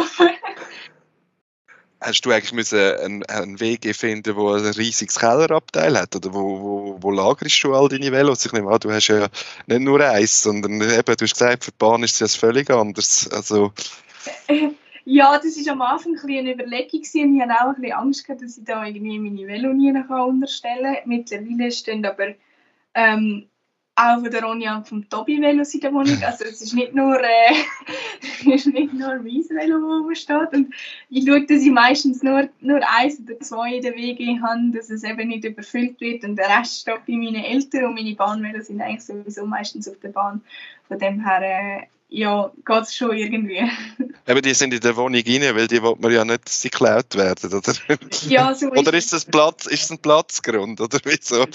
Hast 2.01 2.21
du 2.21 2.31
eigentlich 2.31 2.53
müssen 2.53 2.79
einen, 2.97 3.25
einen 3.25 3.59
WG 3.59 3.93
finden, 3.93 4.35
der 4.35 4.35
ein 4.35 4.73
riesiges 4.73 5.17
Kellerabteil 5.17 5.97
hat? 5.97 6.15
Oder 6.15 6.33
wo, 6.33 6.59
wo, 6.59 6.97
wo 7.01 7.11
lagerst 7.11 7.63
du 7.63 7.73
all 7.73 7.87
deine 7.87 8.11
Velos? 8.11 8.45
Ich 8.45 8.51
nehme 8.51 8.69
an, 8.71 8.79
du 8.79 8.91
hast 8.91 9.07
ja 9.07 9.27
nicht 9.67 9.81
nur 9.81 10.01
eins, 10.01 10.43
sondern 10.43 10.81
eben, 10.81 11.15
du 11.15 11.23
hast 11.23 11.33
gesagt, 11.33 11.65
für 11.65 11.71
die 11.71 11.77
Bahn 11.77 12.03
ist 12.03 12.21
es 12.21 12.35
völlig 12.35 12.69
anders. 12.69 13.29
Also... 13.31 13.71
Ja, 15.07 15.37
das 15.37 15.55
war 15.63 15.73
am 15.73 15.81
Anfang 15.83 16.17
ein 16.17 16.37
eine 16.37 16.53
Überlegung. 16.53 17.01
Ich 17.01 17.13
hatte 17.13 17.53
auch 17.61 17.75
ein 17.75 17.75
bisschen 17.75 17.93
Angst, 17.93 18.25
gehabt, 18.25 18.41
dass 18.41 18.57
ich 18.57 18.63
da 18.63 18.85
irgendwie 18.85 19.19
meine 19.19 19.47
Velo 19.47 19.71
nie 19.71 19.91
unterstellen 19.91 20.95
kann. 20.95 21.03
Mittlerweile 21.09 21.71
stehen 21.71 22.03
aber 22.03 22.33
ähm, 22.95 23.47
auch 23.95 24.19
von 24.19 24.31
der 24.31 24.43
Ronja 24.43 24.77
und 24.77 24.87
vom 24.87 25.07
Tobi 25.07 25.39
Velos 25.39 25.75
in 25.75 25.81
der 25.81 25.93
Wohnung. 25.93 26.17
Also 26.23 26.45
es 26.45 26.59
ist 26.61 26.73
nicht 26.73 26.95
nur, 26.95 27.21
äh, 27.21 27.53
ist 28.51 28.65
nicht 28.65 28.93
nur 28.93 29.15
mein 29.17 29.25
Velo, 29.25 29.79
wo 29.79 30.13
steht. 30.15 30.53
Und 30.53 30.73
ich 31.09 31.25
schaue, 31.25 31.45
dass 31.45 31.61
ich 31.61 31.71
meistens 31.71 32.23
nur, 32.23 32.49
nur 32.61 32.81
eins 32.97 33.19
oder 33.19 33.39
zwei 33.41 33.75
in 33.75 33.83
der 33.83 33.95
WG 33.95 34.39
habe, 34.41 34.71
dass 34.73 34.89
es 34.89 35.03
eben 35.03 35.27
nicht 35.27 35.45
überfüllt 35.45 36.01
wird. 36.01 36.23
Und 36.23 36.35
der 36.35 36.49
Rest 36.49 36.81
steht 36.81 37.05
bei 37.05 37.13
meinen 37.13 37.43
Eltern 37.43 37.85
und 37.85 37.93
meine 37.93 38.15
Bahnvelos 38.15 38.67
sind 38.67 38.81
eigentlich 38.81 39.05
sowieso 39.05 39.45
meistens 39.45 39.87
auf 39.87 39.99
der 39.99 40.09
Bahn. 40.09 40.41
Von 40.87 40.97
dem 40.97 41.23
her, 41.23 41.41
äh, 41.41 41.87
ja, 42.09 42.51
geht 42.65 42.83
es 42.83 42.95
schon 42.95 43.15
irgendwie. 43.15 43.69
Aber 44.27 44.41
die 44.41 44.53
sind 44.53 44.73
in 44.73 44.79
der 44.79 44.95
Wohnung 44.95 45.21
rein, 45.25 45.55
weil 45.55 45.67
die 45.67 45.81
will 45.81 45.95
man 45.99 46.11
ja 46.11 46.25
nicht, 46.25 46.45
dass 46.45 46.61
sie 46.61 46.69
geklaut 46.69 47.15
werden, 47.15 47.53
oder? 47.53 47.73
Ja, 48.27 48.53
so 48.53 48.71
ist 48.71 48.79
Oder 48.79 48.93
ist 48.93 49.13
das 49.13 49.25
Platz, 49.25 49.65
ist 49.65 49.83
das 49.83 49.91
ein 49.91 49.99
Platzgrund, 49.99 50.81
oder 50.81 50.99
wieso? 51.03 51.45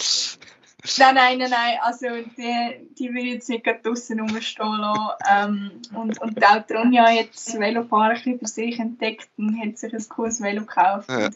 Nein, 0.98 1.14
nein, 1.14 1.38
nein, 1.38 1.50
nein. 1.50 1.78
Also 1.82 2.06
die, 2.38 2.88
die 2.98 3.12
will 3.12 3.26
jetzt 3.26 3.48
nicht 3.48 3.66
draußen 3.66 4.18
rumstehen 4.18 4.78
lassen. 4.78 5.10
Ähm, 5.30 5.70
und, 5.94 6.20
und 6.22 6.44
auch 6.44 6.66
Tronja 6.66 7.06
hat 7.06 7.28
das 7.34 7.58
Velofahren 7.58 8.16
ein 8.24 8.38
für 8.38 8.46
sich 8.46 8.78
entdeckt 8.78 9.28
und 9.36 9.60
hat 9.60 9.76
sich 9.78 9.92
ein 9.92 10.08
cooles 10.08 10.40
Velo 10.40 10.62
gekauft. 10.62 11.10
Ja. 11.10 11.28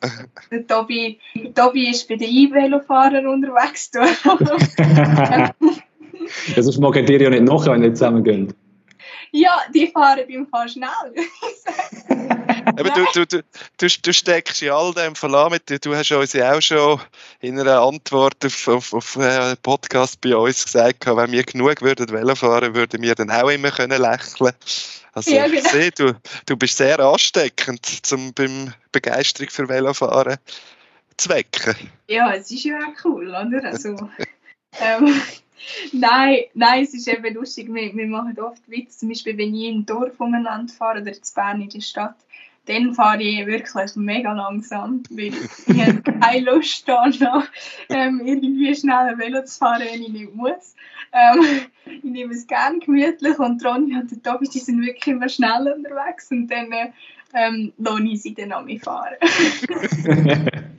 Der 0.51 0.67
Tobi, 0.67 1.19
der 1.35 1.53
Tobi 1.55 1.91
ist 1.91 2.09
bei 2.09 2.17
den 2.17 2.31
E-Velofahrern 2.31 3.27
unterwegs. 3.27 3.91
das 3.91 4.09
ist 6.57 6.79
mag 6.79 6.97
ihr 6.97 7.21
ja 7.21 7.31
nicht 7.31 7.45
noch, 7.45 7.67
wenn 7.67 7.83
ihr 7.83 7.93
zusammen 7.93 8.25
geht. 8.25 8.55
Ja, 9.37 9.63
die 9.75 9.89
fahren 9.89 10.21
beim 10.29 10.47
Fahren 10.47 10.69
schnell. 10.69 10.89
Aber 12.77 12.91
du, 12.91 13.05
du, 13.15 13.27
du, 13.27 13.43
du, 13.79 13.87
du 14.03 14.13
steckst 14.13 14.63
in 14.63 14.71
all 14.71 14.95
dem 14.95 15.17
Fall 15.17 15.51
mit. 15.51 15.85
Du 15.85 15.93
hast 15.93 16.13
uns 16.13 16.35
ja 16.35 16.53
auch 16.53 16.61
schon 16.61 17.01
in 17.41 17.59
einer 17.59 17.81
Antwort 17.81 18.45
auf, 18.45 18.69
auf, 18.69 18.95
auf 18.95 19.19
einen 19.19 19.57
Podcast 19.57 20.21
bei 20.21 20.37
uns 20.37 20.65
gesagt, 20.65 21.05
wenn 21.05 21.33
wir 21.33 21.43
genug 21.43 21.83
würden 21.83 22.11
Velo 22.11 22.37
fahren, 22.37 22.77
würden 22.77 23.03
wir 23.03 23.17
dann 23.17 23.33
auch 23.33 23.49
immer 23.49 23.73
können 23.73 24.01
lächeln 24.01 24.53
Also 25.15 25.33
ja, 25.33 25.49
genau. 25.49 25.59
ich 25.59 25.69
sehe, 25.69 25.91
du, 25.91 26.15
du 26.47 26.57
bist 26.57 26.77
sehr 26.77 27.01
ansteckend 27.01 27.85
zum 28.07 28.33
beim 28.35 28.73
Begeisterung 28.93 29.51
für 29.51 29.69
Velofahren 29.69 30.37
zu 31.17 31.29
wecken. 31.29 31.75
Ja, 32.07 32.33
es 32.35 32.53
ist 32.53 32.63
ja 32.63 32.79
auch 32.79 33.05
cool, 33.05 33.31
oder? 33.31 33.65
Also, 33.65 33.97
ähm, 34.81 35.21
nein, 35.93 36.39
nein, 36.55 36.85
es 36.85 36.95
ist 36.95 37.09
eben 37.09 37.35
lustig. 37.35 37.73
Wir, 37.73 37.95
wir 37.95 38.07
machen 38.07 38.39
oft 38.41 38.69
Witze, 38.69 38.99
zum 38.99 39.09
Beispiel, 39.09 39.37
wenn 39.39 39.55
ich 39.55 39.69
im 39.69 39.87
Dorf 39.87 40.19
umeinander 40.21 40.73
fahre 40.73 41.01
oder 41.01 41.13
in 41.13 41.21
Bern 41.35 41.61
in 41.61 41.69
der 41.69 41.81
Stadt, 41.81 42.17
dann 42.67 42.95
fahre 42.95 43.23
ich 43.23 43.47
wirklich 43.47 43.97
mega 43.97 44.33
langsam, 44.33 45.03
weil 45.11 45.33
ich 45.35 45.35
habe 45.87 46.03
keine 46.03 46.51
Lust 46.51 46.89
da 46.89 47.07
noch, 47.07 47.45
ähm, 47.91 48.23
irgendwie 48.25 48.75
schnell 48.75 49.11
ein 49.11 49.19
Velo 49.19 49.45
zu 49.45 49.59
fahren, 49.59 49.83
wenn 49.91 50.03
ich 50.03 50.09
nicht 50.09 50.35
muss. 50.35 50.75
Ähm, 51.13 51.67
ich 51.85 52.05
nehme 52.05 52.33
es 52.33 52.47
gerne 52.47 52.79
gemütlich 52.79 53.39
und 53.39 53.65
Ronny 53.65 53.97
und 53.97 54.11
der 54.11 54.23
Tobi, 54.23 54.49
die 54.49 54.59
sind 54.59 54.81
wirklich 54.81 55.07
immer 55.09 55.29
schnell 55.29 55.73
unterwegs 55.77 56.31
und 56.31 56.49
dann 56.49 56.73
ähm, 57.35 57.73
lasse 57.77 58.03
ich 58.05 58.23
sie 58.23 58.35
dann 58.35 58.53
an 58.53 58.65
mich 58.65 58.83
fahren. 58.83 59.15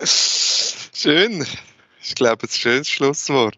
Schön. 0.04 1.44
Ich 2.10 2.16
glaube, 2.16 2.42
ein 2.42 2.48
schönes 2.48 2.88
Schlusswort. 2.88 3.56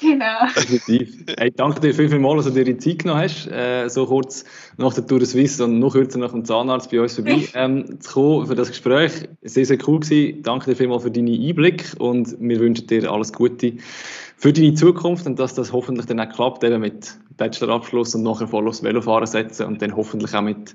Genau. 0.00 0.46
Definitiv. 0.56 1.22
Hey, 1.38 1.50
danke 1.54 1.80
dir 1.80 1.92
vielmals, 1.92 2.46
dass 2.46 2.54
du 2.54 2.64
dir 2.64 2.72
die 2.72 2.78
Zeit 2.78 3.00
genommen 3.00 3.20
hast, 3.20 3.46
äh, 3.46 3.88
so 3.88 4.06
kurz 4.06 4.46
nach 4.78 4.94
der 4.94 5.06
Tour 5.06 5.18
de 5.18 5.28
Suisse 5.28 5.62
und 5.62 5.78
noch 5.80 5.92
kürzer 5.92 6.18
nach 6.18 6.30
dem 6.30 6.46
Zahnarzt 6.46 6.90
bei 6.90 6.98
uns 6.98 7.16
vorbei 7.16 7.46
ähm, 7.54 8.00
zu 8.00 8.12
kommen 8.12 8.46
für 8.46 8.54
das 8.54 8.68
Gespräch. 8.68 9.28
Sehr, 9.42 9.66
sehr 9.66 9.76
cool 9.86 10.00
gewesen. 10.00 10.42
Danke 10.42 10.70
dir 10.70 10.76
vielmals 10.76 11.02
für 11.02 11.10
deinen 11.10 11.28
Einblick 11.28 11.94
und 11.98 12.34
wir 12.40 12.58
wünschen 12.58 12.86
dir 12.86 13.12
alles 13.12 13.34
Gute 13.34 13.74
für 14.38 14.54
deine 14.54 14.72
Zukunft 14.72 15.26
und 15.26 15.38
dass 15.38 15.52
das 15.52 15.70
hoffentlich 15.70 16.06
dann 16.06 16.20
auch 16.20 16.30
klappt, 16.30 16.64
eben 16.64 16.80
mit 16.80 17.18
Bachelorabschluss 17.36 18.14
und 18.14 18.22
nachher 18.22 18.48
voll 18.48 18.66
aufs 18.66 18.82
Velofahren 18.82 19.26
setzen 19.26 19.66
und 19.66 19.82
dann 19.82 19.94
hoffentlich 19.94 20.34
auch 20.34 20.40
mit 20.40 20.74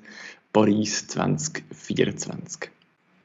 Paris 0.53 1.07
2024. 1.07 2.69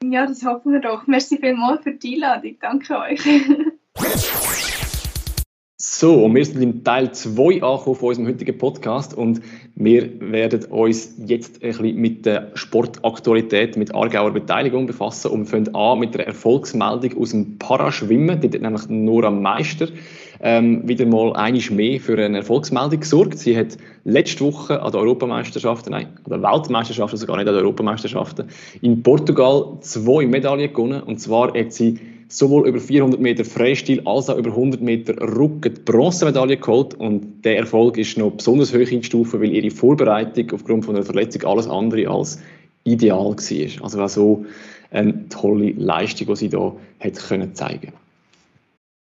Ja, 0.02 0.26
das 0.26 0.42
hoffen 0.46 0.72
wir 0.72 0.80
doch. 0.80 1.06
Merci 1.06 1.36
vielmals 1.36 1.82
für 1.82 1.92
die 1.92 2.14
Einladung. 2.14 2.56
Danke 2.58 2.98
euch. 2.98 3.20
So, 6.00 6.24
und 6.24 6.34
wir 6.34 6.42
sind 6.46 6.62
im 6.62 6.82
Teil 6.82 7.12
2 7.12 7.62
angekommen 7.62 7.94
von 7.94 8.08
unserem 8.08 8.28
heutigen 8.28 8.56
Podcast 8.56 9.12
und 9.12 9.42
wir 9.74 10.18
werden 10.32 10.64
uns 10.70 11.16
jetzt 11.26 11.62
ein 11.62 11.72
bisschen 11.72 11.96
mit 11.96 12.24
der 12.24 12.52
Sportaktualität, 12.54 13.76
mit 13.76 13.94
Aargauer 13.94 14.30
Beteiligung 14.30 14.86
befassen 14.86 15.30
und 15.30 15.44
fangen 15.44 15.74
an 15.74 15.98
mit 15.98 16.14
der 16.14 16.26
Erfolgsmeldung 16.26 17.18
aus 17.18 17.32
dem 17.32 17.58
Paraschwimmen. 17.58 18.40
Dort 18.40 18.54
hat 18.54 18.62
nämlich 18.62 18.88
Nora 18.88 19.30
Meister 19.30 19.88
ähm, 20.40 20.88
wieder 20.88 21.04
mal 21.04 21.36
einiges 21.36 21.70
mehr 21.70 22.00
für 22.00 22.16
eine 22.16 22.38
Erfolgsmeldung 22.38 23.00
gesorgt. 23.00 23.38
Sie 23.38 23.54
hat 23.54 23.76
letzte 24.04 24.42
Woche 24.42 24.80
an 24.80 24.92
der 24.92 25.02
Europameisterschaften, 25.02 25.90
nein, 25.90 26.06
an 26.24 26.30
der 26.30 26.42
Weltmeisterschaften, 26.42 27.18
sogar 27.18 27.36
nicht 27.36 27.46
an 27.46 27.52
der 27.52 27.62
Europameisterschaften, 27.62 28.48
in 28.80 29.02
Portugal 29.02 29.76
zwei 29.82 30.24
Medaillen 30.24 30.72
gewonnen 30.72 31.02
und 31.02 31.20
zwar 31.20 31.52
hat 31.52 31.74
sie 31.74 31.98
sowohl 32.30 32.68
über 32.68 32.80
400 32.80 33.20
Meter 33.20 33.44
Freistil 33.44 34.00
als 34.06 34.30
auch 34.30 34.38
über 34.38 34.50
100 34.50 34.80
Meter 34.80 35.14
Rücken 35.20 35.74
die 35.74 35.80
Bronzemedaille 35.80 36.56
geholt 36.56 36.94
und 36.94 37.42
der 37.44 37.58
Erfolg 37.58 37.98
ist 37.98 38.16
noch 38.16 38.30
besonders 38.30 38.72
hoch 38.72 38.90
eingestuft, 38.90 39.34
weil 39.34 39.52
ihre 39.52 39.70
Vorbereitung 39.70 40.50
aufgrund 40.52 40.84
von 40.84 40.96
einer 40.96 41.04
Verletzung 41.04 41.44
alles 41.44 41.66
andere 41.66 42.08
als 42.08 42.38
ideal 42.84 43.36
war. 43.36 43.84
Also 43.84 43.98
war 43.98 44.08
so 44.08 44.46
eine 44.90 45.28
tolle 45.28 45.72
Leistung, 45.72 46.28
die 46.28 46.36
sie 46.36 46.48
da 46.48 46.74
hat 47.00 47.16
können 47.16 47.54
zeigen. 47.54 47.92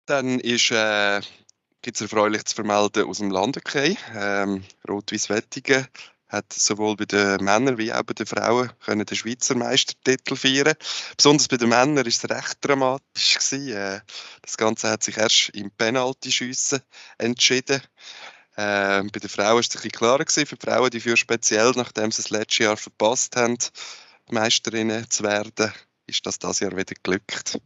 Dann 0.08 0.40
ist 0.40 0.72
äh, 0.72 1.22
gibt 1.82 1.96
es 1.96 2.02
erfreulich 2.02 2.46
zu 2.46 2.56
vermelden 2.56 3.08
aus 3.08 3.20
dem 3.20 3.30
Landhockey. 3.30 3.96
Ähm, 4.18 4.64
Rot-Weiß 4.88 5.30
Wettigen 5.30 5.86
hat 6.30 6.54
sowohl 6.54 6.96
bei 6.96 7.06
den 7.06 7.44
Männern 7.44 7.78
wie 7.78 7.92
auch 7.92 8.04
bei 8.04 8.14
den 8.14 8.28
Frauen 8.28 8.72
können 8.86 9.06
den 9.06 9.18
Schweizer 9.18 9.56
Meistertitel 9.56 10.36
feiern. 10.36 10.76
Besonders 11.18 11.48
bei 11.48 11.58
den 11.58 11.70
Männern 11.70 12.06
ist 12.06 12.24
es 12.24 12.30
recht 12.30 12.58
dramatisch 12.62 13.36
gewesen. 13.36 13.70
Äh, 13.70 14.02
das 14.44 14.58
Ganze 14.58 14.90
hat 14.90 15.04
sich 15.04 15.18
erst 15.18 15.50
im 15.50 15.72
Penaltyschiessen 15.72 16.82
entschieden. 17.18 17.82
Äh, 18.56 19.04
bei 19.04 19.20
den 19.20 19.30
Frauen 19.30 19.60
ist 19.60 19.76
es 19.76 19.84
ein 19.84 19.92
klarer 19.92 20.24
gewesen. 20.24 20.46
Für 20.46 20.56
die 20.56 20.66
Frauen, 20.66 20.90
die 20.92 21.00
für 21.00 21.18
speziell, 21.18 21.72
nachdem 21.76 22.12
sie 22.12 22.22
das 22.22 22.30
letzte 22.30 22.64
Jahr 22.64 22.78
verpasst 22.78 23.36
haben, 23.36 23.58
Meisterinnen 24.30 25.10
zu 25.10 25.24
werden, 25.24 25.74
ist 26.06 26.26
das 26.26 26.38
das 26.38 26.60
Jahr 26.60 26.78
wieder 26.78 26.96
glückt. 27.02 27.60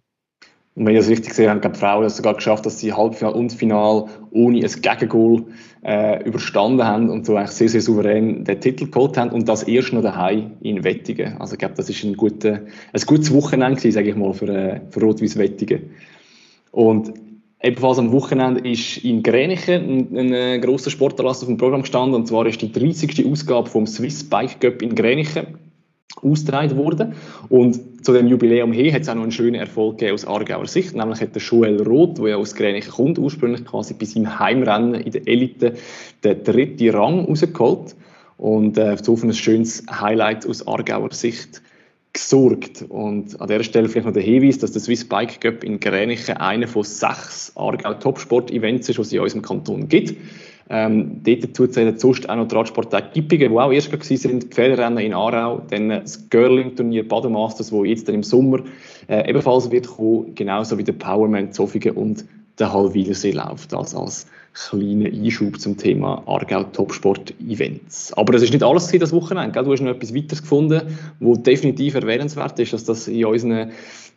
Und 0.75 0.87
wenn 0.87 0.95
ich 0.95 1.01
das 1.01 1.09
richtig 1.09 1.37
habe, 1.37 1.49
haben 1.49 1.73
die 1.73 1.79
Frauen 1.79 2.05
es 2.05 2.17
sogar 2.17 2.33
geschafft, 2.33 2.65
dass 2.65 2.79
sie 2.79 2.93
Halbfinale 2.93 3.35
und 3.35 3.53
Final 3.53 4.05
ohne 4.31 4.65
ein 4.65 4.81
Gegengol 4.81 5.45
äh, 5.83 6.23
überstanden 6.23 6.83
haben 6.83 7.09
und 7.09 7.27
so 7.27 7.35
eigentlich 7.35 7.51
sehr, 7.51 7.69
sehr 7.69 7.81
souverän 7.81 8.43
den 8.43 8.59
Titel 8.59 8.89
geholt 8.89 9.15
haben 9.17 9.29
und 9.29 9.47
das 9.47 9.63
erst 9.63 9.93
noch 9.93 10.01
daheim 10.01 10.53
in 10.61 10.83
Wettigen. 10.83 11.37
Also 11.37 11.53
ich 11.53 11.59
glaube, 11.59 11.75
das 11.75 11.89
ist 11.89 12.03
ein, 12.03 12.17
ein 12.17 13.01
gutes 13.05 13.33
Wochenende 13.33 13.91
sage 13.91 14.09
ich 14.09 14.15
mal, 14.15 14.33
für, 14.33 14.47
äh, 14.47 14.81
für 14.89 15.01
Rot-Weiß 15.01 15.37
Wettigen. 15.37 15.91
Und 16.71 17.13
ebenfalls 17.61 17.99
am 17.99 18.11
Wochenende 18.11 18.67
ist 18.67 18.97
in 19.03 19.21
Grenichen 19.21 20.09
ein, 20.11 20.17
ein, 20.17 20.33
ein 20.33 20.61
grosser 20.61 20.89
Sportanlass 20.89 21.43
auf 21.43 21.49
dem 21.49 21.57
Programm 21.57 21.81
gestanden 21.81 22.15
und 22.15 22.27
zwar 22.27 22.47
ist 22.47 22.63
die 22.63 22.71
30. 22.71 23.27
Ausgabe 23.27 23.69
vom 23.69 23.85
Swiss 23.85 24.27
Bike 24.27 24.59
Cup 24.59 24.81
in 24.81 24.95
Grenichen 24.95 25.59
ausgetragen 26.21 26.77
worden. 26.77 27.13
Und 27.49 28.05
zu 28.05 28.13
dem 28.13 28.27
Jubiläum 28.27 28.71
her 28.71 28.93
hat 28.93 29.01
es 29.01 29.09
auch 29.09 29.15
noch 29.15 29.23
einen 29.23 29.31
schönen 29.31 29.55
Erfolg 29.55 29.97
gegeben 29.97 30.15
aus 30.15 30.25
Aargauer 30.25 30.67
Sicht. 30.67 30.95
Nämlich 30.95 31.21
hat 31.21 31.35
der 31.35 31.41
Joel 31.41 31.81
Roth, 31.81 32.17
der 32.17 32.29
ja 32.29 32.35
aus 32.37 32.55
Gränichen 32.55 32.91
kommt, 32.91 33.17
ursprünglich 33.17 33.65
quasi 33.65 33.93
bei 33.93 34.05
seinem 34.05 34.39
Heimrennen 34.39 34.95
in 34.95 35.11
der 35.11 35.27
Elite 35.27 35.73
den 36.23 36.43
dritten 36.43 36.89
Rang 36.89 37.25
rausgeholt. 37.25 37.95
Und 38.37 38.77
äh, 38.77 38.97
so 39.01 39.15
ein 39.15 39.33
schönes 39.33 39.83
Highlight 39.89 40.47
aus 40.47 40.67
Aargauer 40.67 41.11
Sicht 41.13 41.61
gesorgt. 42.13 42.85
Und 42.89 43.39
an 43.41 43.47
dieser 43.47 43.63
Stelle 43.63 43.89
vielleicht 43.89 44.05
noch 44.05 44.13
der 44.13 44.23
Hinweis, 44.23 44.59
dass 44.59 44.71
der 44.71 44.81
Swiss 44.81 45.07
Bike 45.07 45.41
Cup 45.41 45.63
in 45.63 45.79
Gränichen 45.79 46.37
einer 46.37 46.67
von 46.67 46.83
sechs 46.83 47.51
Aargau 47.55 47.95
Topsport-Events 47.95 48.89
ist, 48.89 48.97
die 48.97 49.01
es 49.01 49.13
in 49.13 49.19
unserem 49.19 49.41
Kanton 49.41 49.89
gibt. 49.89 50.15
Ähm, 50.69 51.21
dort 51.23 51.43
dazu 51.43 51.67
zählen 51.67 51.99
sonst 51.99 52.29
auch 52.29 52.35
noch 52.35 52.47
die 52.47 52.55
Radsporttage 52.55 53.09
Gippigen, 53.13 53.51
die 53.51 53.57
auch 53.57 53.71
erst 53.71 53.91
waren, 53.91 54.39
die 54.39 54.47
Pferderennen 54.47 54.99
in 54.99 55.13
Aarau, 55.13 55.61
dann 55.69 55.89
das 55.89 56.29
Girling-Turnier 56.29 57.07
Bademasters, 57.07 57.69
das 57.69 57.85
jetzt 57.85 58.07
dann 58.07 58.15
im 58.15 58.23
Sommer 58.23 58.59
äh, 59.09 59.29
ebenfalls 59.29 59.69
wird 59.71 59.87
kommen, 59.87 60.33
genauso 60.35 60.77
wie 60.77 60.83
der 60.83 60.93
Powerman 60.93 61.51
Zofingen 61.51 61.95
und 61.97 62.25
der 62.59 62.71
Hallwilersee 62.71 63.31
läuft 63.31 63.73
als, 63.73 63.93
als 63.93 64.27
kleiner 64.53 65.09
Einschub 65.09 65.59
zum 65.59 65.77
Thema 65.77 66.23
Aargau 66.27 66.63
Topsport-Events. 66.63 68.13
Aber 68.13 68.33
das 68.33 68.43
ist 68.43 68.53
nicht 68.53 68.63
alles 68.63 68.87
das 68.87 69.11
Wochenende. 69.11 69.63
Du 69.63 69.71
hast 69.71 69.81
noch 69.81 69.91
etwas 69.91 70.13
weiteres 70.13 70.41
gefunden, 70.41 70.81
wo 71.19 71.35
definitiv 71.35 71.95
erwähnenswert 71.95 72.59
ist, 72.59 72.73
dass 72.73 72.85
das 72.85 73.07
in 73.07 73.25
unseren 73.25 73.71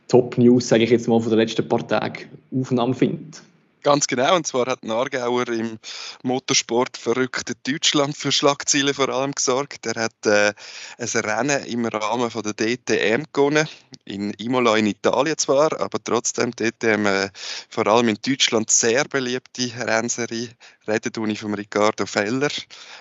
Top-News, 0.09 0.68
sage 0.68 0.84
ich 0.84 0.91
jetzt 0.91 1.09
mal, 1.09 1.20
von 1.20 1.30
den 1.30 1.39
letzten 1.39 1.66
paar 1.66 1.87
Tagen 1.87 2.24
Aufnahme 2.55 2.95
findet. 2.95 3.43
Ganz 3.83 4.09
genau, 4.09 4.35
und 4.35 4.47
zwar 4.47 4.66
hat 4.66 4.85
Nargauer 4.85 5.47
im 5.49 5.79
Motorsport 6.22 6.97
verrückte 6.97 7.55
Deutschland 7.64 8.16
für 8.16 8.33
Schlagzeilen 8.33 8.93
vor 8.95 9.09
allem 9.11 9.33
gesorgt. 9.33 9.87
Er 9.87 10.03
hat 10.03 10.27
äh, 10.27 10.53
ein 10.99 11.09
Rennen 11.09 11.64
im 11.66 11.87
Rahmen 11.87 12.31
von 12.31 12.43
der 12.43 12.55
DTM 12.55 13.24
gewonnen, 13.33 13.68
in 14.05 14.33
Imola 14.33 14.77
in 14.77 14.87
Italien 14.87 15.39
zwar, 15.39 15.81
aber 15.81 16.03
trotzdem 16.03 16.51
DTM 16.51 17.07
äh, 17.07 17.31
vor 17.68 17.87
allem 17.87 18.09
in 18.09 18.18
Deutschland 18.27 18.70
sehr 18.70 19.05
beliebte 19.05 19.70
Rennserie. 19.79 20.51
Reden 20.89 21.12
tue 21.12 21.37
von 21.37 21.55
Riccardo 21.55 22.07
Feller. 22.07 22.51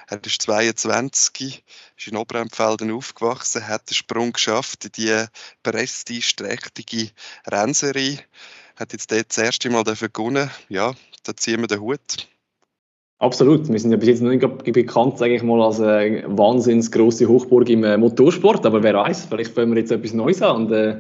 Er 0.07 0.23
ist 0.23 0.41
22, 0.43 1.63
ist 1.97 2.07
in 2.07 2.17
Oberempfelden 2.17 2.91
aufgewachsen, 2.91 3.67
hat 3.67 3.89
den 3.89 3.95
Sprung 3.95 4.33
geschafft 4.33 4.85
in 4.85 4.91
die 4.91 5.25
prestigeträchtige 5.63 7.09
Rennserie 7.47 8.19
hat 8.75 8.93
jetzt 8.93 9.11
dort 9.11 9.29
das 9.29 9.37
erste 9.37 9.69
Mal 9.69 9.83
dafür 9.83 10.09
gewonnen. 10.09 10.49
Ja, 10.69 10.93
da 11.23 11.35
ziehen 11.35 11.61
wir 11.61 11.67
den 11.67 11.81
Hut. 11.81 12.27
Absolut. 13.17 13.69
Wir 13.69 13.79
sind 13.79 13.91
ja 13.91 13.97
bis 13.97 14.09
jetzt 14.09 14.21
noch 14.21 14.29
nicht 14.29 14.73
bekannt, 14.73 15.17
sage 15.17 15.35
ich 15.35 15.43
mal, 15.43 15.61
als 15.61 15.79
eine 15.79 16.23
wahnsinns 16.27 16.91
grosse 16.91 17.27
Hochburg 17.27 17.69
im 17.69 17.83
äh, 17.83 17.97
Motorsport. 17.97 18.65
Aber 18.65 18.83
wer 18.83 18.93
weiß, 18.93 19.25
vielleicht 19.25 19.53
fangen 19.53 19.73
wir 19.73 19.79
jetzt 19.79 19.91
etwas 19.91 20.13
Neues 20.13 20.41
an 20.41 20.65
und 20.65 20.71
äh, 20.71 20.97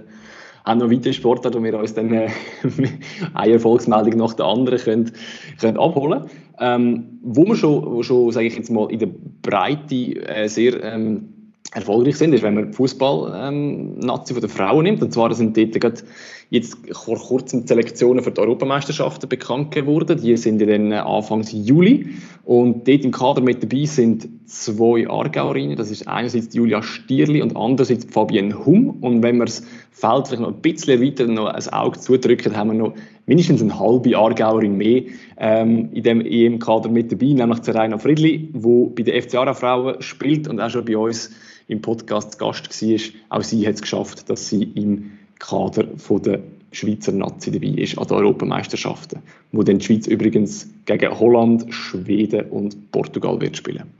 haben 0.63 0.79
noch 0.79 0.89
weitere 0.89 1.13
Sportarten, 1.13 1.59
wo 1.59 1.63
wir 1.63 1.77
uns 1.77 1.93
dann 1.93 2.11
äh, 2.13 2.29
eine 3.33 3.53
Erfolgsmeldung 3.53 4.17
nach 4.17 4.33
der 4.33 4.45
anderen 4.45 4.79
können, 4.79 5.11
können 5.59 5.77
abholen 5.77 6.29
ähm, 6.59 7.19
Wo 7.21 7.45
wir 7.45 7.55
schon, 7.55 8.03
schon 8.03 8.31
sage 8.31 8.47
ich 8.47 8.55
jetzt 8.55 8.71
mal, 8.71 8.89
in 8.91 8.99
der 8.99 9.09
Breite 9.41 9.95
äh, 10.25 10.47
sehr 10.47 10.81
ähm, 10.83 11.34
erfolgreich 11.75 12.15
sind, 12.15 12.33
ist, 12.33 12.41
wenn 12.41 12.55
man 12.55 12.71
die 12.71 12.73
Fußball-Nazi 12.73 14.33
ähm, 14.33 14.39
der 14.39 14.49
Frauen 14.49 14.83
nimmt. 14.83 15.03
Und 15.03 15.11
zwar 15.11 15.33
sind 15.33 15.57
dort 15.57 15.73
gerade 15.73 16.01
jetzt 16.49 16.77
vor 16.93 17.17
kurzem 17.17 17.61
die 17.61 17.67
Selektionen 17.67 18.23
für 18.23 18.31
die 18.31 18.39
Europameisterschaften 18.39 19.27
bekannt 19.27 19.71
geworden. 19.71 20.17
Die 20.21 20.37
sind 20.37 20.61
dann 20.61 20.93
Anfang 20.93 21.43
Juli. 21.43 22.11
Und 22.45 22.87
dort 22.87 23.03
im 23.03 23.11
Kader 23.11 23.41
mit 23.41 23.61
dabei 23.61 23.83
sind 23.85 24.29
zwei 24.45 25.09
Aargauerinnen. 25.09 25.75
Das 25.75 25.91
ist 25.91 26.07
einerseits 26.07 26.55
Julia 26.55 26.81
Stierli 26.81 27.41
und 27.41 27.57
andererseits 27.57 28.05
Fabienne 28.05 28.65
Hum. 28.65 28.91
Und 29.01 29.21
wenn 29.21 29.37
wir 29.37 29.45
das 29.45 29.61
Feld 29.91 30.27
vielleicht 30.27 30.43
noch 30.43 30.53
ein 30.53 30.61
bisschen 30.61 31.01
weiter 31.01 31.27
noch 31.27 31.47
ein 31.47 31.67
Auge 31.73 31.99
zudrücken, 31.99 32.55
haben 32.55 32.71
wir 32.71 32.77
noch 32.77 32.93
mindestens 33.25 33.61
eine 33.61 33.77
halbe 33.77 34.17
Aargauerin 34.17 34.77
mehr 34.77 35.03
ähm, 35.37 35.89
in 35.91 36.03
dem 36.03 36.21
EM-Kader 36.21 36.89
mit 36.89 37.11
dabei, 37.11 37.33
nämlich 37.33 37.61
Zeraina 37.63 37.97
Friedli, 37.97 38.49
die 38.53 38.89
bei 38.95 39.03
den 39.03 39.21
FC 39.21 39.31
Frauen 39.57 40.01
spielt 40.01 40.47
und 40.47 40.61
auch 40.61 40.69
schon 40.69 40.85
bei 40.85 40.97
uns 40.97 41.31
im 41.67 41.81
Podcast 41.81 42.33
zu 42.33 42.37
Gast 42.37 42.81
war. 42.81 43.37
Auch 43.37 43.43
sie 43.43 43.67
hat 43.67 43.75
es 43.75 43.81
geschafft, 43.81 44.29
dass 44.29 44.49
sie 44.49 44.63
im 44.63 45.17
Kader 45.39 45.87
von 45.97 46.21
der 46.21 46.41
Schweizer 46.71 47.11
Nazi 47.11 47.51
dabei 47.51 47.67
ist 47.67 47.97
an 47.97 48.07
den 48.07 48.17
Europameisterschaften, 48.17 49.21
wo 49.51 49.63
dann 49.63 49.79
die 49.79 49.85
Schweiz 49.85 50.07
übrigens 50.07 50.67
gegen 50.85 51.19
Holland, 51.19 51.73
Schweden 51.73 52.49
und 52.49 52.91
Portugal 52.91 53.39
wird 53.39 53.57
spielen. 53.57 53.91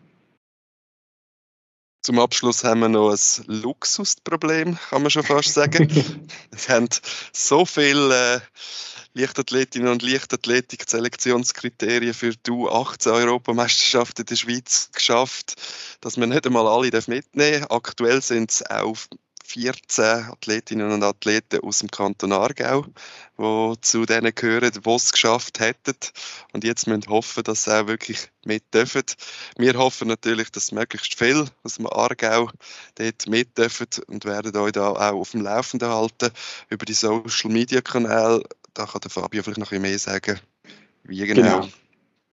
Zum 2.06 2.20
Abschluss 2.20 2.64
haben 2.64 2.82
wir 2.82 2.90
noch 2.90 3.10
ein 3.10 3.46
Luxusproblem, 3.48 4.78
kann 4.90 5.02
man 5.02 5.10
schon 5.10 5.24
fast 5.24 5.56
sagen. 5.56 5.90
es 6.52 6.70
haben 6.70 6.88
so 7.32 7.66
viele 7.66 8.36
äh, 8.36 8.40
Leichtathletinnen 9.18 9.88
und 9.88 10.02
Leichtathletik-Selektionskriterien 10.02 12.14
für 12.14 12.32
die 12.32 12.52
U18-Europameisterschaft 12.52 14.20
in 14.20 14.26
der 14.26 14.36
Schweiz 14.36 14.90
geschafft, 14.92 15.56
dass 16.02 16.18
man 16.18 16.28
nicht 16.30 16.46
einmal 16.46 16.68
alle 16.68 16.92
mitnehmen 17.08 17.62
darf. 17.62 17.72
Aktuell 17.72 18.22
sind 18.22 18.52
es 18.52 18.70
auch 18.70 18.98
14 19.46 20.04
Athletinnen 20.04 20.92
und 20.92 21.02
Athleten 21.02 21.62
aus 21.62 21.80
dem 21.80 21.90
Kanton 21.90 22.34
Aargau, 22.34 22.86
die 23.38 23.74
zu 23.80 24.06
denen 24.06 24.36
gehören, 24.36 24.74
die 24.74 24.90
es 24.90 25.14
geschafft 25.14 25.62
hätten. 25.62 25.96
Und 26.52 26.66
jetzt 26.66 26.86
müssen 26.86 27.06
wir 27.06 27.12
hoffen, 27.12 27.44
dass 27.44 27.64
sie 27.64 27.74
auch 27.74 27.88
wirklich 27.88 28.30
mit 28.44 28.74
dürfen. 28.74 29.04
Wir 29.58 29.76
hoffen 29.76 30.10
natürlich, 30.10 30.52
dass 30.52 30.74
möglichst 30.74 31.18
viel 31.18 31.46
aus 31.64 31.76
dem 31.76 31.88
Aargau 31.88 32.50
dort 32.96 33.28
mit 33.28 33.58
dürfen 33.58 33.88
und 34.08 34.26
werden 34.26 34.58
euch 34.58 34.74
da 34.74 34.90
auch 34.90 35.00
auf 35.00 35.32
dem 35.32 35.42
Laufenden 35.42 35.90
halten 35.90 36.32
über 36.70 36.86
die 36.86 36.94
Social 36.94 37.50
Media 37.50 37.80
Kanäle. 37.80 38.44
Da 38.76 38.86
kann 38.86 39.02
der 39.02 39.10
Fabio 39.10 39.42
vielleicht 39.42 39.58
noch 39.58 39.72
ein 39.72 39.82
mehr 39.82 39.98
sagen, 39.98 40.38
wie 41.06 41.26
genau. 41.26 41.42
genau. 41.42 41.68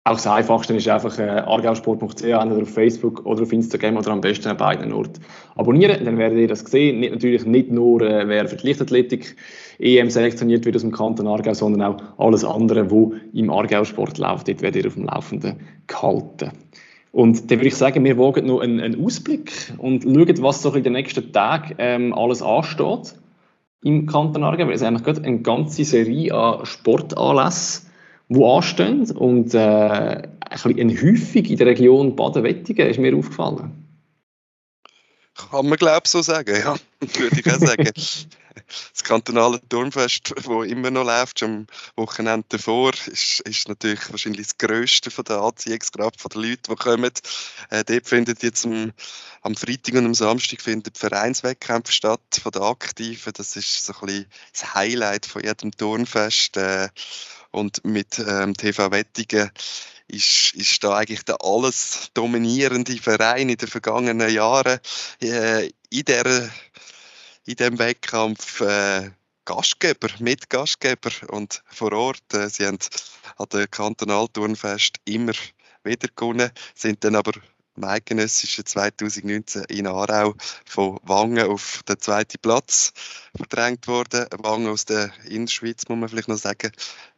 Auch 0.04 0.12
das 0.12 0.26
Einfachste 0.28 0.76
ist 0.76 0.86
einfach 0.86 1.18
äh, 1.18 1.22
argausport.ch, 1.22 2.22
entweder 2.22 2.62
auf 2.62 2.70
Facebook 2.70 3.26
oder 3.26 3.42
auf 3.42 3.52
Instagram 3.52 3.96
oder 3.96 4.12
am 4.12 4.20
besten 4.20 4.46
an 4.46 4.56
beiden 4.56 4.92
Orten 4.92 5.20
abonnieren. 5.56 6.04
Dann 6.04 6.16
werdet 6.16 6.38
ihr 6.38 6.46
das 6.46 6.60
sehen. 6.60 7.00
Nicht, 7.00 7.12
natürlich 7.12 7.44
nicht 7.44 7.72
nur, 7.72 8.02
äh, 8.02 8.28
wer 8.28 8.46
für 8.46 8.54
die 8.54 8.68
Leichtathletik 8.68 9.34
EM 9.80 10.08
selektioniert 10.10 10.64
wird 10.64 10.76
aus 10.76 10.82
dem 10.82 10.92
Kanton 10.92 11.26
Aargau, 11.26 11.54
sondern 11.54 11.82
auch 11.82 12.02
alles 12.18 12.44
andere, 12.44 12.88
wo 12.88 13.14
im 13.32 13.50
Aargausport 13.50 14.18
läuft. 14.18 14.46
Dort 14.46 14.62
werdet 14.62 14.84
ihr 14.84 14.88
auf 14.88 14.94
dem 14.94 15.06
Laufenden 15.06 15.58
gehalten. 15.88 16.52
Und 17.10 17.50
dann 17.50 17.58
würde 17.58 17.68
ich 17.68 17.76
sagen, 17.76 18.04
wir 18.04 18.16
wagen 18.16 18.46
noch 18.46 18.60
einen, 18.60 18.78
einen 18.78 19.04
Ausblick 19.04 19.72
und 19.78 20.04
schauen, 20.04 20.42
was 20.42 20.62
so 20.62 20.72
in 20.74 20.84
den 20.84 20.92
nächsten 20.92 21.32
Tagen 21.32 21.74
ähm, 21.78 22.14
alles 22.14 22.42
ansteht 22.42 23.16
im 23.82 24.06
Kanton 24.06 24.44
Aargau. 24.44 24.66
Weil 24.66 24.74
es 24.74 24.82
eigentlich 24.82 25.04
gerade 25.04 25.22
eine 25.24 25.40
ganze 25.40 25.84
Serie 25.84 26.34
an 26.34 26.64
Sportanlässen 26.66 27.86
die 28.28 28.44
anstehen. 28.44 29.10
Und 29.12 29.54
äh, 29.54 29.58
ein 29.58 30.30
bisschen 30.50 30.80
eine 30.80 30.94
Häufung 30.94 31.44
in 31.44 31.56
der 31.56 31.66
Region 31.66 32.16
Baden-Wettigen 32.16 32.88
ist 32.88 32.98
mir 32.98 33.16
aufgefallen. 33.16 33.82
Kann 35.34 35.68
man, 35.68 35.78
glaube 35.78 36.02
ich, 36.04 36.10
so 36.10 36.22
sagen, 36.22 36.56
ja. 36.56 36.76
Würde 37.00 37.40
ich 37.40 37.46
auch 37.52 37.58
sagen. 37.58 37.90
Das 38.92 39.04
kantonale 39.04 39.60
Turmfest, 39.68 40.32
das 40.34 40.46
immer 40.46 40.90
noch 40.90 41.04
läuft, 41.04 41.42
am 41.42 41.66
Wochenende 41.96 42.46
davor, 42.48 42.92
ist, 43.06 43.40
ist 43.40 43.68
natürlich 43.68 44.10
wahrscheinlich 44.10 44.48
das 44.48 44.58
grösste 44.58 45.10
von 45.10 45.24
der 45.24 45.38
Anziehungskraft 45.38 46.20
von 46.20 46.30
den 46.30 46.42
Leuten, 46.42 46.62
die 46.70 46.74
kommen. 46.74 47.12
Äh, 47.70 47.84
dort 47.84 48.08
findet 48.08 48.42
jetzt 48.42 48.64
am, 48.64 48.92
am, 49.42 49.54
Freitag 49.54 49.94
und 49.94 50.06
am 50.06 50.14
Samstag 50.14 50.60
findet 50.60 50.98
Vereinswettkämpfe 50.98 51.92
statt 51.92 52.20
von 52.42 52.52
den 52.52 52.62
Aktiven. 52.62 53.32
Das 53.34 53.56
ist 53.56 53.84
so 53.84 53.92
ein 53.92 54.06
bisschen 54.06 54.26
das 54.52 54.74
Highlight 54.74 55.26
von 55.26 55.42
jedem 55.42 55.70
Turnfest. 55.72 56.56
Äh, 56.56 56.88
und 57.50 57.84
mit 57.84 58.18
ähm, 58.18 58.54
TV 58.54 58.90
Wettigen 58.90 59.50
ist, 60.08 60.54
ist 60.54 60.84
da 60.84 60.96
eigentlich 60.96 61.24
der 61.24 61.38
alles 61.42 62.10
dominierende 62.14 62.96
Verein 62.98 63.48
in 63.48 63.56
den 63.56 63.68
vergangenen 63.68 64.30
Jahren 64.30 64.78
äh, 65.22 65.70
in, 65.90 66.04
der, 66.04 66.50
in 67.46 67.56
dem 67.56 67.78
Wettkampf 67.78 68.60
äh, 68.60 69.10
Gastgeber, 69.44 70.08
Mitgastgeber 70.18 71.10
und 71.28 71.62
vor 71.66 71.92
Ort. 71.92 72.34
Äh, 72.34 72.48
sie 72.50 72.66
haben 72.66 72.78
an 73.36 73.46
der 73.52 73.68
Kantonalturnfest 73.68 74.96
immer 75.04 75.32
wieder 75.84 76.08
gewonnen, 76.14 76.50
sind 76.74 77.04
dann 77.04 77.14
aber 77.14 77.32
im 77.76 77.84
eidgenössischen 77.84 78.66
2019 78.66 79.64
in 79.64 79.86
Aarau 79.86 80.34
von 80.64 80.98
Wangen 81.02 81.46
auf 81.46 81.82
den 81.88 82.00
zweiten 82.00 82.38
Platz 82.40 82.92
verdrängt 83.36 83.86
worden. 83.86 84.26
Wangen 84.38 84.66
aus 84.68 84.84
der 84.86 85.12
Innerschweiz, 85.26 85.82
muss 85.88 85.98
man 85.98 86.08
vielleicht 86.08 86.28
noch 86.28 86.38
sagen. 86.38 86.72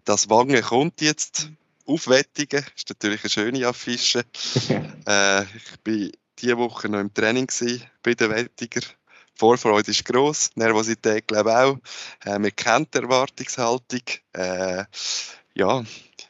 Das 0.05 0.29
Wangen 0.29 0.61
kommt 0.63 1.01
jetzt 1.01 1.51
auf 1.87 2.09
Wettigen. 2.09 2.61
Das 2.61 2.73
ist 2.77 2.89
natürlich 2.91 3.23
eine 3.23 3.31
schöne 3.31 3.67
Affische. 3.67 4.25
äh, 5.07 5.43
ich 5.43 5.79
war 5.87 6.11
diese 6.39 6.59
Woche 6.59 6.89
noch 6.89 7.01
im 7.01 7.15
Training 7.15 7.49
bei 8.03 8.15
den 8.15 8.31
Wettiger. 8.31 8.83
Vorfreude 9.39 9.93
ist 9.93 10.05
gross, 10.05 10.51
Nervosität 10.57 11.29
glaube 11.29 11.51
ich 11.51 11.57
auch. 11.57 11.79
Äh, 12.25 12.39
man 12.39 12.55
kennt 12.57 12.93
die 12.93 12.99
Erwartungshaltung. 12.99 14.03
Äh, 14.33 14.85
ja, 15.55 15.85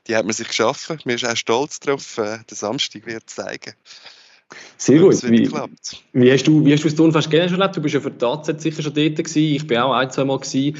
die 0.06 0.16
hat 0.16 0.24
man 0.24 0.34
sich 0.34 0.48
geschaffen. 0.48 1.00
Wir 1.04 1.18
sind 1.18 1.30
auch 1.30 1.36
stolz 1.36 1.80
darauf. 1.80 2.18
Äh, 2.18 2.38
der 2.48 2.56
Samstag 2.56 3.06
wird 3.06 3.28
zeigen. 3.30 3.74
Sehr 4.76 5.00
gut. 5.00 5.22
Wie, 5.24 5.50
wie, 6.12 6.32
hast 6.32 6.44
du, 6.44 6.64
wie 6.64 6.72
hast 6.72 6.82
du 6.82 6.88
das 6.88 6.96
Turnfest 6.96 7.30
gerne 7.30 7.48
schon 7.48 7.60
erlebt? 7.60 7.76
Du 7.76 7.82
bist 7.82 7.94
ja 7.94 8.00
für 8.00 8.10
die 8.10 8.24
AZ 8.24 8.46
sicher 8.62 8.82
schon 8.82 8.94
dort 8.94 9.16
gewesen. 9.16 9.38
Ich 9.38 9.68
war 9.68 9.86
auch 9.86 9.92
ein, 9.92 10.10
zwei 10.10 10.24
Mal 10.24 10.38
gewesen, 10.38 10.76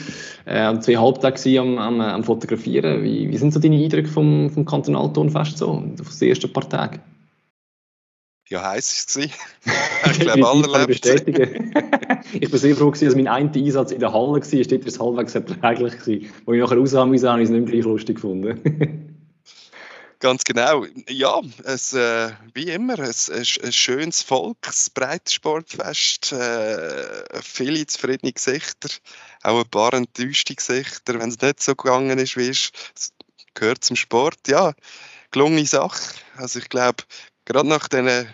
äh, 0.47 0.79
zwei 0.81 0.97
Halbtage 0.97 1.61
am, 1.61 1.79
am, 1.79 2.01
am 2.01 2.25
Fotografieren. 2.25 3.03
Wie, 3.03 3.29
wie 3.29 3.37
sind 3.37 3.53
so 3.53 3.61
deine 3.61 3.77
Eindrücke 3.77 4.09
vom, 4.09 4.51
vom 4.51 4.65
Kantonalturnfest 4.65 5.59
so, 5.59 5.67
von 5.67 5.97
den 5.97 6.29
ersten 6.29 6.53
paar 6.53 6.69
Tagen? 6.69 7.01
Ja, 8.49 8.63
heiß 8.71 9.17
war 9.17 9.25
es. 9.25 9.31
ich 10.13 10.21
glaube, 10.21 10.49
alle 10.49 10.87
bestätigen. 10.87 11.75
ich 12.33 12.51
bin 12.51 12.59
sehr 12.59 12.77
froh, 12.77 12.91
dass 12.91 13.15
mein 13.15 13.29
einziger 13.29 13.67
Einsatz 13.67 13.93
in 13.93 14.01
der 14.01 14.13
Halle 14.13 14.33
war. 14.33 14.41
Dort 14.41 14.81
war 14.81 14.87
es 14.87 15.01
halbwegs 15.01 15.35
erträglich. 15.35 15.99
Gewesen. 15.99 16.33
Wo 16.45 16.53
ich 16.53 16.61
nachher 16.61 16.79
raus 16.79 16.95
habe, 16.95 17.01
habe 17.01 17.43
ich 17.43 17.45
es 17.45 17.51
nicht 17.51 17.67
gleich 17.67 17.85
lustig 17.85 18.17
gefunden. 18.17 19.09
Ganz 20.21 20.43
genau. 20.43 20.85
Ja, 21.09 21.41
es, 21.63 21.93
äh, 21.93 22.31
wie 22.53 22.71
immer, 22.71 22.99
es, 22.99 23.31
ein, 23.31 23.47
ein 23.65 23.73
schönes 23.73 24.23
Volks, 24.23 24.91
breites 24.91 25.35
Sportfest, 25.35 26.33
äh, 26.33 27.41
viele 27.41 27.87
zufriedene 27.87 28.33
Gesichter, 28.33 28.89
auch 29.45 29.61
ein 29.61 29.71
paar 29.71 29.95
enttäuschte 29.95 30.57
Gesichter, 30.57 31.21
wenn 31.21 31.29
es 31.29 31.41
nicht 31.41 31.63
so 31.63 31.77
gegangen 31.77 32.19
ist, 32.19 32.37
wie 32.37 32.49
es 32.49 32.73
gehört 33.55 33.85
zum 33.85 33.95
Sport. 33.95 34.49
Ja, 34.49 34.75
gelungene 35.31 35.67
Sache. 35.67 36.03
Also 36.37 36.59
ich 36.59 36.69
glaube, 36.69 37.05
gerade 37.45 37.69
nach 37.69 37.87
diesen 37.87 38.27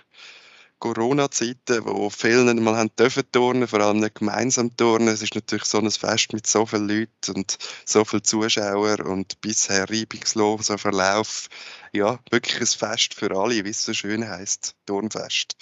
Corona-Zeiten, 0.85 1.87
wo 1.87 2.11
viele 2.11 2.45
nicht 2.45 2.63
mal 2.63 2.77
haben 2.77 2.95
dürfen 2.99 3.23
turnen, 3.33 3.67
vor 3.67 3.81
allem 3.81 4.01
nicht 4.01 4.17
gemeinsam 4.17 4.77
turnen. 4.77 5.09
Es 5.09 5.23
ist 5.23 5.35
natürlich 5.35 5.65
so 5.65 5.79
ein 5.79 5.91
Fest 5.91 6.35
mit 6.35 6.47
so 6.47 6.67
vielen 6.67 6.87
Leuten 6.87 7.37
und 7.37 7.57
so 7.87 8.05
vielen 8.05 8.23
Zuschauern 8.23 9.01
und 9.01 9.41
bisher 9.41 9.89
reibungsloser 9.89 10.77
Verlauf. 10.77 11.49
Ja, 11.95 12.19
wirklich 12.29 12.61
ein 12.61 12.67
Fest 12.67 13.15
für 13.15 13.35
alle, 13.35 13.65
wie 13.65 13.71
es 13.71 13.83
so 13.83 13.95
schön 13.95 14.29
heisst, 14.29 14.75
Turnfest. 14.85 15.57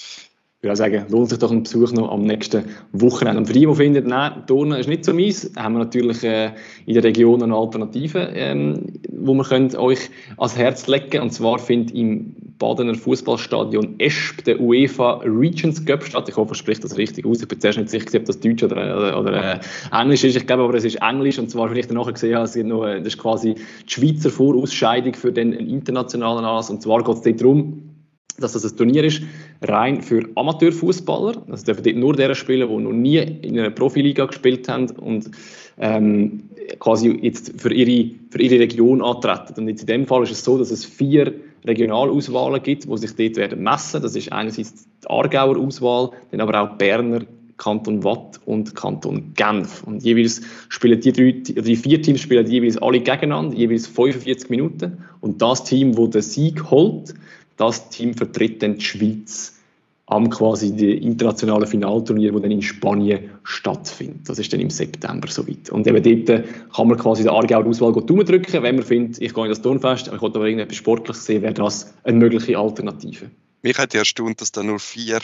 Ich 0.63 0.69
würde 0.69 0.77
sagen, 0.77 1.07
lohnt 1.09 1.29
sich 1.29 1.41
doch 1.41 1.51
ein 1.51 1.65
Besuch 1.65 1.91
noch 1.91 2.13
am 2.13 2.23
nächsten 2.23 2.63
Wochenende. 2.93 3.41
Und 3.41 3.47
für 3.47 3.53
die, 3.53 3.67
die 3.67 3.75
finden, 3.75 4.07
nein, 4.07 4.45
Turnen 4.47 4.79
ist 4.79 4.89
nicht 4.89 5.05
so 5.05 5.13
meins, 5.13 5.51
haben 5.57 5.75
wir 5.75 5.81
natürlich 5.81 6.23
äh, 6.23 6.53
in 6.87 6.95
der 6.95 7.03
Region 7.03 7.43
eine 7.43 7.57
Alternative, 7.57 8.31
ähm, 8.33 8.93
wo 9.11 9.35
wir 9.35 9.81
euch 9.81 10.09
ans 10.37 10.57
Herz 10.57 10.87
legen. 10.87 11.21
Und 11.21 11.33
zwar 11.33 11.59
findet 11.59 11.93
im 11.97 12.37
Badener 12.59 12.95
Fußballstadion 12.95 13.99
Esp, 13.99 14.45
der 14.45 14.61
UEFA 14.61 15.15
Regions 15.25 15.85
Cup 15.85 16.05
statt. 16.05 16.29
Ich 16.29 16.37
hoffe, 16.37 16.53
ich 16.53 16.59
spreche 16.59 16.83
das 16.83 16.97
richtig 16.97 17.27
aus. 17.27 17.43
Ich 17.43 17.49
bin 17.49 17.59
zuerst 17.59 17.79
nicht 17.79 17.91
sicher, 17.91 18.19
ob 18.19 18.27
das 18.27 18.39
Deutsch 18.39 18.63
oder, 18.63 18.77
oder, 18.77 19.19
oder 19.19 19.55
äh, 19.55 19.61
Englisch 19.91 20.23
ist. 20.23 20.37
Ich 20.37 20.47
glaube 20.47 20.63
aber, 20.63 20.75
es 20.75 20.85
ist 20.85 21.03
Englisch. 21.03 21.41
Und 21.41 21.51
zwar, 21.51 21.75
dann 21.75 21.97
nachher 21.97 22.13
gesehen 22.13 22.37
habe, 22.37 22.45
es 22.45 22.55
gibt 22.55 22.69
noch, 22.69 22.85
das 22.87 23.09
ist 23.09 23.19
quasi 23.19 23.57
die 23.57 23.93
Schweizer 23.93 24.31
Vorausscheidung 24.31 25.15
für 25.15 25.33
den 25.33 25.55
internationalen 25.55 26.45
Anlass. 26.45 26.71
Und 26.71 26.83
zwar 26.83 27.03
geht 27.03 27.27
es 27.27 27.37
darum, 27.37 27.92
dass 28.39 28.53
das 28.53 28.65
ein 28.65 28.77
Turnier 28.77 29.05
ist, 29.05 29.23
rein 29.63 30.03
für 30.03 30.29
Amateurfußballer. 30.35 31.43
Also 31.51 31.65
dürfen 31.65 31.85
dort 31.85 31.97
nur 31.97 32.15
derer 32.15 32.35
spielen, 32.35 32.69
die 32.69 32.77
noch 32.77 32.93
nie 32.93 33.19
in 33.19 33.59
einer 33.59 33.71
Profiliga 33.71 34.27
gespielt 34.27 34.69
haben 34.69 34.91
und 34.91 35.31
ähm, 35.79 36.45
quasi 36.79 37.11
jetzt 37.23 37.61
für 37.61 37.73
ihre, 37.73 38.15
für 38.31 38.41
ihre 38.41 38.59
Region 38.61 39.03
antreten. 39.03 39.61
Und 39.61 39.69
jetzt 39.69 39.83
in 39.83 39.87
dem 39.87 40.07
Fall 40.07 40.23
ist 40.23 40.33
es 40.33 40.45
so, 40.45 40.59
dass 40.59 40.71
es 40.71 40.85
vier 40.85 41.35
Regionalauswahlen 41.65 42.63
gibt, 42.63 42.85
die 42.85 42.99
sich 42.99 43.15
dort 43.15 43.37
werden 43.37 43.63
messen. 43.63 44.03
Das 44.03 44.17
ist 44.17 44.33
einerseits 44.33 44.87
die 45.03 45.11
Aargauer 45.11 45.57
Auswahl, 45.57 46.11
dann 46.31 46.41
aber 46.41 46.61
auch 46.61 46.77
Berner, 46.77 47.23
Kanton 47.57 48.03
Watt 48.03 48.41
und 48.45 48.75
Kanton 48.75 49.35
Genf. 49.35 49.85
Und 49.85 50.03
jeweils 50.03 50.41
spielen 50.69 51.01
die, 51.01 51.13
drei, 51.13 51.33
die 51.33 51.77
vier 51.77 52.03
Teams 52.03 52.21
spielen 52.21 52.51
jeweils 52.51 52.77
alle 52.79 52.99
gegeneinander, 52.99 53.57
jeweils 53.57 53.87
45 53.87 54.51
Minuten. 54.51 54.99
Und 55.21 55.41
das 55.41 55.63
Team, 55.63 55.95
das 55.95 56.11
den 56.11 56.23
Sieg 56.23 56.71
holt, 56.71 57.15
das 57.57 57.89
Team 57.91 58.15
vertritt 58.15 58.63
dann 58.63 58.77
die 58.77 58.85
Schweiz 58.85 59.59
am 60.07 60.29
quasi 60.29 60.75
die 60.75 60.99
internationalen 60.99 61.67
Finalturnier, 61.67 62.33
das 62.33 62.43
dann 62.43 62.51
in 62.51 62.63
Spanien 62.63 63.31
stattfindet. 63.45 64.29
Das 64.29 64.39
ist 64.39 64.53
dann 64.53 64.61
im 64.61 64.69
September 64.69 65.29
soweit. 65.29 65.71
Und 65.71 65.87
eben 65.87 66.27
dort 66.27 66.45
kann 66.75 66.89
man 66.89 66.99
quasi 66.99 67.23
der 67.23 67.33
Aargauer 67.33 67.67
Auswahl 67.67 67.93
drücken, 67.93 68.63
wenn 68.63 68.77
man 68.77 68.85
findet, 68.85 69.23
ich 69.23 69.33
gehe 69.33 69.45
in 69.45 69.51
das 69.51 69.63
Turnfest, 69.63 70.09
ich 70.09 70.21
will 70.21 70.31
aber 70.35 70.45
irgendetwas 70.45 70.77
Sportliches 70.77 71.25
sehen, 71.25 71.43
wäre 71.43 71.55
das 71.55 71.95
eine 72.05 72.19
mögliche 72.19 72.59
Alternative. 72.59 73.31
Mich 73.63 73.79
hat 73.79 73.95
ja 73.95 74.01
erstaunt, 74.01 74.41
dass 74.41 74.51
da 74.51 74.63
nur 74.63 74.81
vier 74.81 75.21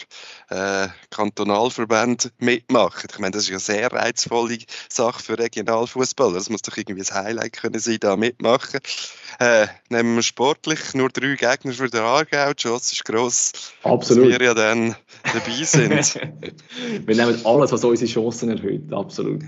äh, 0.49 0.89
Kantonalverbände 1.11 2.31
mitmachen. 2.39 3.09
Ich 3.13 3.19
meine, 3.19 3.33
das 3.33 3.43
ist 3.43 3.49
ja 3.49 3.55
eine 3.55 3.61
sehr 3.61 3.93
reizvolle 3.93 4.59
Sache 4.89 5.23
für 5.23 5.39
Regionalfußballer. 5.39 6.35
Das 6.35 6.49
muss 6.49 6.63
doch 6.63 6.77
irgendwie 6.77 7.03
ein 7.03 7.15
Highlight 7.15 7.53
können 7.55 7.81
sein, 7.81 7.99
da 8.01 8.17
mitmachen. 8.17 8.81
Äh, 9.41 9.67
nehmen 9.91 10.15
wir 10.15 10.23
sportlich 10.23 10.95
nur 10.95 11.09
drei 11.09 11.35
Gegner 11.35 11.73
für 11.73 11.89
den 11.89 12.01
Aargau. 12.01 12.53
Die 12.53 12.63
Chance 12.63 12.95
ist 12.95 13.05
gross, 13.05 13.53
Absolut. 13.83 14.33
dass 14.33 14.39
wir 14.39 14.47
ja 14.47 14.55
dann 14.55 14.95
dabei 15.25 15.65
sind. 15.65 15.91
wir 17.07 17.17
nehmen 17.17 17.45
alles, 17.45 17.73
was 17.73 17.85
unsere 17.85 18.11
Chancen 18.11 18.51
erhöht. 18.51 18.93
Absolut. 18.93 19.43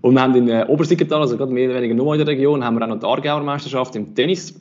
Und 0.00 0.14
wir 0.14 0.20
haben 0.20 0.34
in 0.34 0.48
äh, 0.48 0.66
Obersiggetal, 0.68 1.22
also 1.22 1.36
gerade 1.36 1.52
mehr 1.52 1.68
oder 1.68 1.76
weniger 1.76 1.94
nur 1.94 2.14
in 2.14 2.18
der 2.18 2.26
Region, 2.28 2.64
haben 2.64 2.78
wir 2.78 2.84
auch 2.84 2.88
noch 2.88 2.98
die 2.98 3.06
Aargauer 3.06 3.42
Meisterschaft 3.42 3.96
im 3.96 4.14
Tennis 4.14 4.54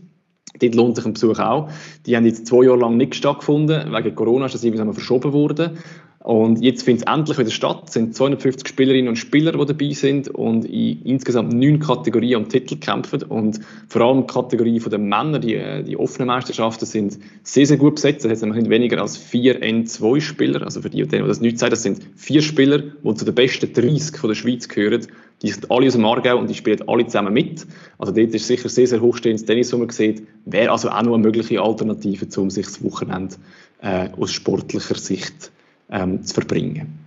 Dort 0.60 0.76
lohnt 0.76 0.95
sich 0.95 1.06
ein 1.06 1.14
Besuch 1.14 1.39
auch. 1.39 1.70
Die 2.06 2.16
haben 2.16 2.26
jetzt 2.26 2.47
zwei 2.47 2.66
Jahre 2.66 2.78
lang 2.78 2.97
nicht 2.97 3.16
stattgefunden. 3.16 3.91
Wegen 3.91 4.16
Corona 4.16 4.45
ist 4.45 4.56
das 4.56 4.64
irgendwie 4.64 4.93
verschoben 4.93 5.34
worden. 5.34 5.78
Und 6.24 6.62
jetzt 6.62 6.84
findet 6.84 7.06
es 7.06 7.14
endlich 7.14 7.38
wieder 7.38 7.51
statt. 7.51 7.84
Es 7.88 7.93
sind 7.93 8.16
250 8.16 8.66
Spielerinnen 8.66 9.10
und 9.10 9.18
Spieler, 9.18 9.51
die 9.51 9.66
dabei 9.66 9.89
sind 9.91 10.30
und 10.30 10.64
in 10.64 11.01
insgesamt 11.04 11.51
neun 11.51 11.80
Kategorien 11.80 12.43
am 12.43 12.49
Titel 12.49 12.78
kämpfen. 12.78 13.24
Und 13.24 13.60
vor 13.89 14.01
allem 14.04 14.22
die 14.22 14.34
Kategorie 14.34 14.80
der 14.80 14.99
Männer, 14.99 15.39
die, 15.39 15.84
die 15.86 15.97
offenen 15.97 16.28
Meisterschaften, 16.28 16.86
sind 16.86 17.20
sehr, 17.43 17.66
sehr 17.66 17.76
gut 17.76 17.95
besetzt. 17.95 18.24
Es 18.24 18.39
sind 18.39 18.70
weniger 18.70 19.01
als 19.01 19.18
vier 19.18 19.62
N2-Spieler. 19.62 20.64
Also 20.64 20.82
für 20.82 20.89
die, 20.89 21.06
die 21.06 21.18
das 21.18 21.41
nicht 21.41 21.60
sagen, 21.60 21.72
das 21.72 21.84
sind 21.84 21.99
vier 22.16 22.41
Spieler, 22.41 22.80
die 22.80 23.14
zu 23.16 23.26
den 23.26 23.36
besten 23.36 23.74
30 23.74 24.16
von 24.16 24.30
der 24.30 24.36
Schweiz 24.36 24.70
gehören. 24.70 25.06
Die 25.44 25.52
sind 25.52 25.70
alle 25.70 25.88
aus 25.88 25.94
dem 25.94 26.06
Aargau 26.06 26.38
und 26.38 26.50
die 26.50 26.56
spielen 26.56 26.88
alle 26.88 27.06
zusammen 27.06 27.34
mit. 27.34 27.68
Also 27.98 28.14
dort 28.14 28.34
ist 28.34 28.48
sicher 28.48 28.70
sehr, 28.70 28.88
sehr 28.88 29.02
hochstehendes 29.02 29.46
Tennis, 29.46 29.74
wo 29.74 29.78
man 29.78 29.89
sieht. 29.89 30.26
Wäre 30.46 30.72
also 30.72 30.89
auch 30.89 31.02
noch 31.04 31.14
eine 31.14 31.24
mögliche 31.24 31.62
Alternative, 31.62 32.28
um 32.39 32.50
sich 32.50 32.66
das 32.66 32.82
Wochenende 32.82 33.36
äh, 33.82 34.10
aus 34.18 34.32
sportlicher 34.32 34.96
Sicht 34.96 35.52
ähm, 35.89 36.24
zu 36.24 36.34
verbringen. 36.34 36.98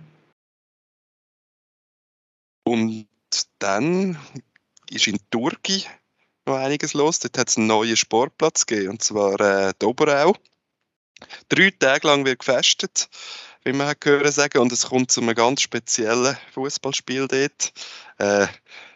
Und 2.63 3.07
dann 3.57 4.17
ist 4.91 5.07
in 5.07 5.17
Turki 5.31 5.83
noch 6.45 6.57
einiges 6.57 6.93
los. 6.93 7.19
Dort 7.19 7.39
hat 7.39 7.49
es 7.49 7.57
einen 7.57 7.67
neuen 7.67 7.97
Sportplatz 7.97 8.67
gegeben, 8.67 8.91
und 8.91 9.03
zwar 9.03 9.39
äh, 9.39 9.73
die 9.81 9.85
Oberau. 9.85 10.35
Drei 11.49 11.71
Tage 11.71 12.07
lang 12.07 12.25
wird 12.25 12.39
gefestet, 12.39 13.09
wie 13.67 13.73
man 13.73 13.87
hat 13.87 13.99
gehört 14.01 14.33
sagen, 14.33 14.59
und 14.59 14.71
es 14.71 14.85
kommt 14.85 15.11
zu 15.11 15.19
einem 15.19 15.35
ganz 15.35 15.61
speziellen 15.61 16.37
Fußballspiel 16.53 17.27
dort. 17.27 17.73
Äh, 18.17 18.47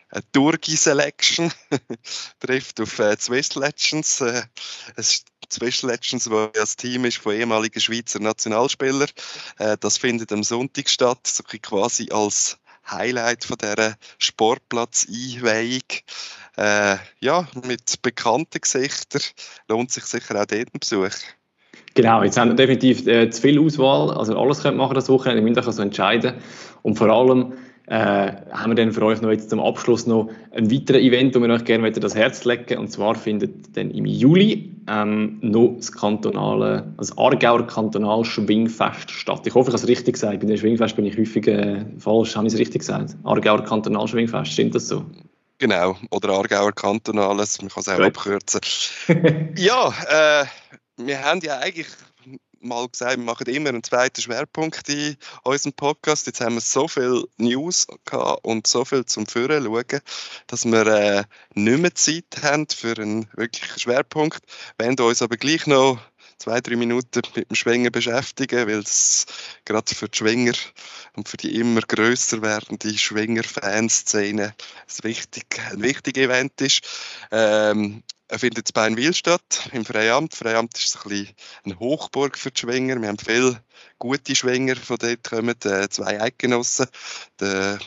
eine 0.10 0.32
Turgi 0.32 0.78
Selection 0.78 1.52
trifft 2.40 2.80
auf 2.80 2.98
äh, 3.00 3.18
Swiss 3.20 3.56
Legends. 3.56 4.22
Äh, 4.22 4.44
Swiss 5.52 5.82
Legends, 5.82 6.30
wo 6.30 6.48
das 6.48 6.78
Team 6.78 7.04
ist 7.04 7.18
von 7.18 7.36
ehemaligen 7.36 7.82
Schweizer 7.82 8.20
Nationalspielern. 8.20 9.10
Äh, 9.60 9.76
das 9.78 9.98
findet 9.98 10.32
am 10.32 10.44
Sonntag 10.44 10.88
statt, 10.88 11.28
so 11.28 11.44
quasi 11.44 12.10
als 12.10 12.58
Highlight 12.90 13.44
von 13.44 13.58
dieser 13.58 13.98
Sportplatz-Einweihung. 14.20 15.84
Äh, 16.56 16.98
ja, 17.20 17.46
mit 17.66 18.02
bekannten 18.02 18.62
Gesichtern 18.62 19.22
lohnt 19.68 19.92
sich 19.92 20.06
sicher 20.06 20.42
auch 20.42 20.46
dort 20.46 20.74
ein 20.74 20.80
Besuch. 20.80 21.12
Genau, 21.94 22.24
jetzt 22.24 22.38
haben 22.40 22.50
wir 22.50 22.56
definitiv 22.56 23.06
äh, 23.08 23.30
zu 23.30 23.42
viel 23.42 23.60
Auswahl. 23.60 24.12
Also 24.12 24.38
alles 24.38 24.64
könnt 24.64 24.78
machen 24.78 24.94
das 24.94 25.10
Wochenende, 25.10 25.42
ihr 25.42 25.48
müsst 25.48 25.60
euch 25.60 25.68
also 25.68 25.82
entscheiden. 25.82 26.36
Und 26.84 26.98
vor 26.98 27.10
allem 27.10 27.54
äh, 27.88 28.32
haben 28.52 28.72
wir 28.72 28.76
dann 28.76 28.94
für 28.94 29.04
euch 29.04 29.22
noch 29.22 29.30
jetzt 29.30 29.50
zum 29.50 29.60
Abschluss 29.60 30.08
noch 30.08 30.30
ein 30.52 30.72
weiteres 30.72 31.02
Event, 31.02 31.36
wo 31.36 31.42
wir 31.42 31.50
euch 31.50 31.66
gerne 31.66 31.92
das 31.92 32.16
Herz 32.16 32.46
legen 32.46 32.78
Und 32.78 32.90
zwar 32.90 33.16
findet 33.16 33.76
dann 33.76 33.92
im 33.92 34.06
Juli 34.06 34.72
ähm, 34.88 35.40
noch 35.42 35.76
das 35.76 35.92
kantonale, 35.92 36.94
das 36.98 37.18
Aargauer 37.18 37.68
Kantonal 37.68 38.24
Schwingfest 38.24 39.12
statt. 39.12 39.46
Ich 39.46 39.54
hoffe, 39.54 39.70
ich 39.70 39.74
habe 39.74 39.84
es 39.84 39.90
richtig 39.90 40.14
gesagt. 40.14 40.40
Bei 40.40 40.46
dem 40.46 40.58
Schwingfest 40.58 40.96
bin 40.96 41.06
ich 41.06 41.18
häufig 41.18 41.48
äh, 41.48 41.86
falsch. 41.98 42.36
Habe 42.36 42.48
ich 42.48 42.54
es 42.54 42.60
richtig 42.60 42.80
gesagt? 42.80 43.18
Aargauer 43.24 43.64
Kantonal 43.64 44.08
Schwingfest, 44.08 44.54
stimmt 44.54 44.76
das 44.76 44.88
so? 44.88 45.04
Genau, 45.58 45.96
oder 46.10 46.30
Aargauer 46.30 46.72
Kantonales, 46.72 47.62
man 47.62 47.70
kann 47.70 47.82
es 47.82 47.90
auch 47.90 47.98
Gut. 47.98 48.06
abkürzen. 48.06 48.62
ja, 49.58 49.94
äh, 50.10 50.46
wir 50.98 51.24
haben 51.24 51.42
ja 51.42 51.60
eigentlich 51.60 51.88
mal 52.62 52.88
gesagt, 52.88 53.18
wir 53.18 53.24
machen 53.24 53.48
immer 53.48 53.70
einen 53.70 53.84
zweiten 53.84 54.22
Schwerpunkt 54.22 54.88
in 54.90 55.18
unserem 55.44 55.74
Podcast. 55.74 56.28
Jetzt 56.28 56.42
haben 56.42 56.56
wir 56.56 56.62
so 56.62 56.88
viel 56.88 57.28
News 57.38 57.88
gehabt 58.06 58.46
und 58.46 58.68
so 58.68 58.86
viel 58.86 59.06
zum 59.06 59.26
Führen 59.26 59.64
schauen, 59.64 60.02
dass 60.48 60.66
wir 60.66 60.88
äh, 60.88 61.24
nicht 61.54 61.80
mehr 61.80 61.96
Zeit 61.96 62.26
haben 62.42 62.68
für 62.70 62.98
einen 62.98 63.28
wirklichen 63.36 63.80
Schwerpunkt. 63.80 64.44
Wenn 64.78 64.96
du 64.96 65.08
uns 65.08 65.22
aber 65.22 65.38
gleich 65.38 65.66
noch 65.68 66.00
zwei, 66.38 66.60
drei 66.60 66.76
Minuten 66.76 67.22
mit 67.36 67.50
dem 67.50 67.56
Schwingen 67.56 67.92
beschäftigen, 67.92 68.68
weil 68.68 68.80
es 68.80 69.26
gerade 69.66 69.94
für 69.94 70.10
die 70.10 70.18
Schwinger 70.18 70.54
und 71.16 71.30
für 71.30 71.38
die 71.38 71.56
immer 71.60 71.82
grösser 71.82 72.42
werdende 72.42 72.98
Schwinger-Fanszene 72.98 74.46
ein, 74.46 75.04
wichtig, 75.04 75.46
wichtiges 75.74 76.24
Event 76.24 76.60
ist. 76.62 76.82
Ähm, 77.32 78.04
er 78.32 78.40
findet 78.40 78.70
in 78.70 78.74
Beinwil 78.74 79.14
statt, 79.14 79.70
im 79.74 79.84
Freiamt. 79.84 80.34
Freiamt 80.34 80.78
ist 80.78 80.96
ein 80.96 81.10
bisschen 81.10 81.36
eine 81.66 81.80
Hochburg 81.80 82.38
für 82.38 82.50
die 82.50 82.62
Schwinger. 82.62 83.00
Wir 83.02 83.10
haben 83.10 83.20
viele 83.20 83.62
gute 84.00 84.36
Schwinger, 84.36 84.78
von 84.78 84.96
dort 84.98 85.30
kommen 85.30 85.56
äh, 85.66 85.90
zwei 85.90 86.22
Eidgenossen, 86.22 86.88
der 87.42 87.78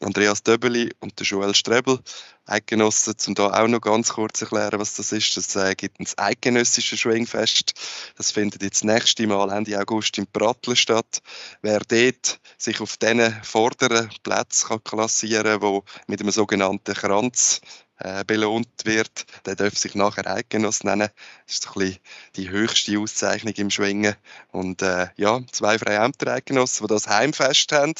Andreas 0.00 0.44
Döbeli 0.44 0.92
und 1.00 1.18
der 1.18 1.26
Joel 1.26 1.54
Strebel. 1.56 1.98
Eidgenossen, 2.44 3.14
um 3.26 3.34
da 3.34 3.60
auch 3.60 3.66
noch 3.66 3.80
ganz 3.80 4.10
kurz 4.10 4.40
erklären, 4.40 4.78
was 4.78 4.94
das 4.94 5.10
ist. 5.10 5.36
Das 5.36 5.56
äh, 5.56 5.74
gibt 5.74 5.98
ein 5.98 6.06
eidgenössisches 6.16 7.00
Schwingfest. 7.00 7.72
Das 8.16 8.30
findet 8.30 8.62
jetzt 8.62 8.84
nächste 8.84 9.26
Mal 9.26 9.50
Ende 9.50 9.80
August 9.80 10.16
in 10.16 10.28
Pratteln 10.28 10.76
statt. 10.76 11.22
Wer 11.60 11.80
dort 11.80 12.40
sich 12.56 12.80
auf 12.80 12.96
diesen 12.98 13.32
vorderen 13.42 14.10
Plätzen 14.22 14.82
klassieren 14.84 15.60
kann, 15.60 15.62
wo 15.62 15.84
mit 16.06 16.20
einem 16.20 16.30
sogenannten 16.30 16.94
Kranz 16.94 17.60
äh, 18.02 18.24
belohnt 18.24 18.68
wird, 18.84 19.26
der 19.46 19.56
darf 19.56 19.76
sich 19.76 19.94
nachher 19.94 20.26
Eidgenoss 20.26 20.84
nennen. 20.84 21.08
Das 21.46 21.54
ist 21.56 21.76
ein 21.76 21.96
die 22.36 22.50
höchste 22.50 22.98
Auszeichnung 22.98 23.54
im 23.54 23.70
Schwingen. 23.70 24.16
Und 24.50 24.82
äh, 24.82 25.08
ja, 25.16 25.40
zwei 25.52 25.78
Freiämter 25.78 26.32
Eidgenossen, 26.32 26.86
die 26.86 26.92
das 26.92 27.08
Heimfest 27.08 27.72
haben. 27.72 27.94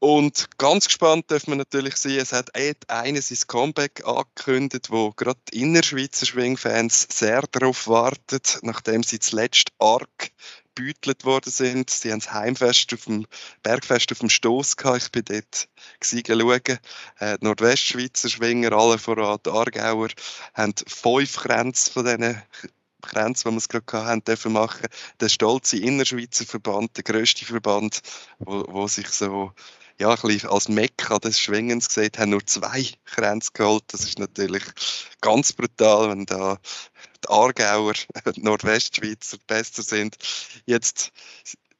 Und 0.00 0.48
ganz 0.56 0.86
gespannt 0.86 1.30
dürfen 1.30 1.50
wir 1.50 1.56
natürlich 1.56 1.96
sein, 1.96 2.16
es 2.16 2.32
hat 2.32 2.54
eines 2.54 3.28
sein 3.28 3.38
Comeback 3.46 4.02
angekündigt, 4.06 4.90
wo 4.90 5.10
gerade 5.10 5.38
die 5.52 5.60
Innerschweizer 5.60 6.24
Schwingfans 6.24 7.06
sehr 7.12 7.42
darauf 7.52 7.86
warten, 7.86 8.40
nachdem 8.62 9.02
sie 9.02 9.18
zuletzt 9.18 9.72
arg 9.78 10.30
gebütelt 10.74 11.24
worden 11.24 11.50
sind. 11.50 11.90
Sie 11.90 12.10
haben 12.10 12.20
das 12.20 12.32
Heimfest 12.32 12.92
auf 12.94 13.04
dem 13.04 13.26
Bergfest 13.62 14.12
auf 14.12 14.18
dem 14.18 14.30
Stoss 14.30 14.76
gehabt. 14.76 15.02
Ich 15.02 15.12
bin 15.12 15.24
dort 15.24 15.68
schauen. 16.02 16.78
Äh, 17.18 17.38
die 17.38 17.44
Nordwestschweizer 17.44 18.28
Schwinger, 18.28 18.72
alle 18.72 18.98
voran 18.98 19.38
die 19.44 19.50
Aargauer, 19.50 20.08
haben 20.54 20.74
fünf 20.86 21.36
Grenzen 21.36 21.92
von 21.92 22.04
diesen 22.04 22.42
Grenzen, 23.02 23.48
die 23.48 23.54
wir 23.54 23.58
es 23.58 23.68
gerade 23.68 24.06
hatten, 24.06 24.24
dürfen 24.24 24.52
machen. 24.52 24.86
Der 25.20 25.28
stolze 25.28 25.78
Innerschweizer 25.78 26.44
Verband, 26.44 26.96
der 26.96 27.04
grösste 27.04 27.44
Verband, 27.44 28.00
wo, 28.38 28.64
wo 28.68 28.88
sich 28.88 29.08
so 29.08 29.52
ja, 30.00 30.10
ein 30.14 30.20
bisschen 30.22 30.48
als 30.48 30.68
Mekka 30.68 31.18
des 31.18 31.38
Schwingens 31.38 31.88
gesehen, 31.88 32.10
haben 32.16 32.30
nur 32.30 32.46
zwei 32.46 32.86
Kränze 33.04 33.50
geholt. 33.52 33.84
Das 33.88 34.00
ist 34.00 34.18
natürlich 34.18 34.62
ganz 35.20 35.52
brutal, 35.52 36.08
wenn 36.08 36.24
da 36.24 36.58
die 37.22 37.28
Aargauer, 37.28 37.92
die 38.34 38.40
Nordwestschweizer 38.40 39.36
besser 39.46 39.82
sind. 39.82 40.16
Jetzt 40.64 41.12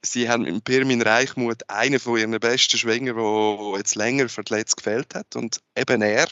sie 0.02 0.28
haben 0.28 0.42
mit 0.42 0.64
Pirmin 0.64 1.00
Reichmuth 1.00 1.68
einen 1.70 1.98
von 1.98 2.18
ihren 2.18 2.38
besten 2.38 2.76
Schwinger, 2.76 3.14
der 3.14 3.78
jetzt 3.78 3.94
länger 3.94 4.28
verletzt 4.28 4.76
gefällt 4.76 5.14
hat. 5.14 5.34
Und 5.34 5.60
eben 5.74 6.02
er 6.02 6.28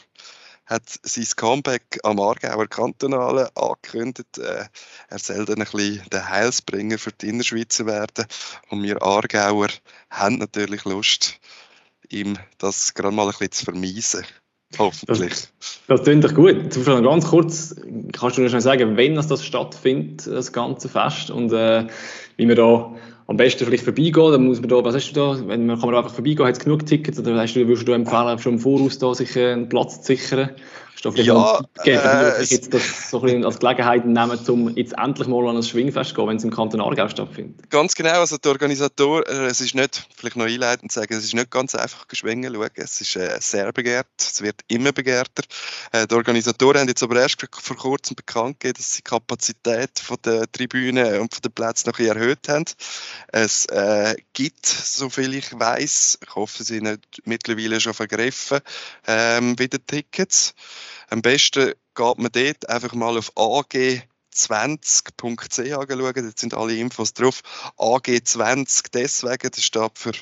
hat 0.67 0.83
sein 1.01 1.27
Comeback 1.35 1.99
am 2.03 2.19
Aargauer 2.19 2.67
Kantonale 2.67 3.49
angekündigt. 3.55 4.37
Äh, 4.37 4.65
er 5.07 5.19
soll 5.19 5.45
dann 5.45 5.63
ein 5.63 5.67
bisschen 5.71 6.07
der 6.11 6.29
Heilsbringer 6.29 6.99
für 6.99 7.11
die 7.11 7.29
Innerschweizer 7.29 7.87
werden. 7.87 8.27
Und 8.69 8.83
wir 8.83 9.01
Aargauer 9.01 9.69
haben 10.11 10.37
natürlich 10.37 10.83
Lust, 10.83 11.39
ihm 12.09 12.37
das 12.57 12.93
gerade 12.93 13.15
mal 13.15 13.23
ein 13.23 13.29
bisschen 13.29 13.51
zu 13.51 13.65
vermeisen. 13.65 14.25
Hoffentlich. 14.77 15.29
Das, 15.29 15.81
das 15.87 16.03
klingt 16.03 16.23
doch 16.23 16.33
gut. 16.33 16.71
Zum 16.71 16.83
Beispiel 16.83 17.03
ganz 17.03 17.25
kurz, 17.27 17.75
kannst 18.13 18.37
du 18.37 18.47
schon 18.49 18.61
sagen, 18.61 18.97
wenn 18.97 19.15
das, 19.15 19.43
stattfindet, 19.43 20.27
das 20.27 20.53
ganze 20.53 20.89
Fest, 20.89 21.31
und 21.31 21.51
äh, 21.51 21.87
wie 22.37 22.47
wir 22.47 22.55
da 22.55 22.95
am 23.25 23.37
besten 23.37 23.65
vielleicht 23.65 23.83
vorbeigehen, 23.83 24.31
dann 24.31 24.45
muss 24.45 24.59
man 24.59 24.69
da, 24.69 24.83
was 24.83 24.95
hast 24.95 25.11
du 25.11 25.15
da, 25.15 25.47
wenn 25.47 25.65
man 25.65 25.79
kann 25.79 25.89
man 25.89 25.97
einfach 25.97 26.13
vorbeigehen, 26.13 26.47
hat 26.47 26.57
es 26.57 26.63
genug 26.63 26.85
Tickets, 26.85 27.19
oder 27.19 27.35
hast 27.39 27.55
du, 27.55 27.67
würdest 27.67 27.87
du 27.87 27.93
empfehlen, 27.93 28.37
schon 28.39 28.53
im 28.53 28.59
Voraus 28.59 28.99
da 28.99 29.13
sich 29.13 29.37
einen 29.37 29.69
Platz 29.69 30.01
zu 30.01 30.15
sichern? 30.15 30.51
Du 31.01 31.11
ja, 31.11 31.61
geben, 31.83 32.01
äh, 32.03 32.43
jetzt 32.43 32.73
das 32.73 33.09
so 33.09 33.21
ein 33.21 33.45
als 33.45 33.59
Gelegenheit 33.59 34.05
nehmen, 34.05 34.39
um 34.47 34.75
jetzt 34.75 34.93
endlich 34.97 35.27
mal 35.27 35.47
an 35.47 35.55
ein 35.55 35.63
Schwingfest 35.63 36.09
zu 36.09 36.15
gehen, 36.15 36.27
wenn 36.27 36.37
es 36.37 36.43
im 36.43 36.51
Kanton 36.51 36.81
Aargau 36.81 37.07
stattfindet? 37.07 37.69
Ganz 37.69 37.95
genau, 37.95 38.19
also 38.19 38.37
der 38.37 38.51
Organisator, 38.51 39.25
äh, 39.27 39.45
es 39.45 39.61
ist 39.61 39.75
nicht, 39.75 40.07
vielleicht 40.17 40.35
noch 40.35 40.45
einleitend 40.45 40.91
sagen, 40.91 41.13
es 41.13 41.23
ist 41.23 41.33
nicht 41.33 41.51
ganz 41.51 41.73
einfach 41.73 42.07
geschwingen 42.07 42.53
schauen, 42.53 42.69
es 42.75 42.99
ist 42.99 43.15
äh, 43.15 43.37
sehr 43.39 43.71
begehrt, 43.71 44.07
es 44.19 44.41
wird 44.41 44.61
immer 44.67 44.91
begehrter. 44.91 45.43
Äh, 45.93 46.05
die 46.05 46.15
Organisatoren 46.15 46.81
haben 46.81 46.87
jetzt 46.89 47.03
aber 47.03 47.21
erst 47.21 47.45
vor 47.49 47.77
kurzem 47.77 48.15
bekannt 48.15 48.59
gegeben, 48.59 48.77
dass 48.77 48.93
sie 48.93 48.97
die 48.97 49.09
Kapazität 49.09 49.99
von 49.99 50.17
der 50.25 50.51
Tribüne 50.51 51.21
und 51.21 51.33
von 51.33 51.41
den 51.41 51.51
Plätzen 51.51 51.89
noch 51.89 51.99
erhöht 51.99 52.49
haben. 52.49 52.65
Es 53.29 53.65
äh, 53.67 54.15
gibt, 54.33 54.65
soviel 54.65 55.35
ich 55.35 55.57
weiß, 55.57 56.19
ich 56.21 56.35
hoffe, 56.35 56.63
sie 56.63 56.75
sind 56.75 56.99
mittlerweile 57.23 57.79
schon 57.79 57.93
vergriffen, 57.93 58.59
ähm, 59.07 59.57
wieder 59.57 59.77
Tickets. 59.85 60.53
Am 61.09 61.21
besten 61.21 61.73
geht 61.95 62.17
man 62.17 62.31
dort 62.31 62.69
einfach 62.69 62.93
mal 62.93 63.17
auf 63.17 63.31
ag20.ch 63.35 64.09
schauen, 65.51 65.87
dort 65.87 66.39
sind 66.39 66.53
alle 66.53 66.75
Infos 66.75 67.13
drauf. 67.13 67.41
AG20 67.77 68.85
deswegen, 68.93 69.51
das 69.51 69.63
steht 69.63 69.97
für 69.97 70.13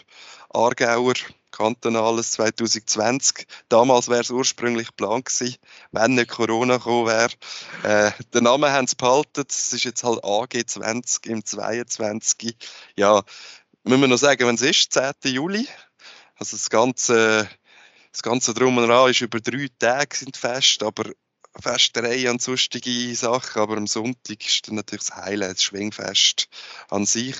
Aargauer 0.49 1.13
Kantonales 1.51 2.31
2020. 2.31 3.47
Damals 3.69 4.09
wäre 4.09 4.21
es 4.21 4.29
ursprünglich 4.29 4.95
Plan 4.95 5.23
gewesen, 5.23 5.55
wenn 5.91 6.15
nicht 6.15 6.29
Corona 6.29 6.77
gekommen 6.77 7.07
wäre. 7.07 7.31
Äh, 7.83 8.11
den 8.33 8.43
Namen 8.43 8.71
haben 8.71 8.87
sie 8.87 8.95
behalten, 8.95 9.43
es 9.49 9.73
ist 9.73 9.83
jetzt 9.83 10.03
halt 10.03 10.23
AG20 10.23 11.27
im 11.27 11.43
22. 11.43 12.55
Ja, 12.95 13.23
müssen 13.83 14.01
wir 14.01 14.07
noch 14.07 14.17
sagen, 14.17 14.47
wenn 14.47 14.55
es 14.55 14.61
ist, 14.61 14.93
10. 14.93 15.13
Juli. 15.23 15.67
Also 16.35 16.55
das 16.55 16.69
ganze 16.69 17.49
das 18.17 18.23
ganze 18.23 18.55
Drum 18.55 18.77
und 18.77 18.87
Dran 18.87 19.11
ist 19.11 19.21
über 19.21 19.39
drei 19.39 19.67
Tage 19.77 20.15
sind 20.15 20.37
fest, 20.37 20.81
aber 20.81 21.03
Festerei 21.61 22.29
und 22.31 22.41
sonstige 22.41 23.15
Sachen, 23.15 23.61
aber 23.61 23.77
am 23.77 23.85
Sonntag 23.85 24.43
ist 24.43 24.67
dann 24.67 24.75
natürlich 24.75 25.05
das 25.05 25.15
Highlight, 25.15 25.51
das 25.51 25.63
Schwingfest 25.63 26.47
an 26.89 27.05
sich. 27.05 27.35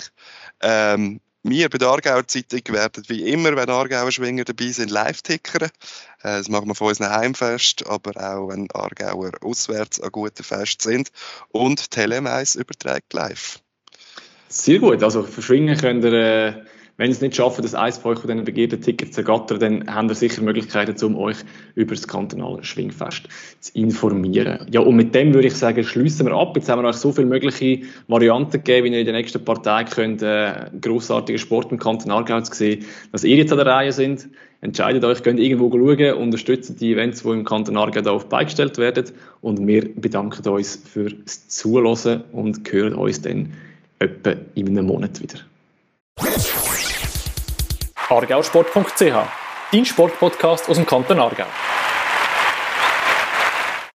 Ähm, 0.62 1.20
wir 1.42 1.70
bei 1.70 1.80
der 1.80 1.88
Aargauer 1.88 2.28
Zeitung 2.28 2.62
werden 2.76 3.04
wie 3.08 3.28
immer, 3.28 3.56
wenn 3.56 3.70
Aargauer 3.70 4.12
Schwinger 4.12 4.44
dabei 4.44 4.68
sind, 4.68 4.92
live 4.92 5.24
tickern. 5.24 5.70
Äh, 6.22 6.38
das 6.38 6.50
machen 6.50 6.68
wir 6.68 6.76
von 6.76 6.90
unserem 6.90 7.12
Heimfest, 7.12 7.88
aber 7.88 8.12
auch 8.18 8.50
wenn 8.50 8.70
Aargauer 8.72 9.32
auswärts 9.42 10.00
an 10.00 10.12
guten 10.12 10.44
Fest 10.44 10.84
sind. 10.84 11.10
Und 11.50 11.90
Telemais 11.90 12.54
überträgt 12.54 13.14
live. 13.14 13.60
Sehr 14.48 14.78
gut, 14.78 15.02
also 15.02 15.24
für 15.24 15.42
Schwingen 15.42 15.78
könnt 15.78 16.04
ihr... 16.06 16.68
Wenn 17.00 17.12
es 17.12 17.22
nicht 17.22 17.36
schafft, 17.36 17.64
das 17.64 17.76
eins 17.76 18.00
von 18.00 18.16
diesen 18.16 18.44
begehrten 18.44 18.82
Tickets 18.82 19.12
zu 19.12 19.22
ergattern, 19.22 19.60
dann 19.60 19.96
habt 19.96 20.10
ihr 20.10 20.16
sicher 20.16 20.42
Möglichkeiten, 20.42 21.06
um 21.06 21.16
euch 21.16 21.38
über 21.76 21.94
das 21.94 22.08
kantonale 22.08 22.64
Schwingfest 22.64 23.28
zu 23.60 23.72
informieren. 23.78 24.68
Ja, 24.72 24.80
und 24.80 24.96
mit 24.96 25.14
dem 25.14 25.32
würde 25.32 25.48
ich 25.48 25.54
sagen, 25.54 25.84
schließen 25.84 26.26
wir 26.26 26.34
ab. 26.34 26.56
Jetzt 26.56 26.70
haben 26.70 26.82
wir 26.82 26.90
euch 26.90 26.96
so 26.96 27.12
viele 27.12 27.28
mögliche 27.28 27.82
Varianten 28.08 28.64
gegeben, 28.64 28.86
wie 28.86 28.94
ihr 28.94 29.00
in 29.02 29.06
den 29.06 29.14
nächsten 29.14 29.46
paar 29.46 29.62
Tagen 29.62 29.92
könnt, 29.92 30.24
äh, 30.24 30.72
grossartigen 30.82 31.38
Sport 31.38 31.72
im 31.72 31.78
Kanton 31.78 32.12
Aargau 32.12 32.42
zu 32.42 32.56
sehen, 32.56 32.84
dass 33.12 33.24
ihr 33.24 33.38
jetzt 33.38 33.52
an 33.52 33.60
der 33.60 33.68
Reihe 33.68 33.92
sind. 33.92 34.28
Entscheidet 34.62 35.04
euch, 35.04 35.22
könnt 35.22 35.40
irgendwo 35.40 35.70
schauen, 35.70 36.14
unterstützt 36.16 36.82
die 36.82 36.94
Events, 36.94 37.22
die 37.22 37.30
im 37.30 37.46
Kanton 37.46 37.78
Aargau 37.78 38.12
auf 38.12 38.28
beigestellt 38.28 38.80
werden. 38.80 39.06
Und 39.42 39.68
wir 39.68 39.88
bedanken 39.94 40.50
uns 40.50 40.76
fürs 40.78 41.48
Zuhören 41.48 42.24
und 42.32 42.72
hören 42.72 42.96
uns 42.96 43.22
dann 43.22 43.54
etwa 44.00 44.34
in 44.56 44.70
einem 44.70 44.88
Monat 44.88 45.22
wieder 45.22 45.42
aargausport.ch, 48.10 49.28
dein 49.72 49.86
Sportpodcast 49.86 50.70
aus 50.70 50.78
dem 50.78 50.86
Kanton 50.86 51.20
Aargau. 51.20 51.46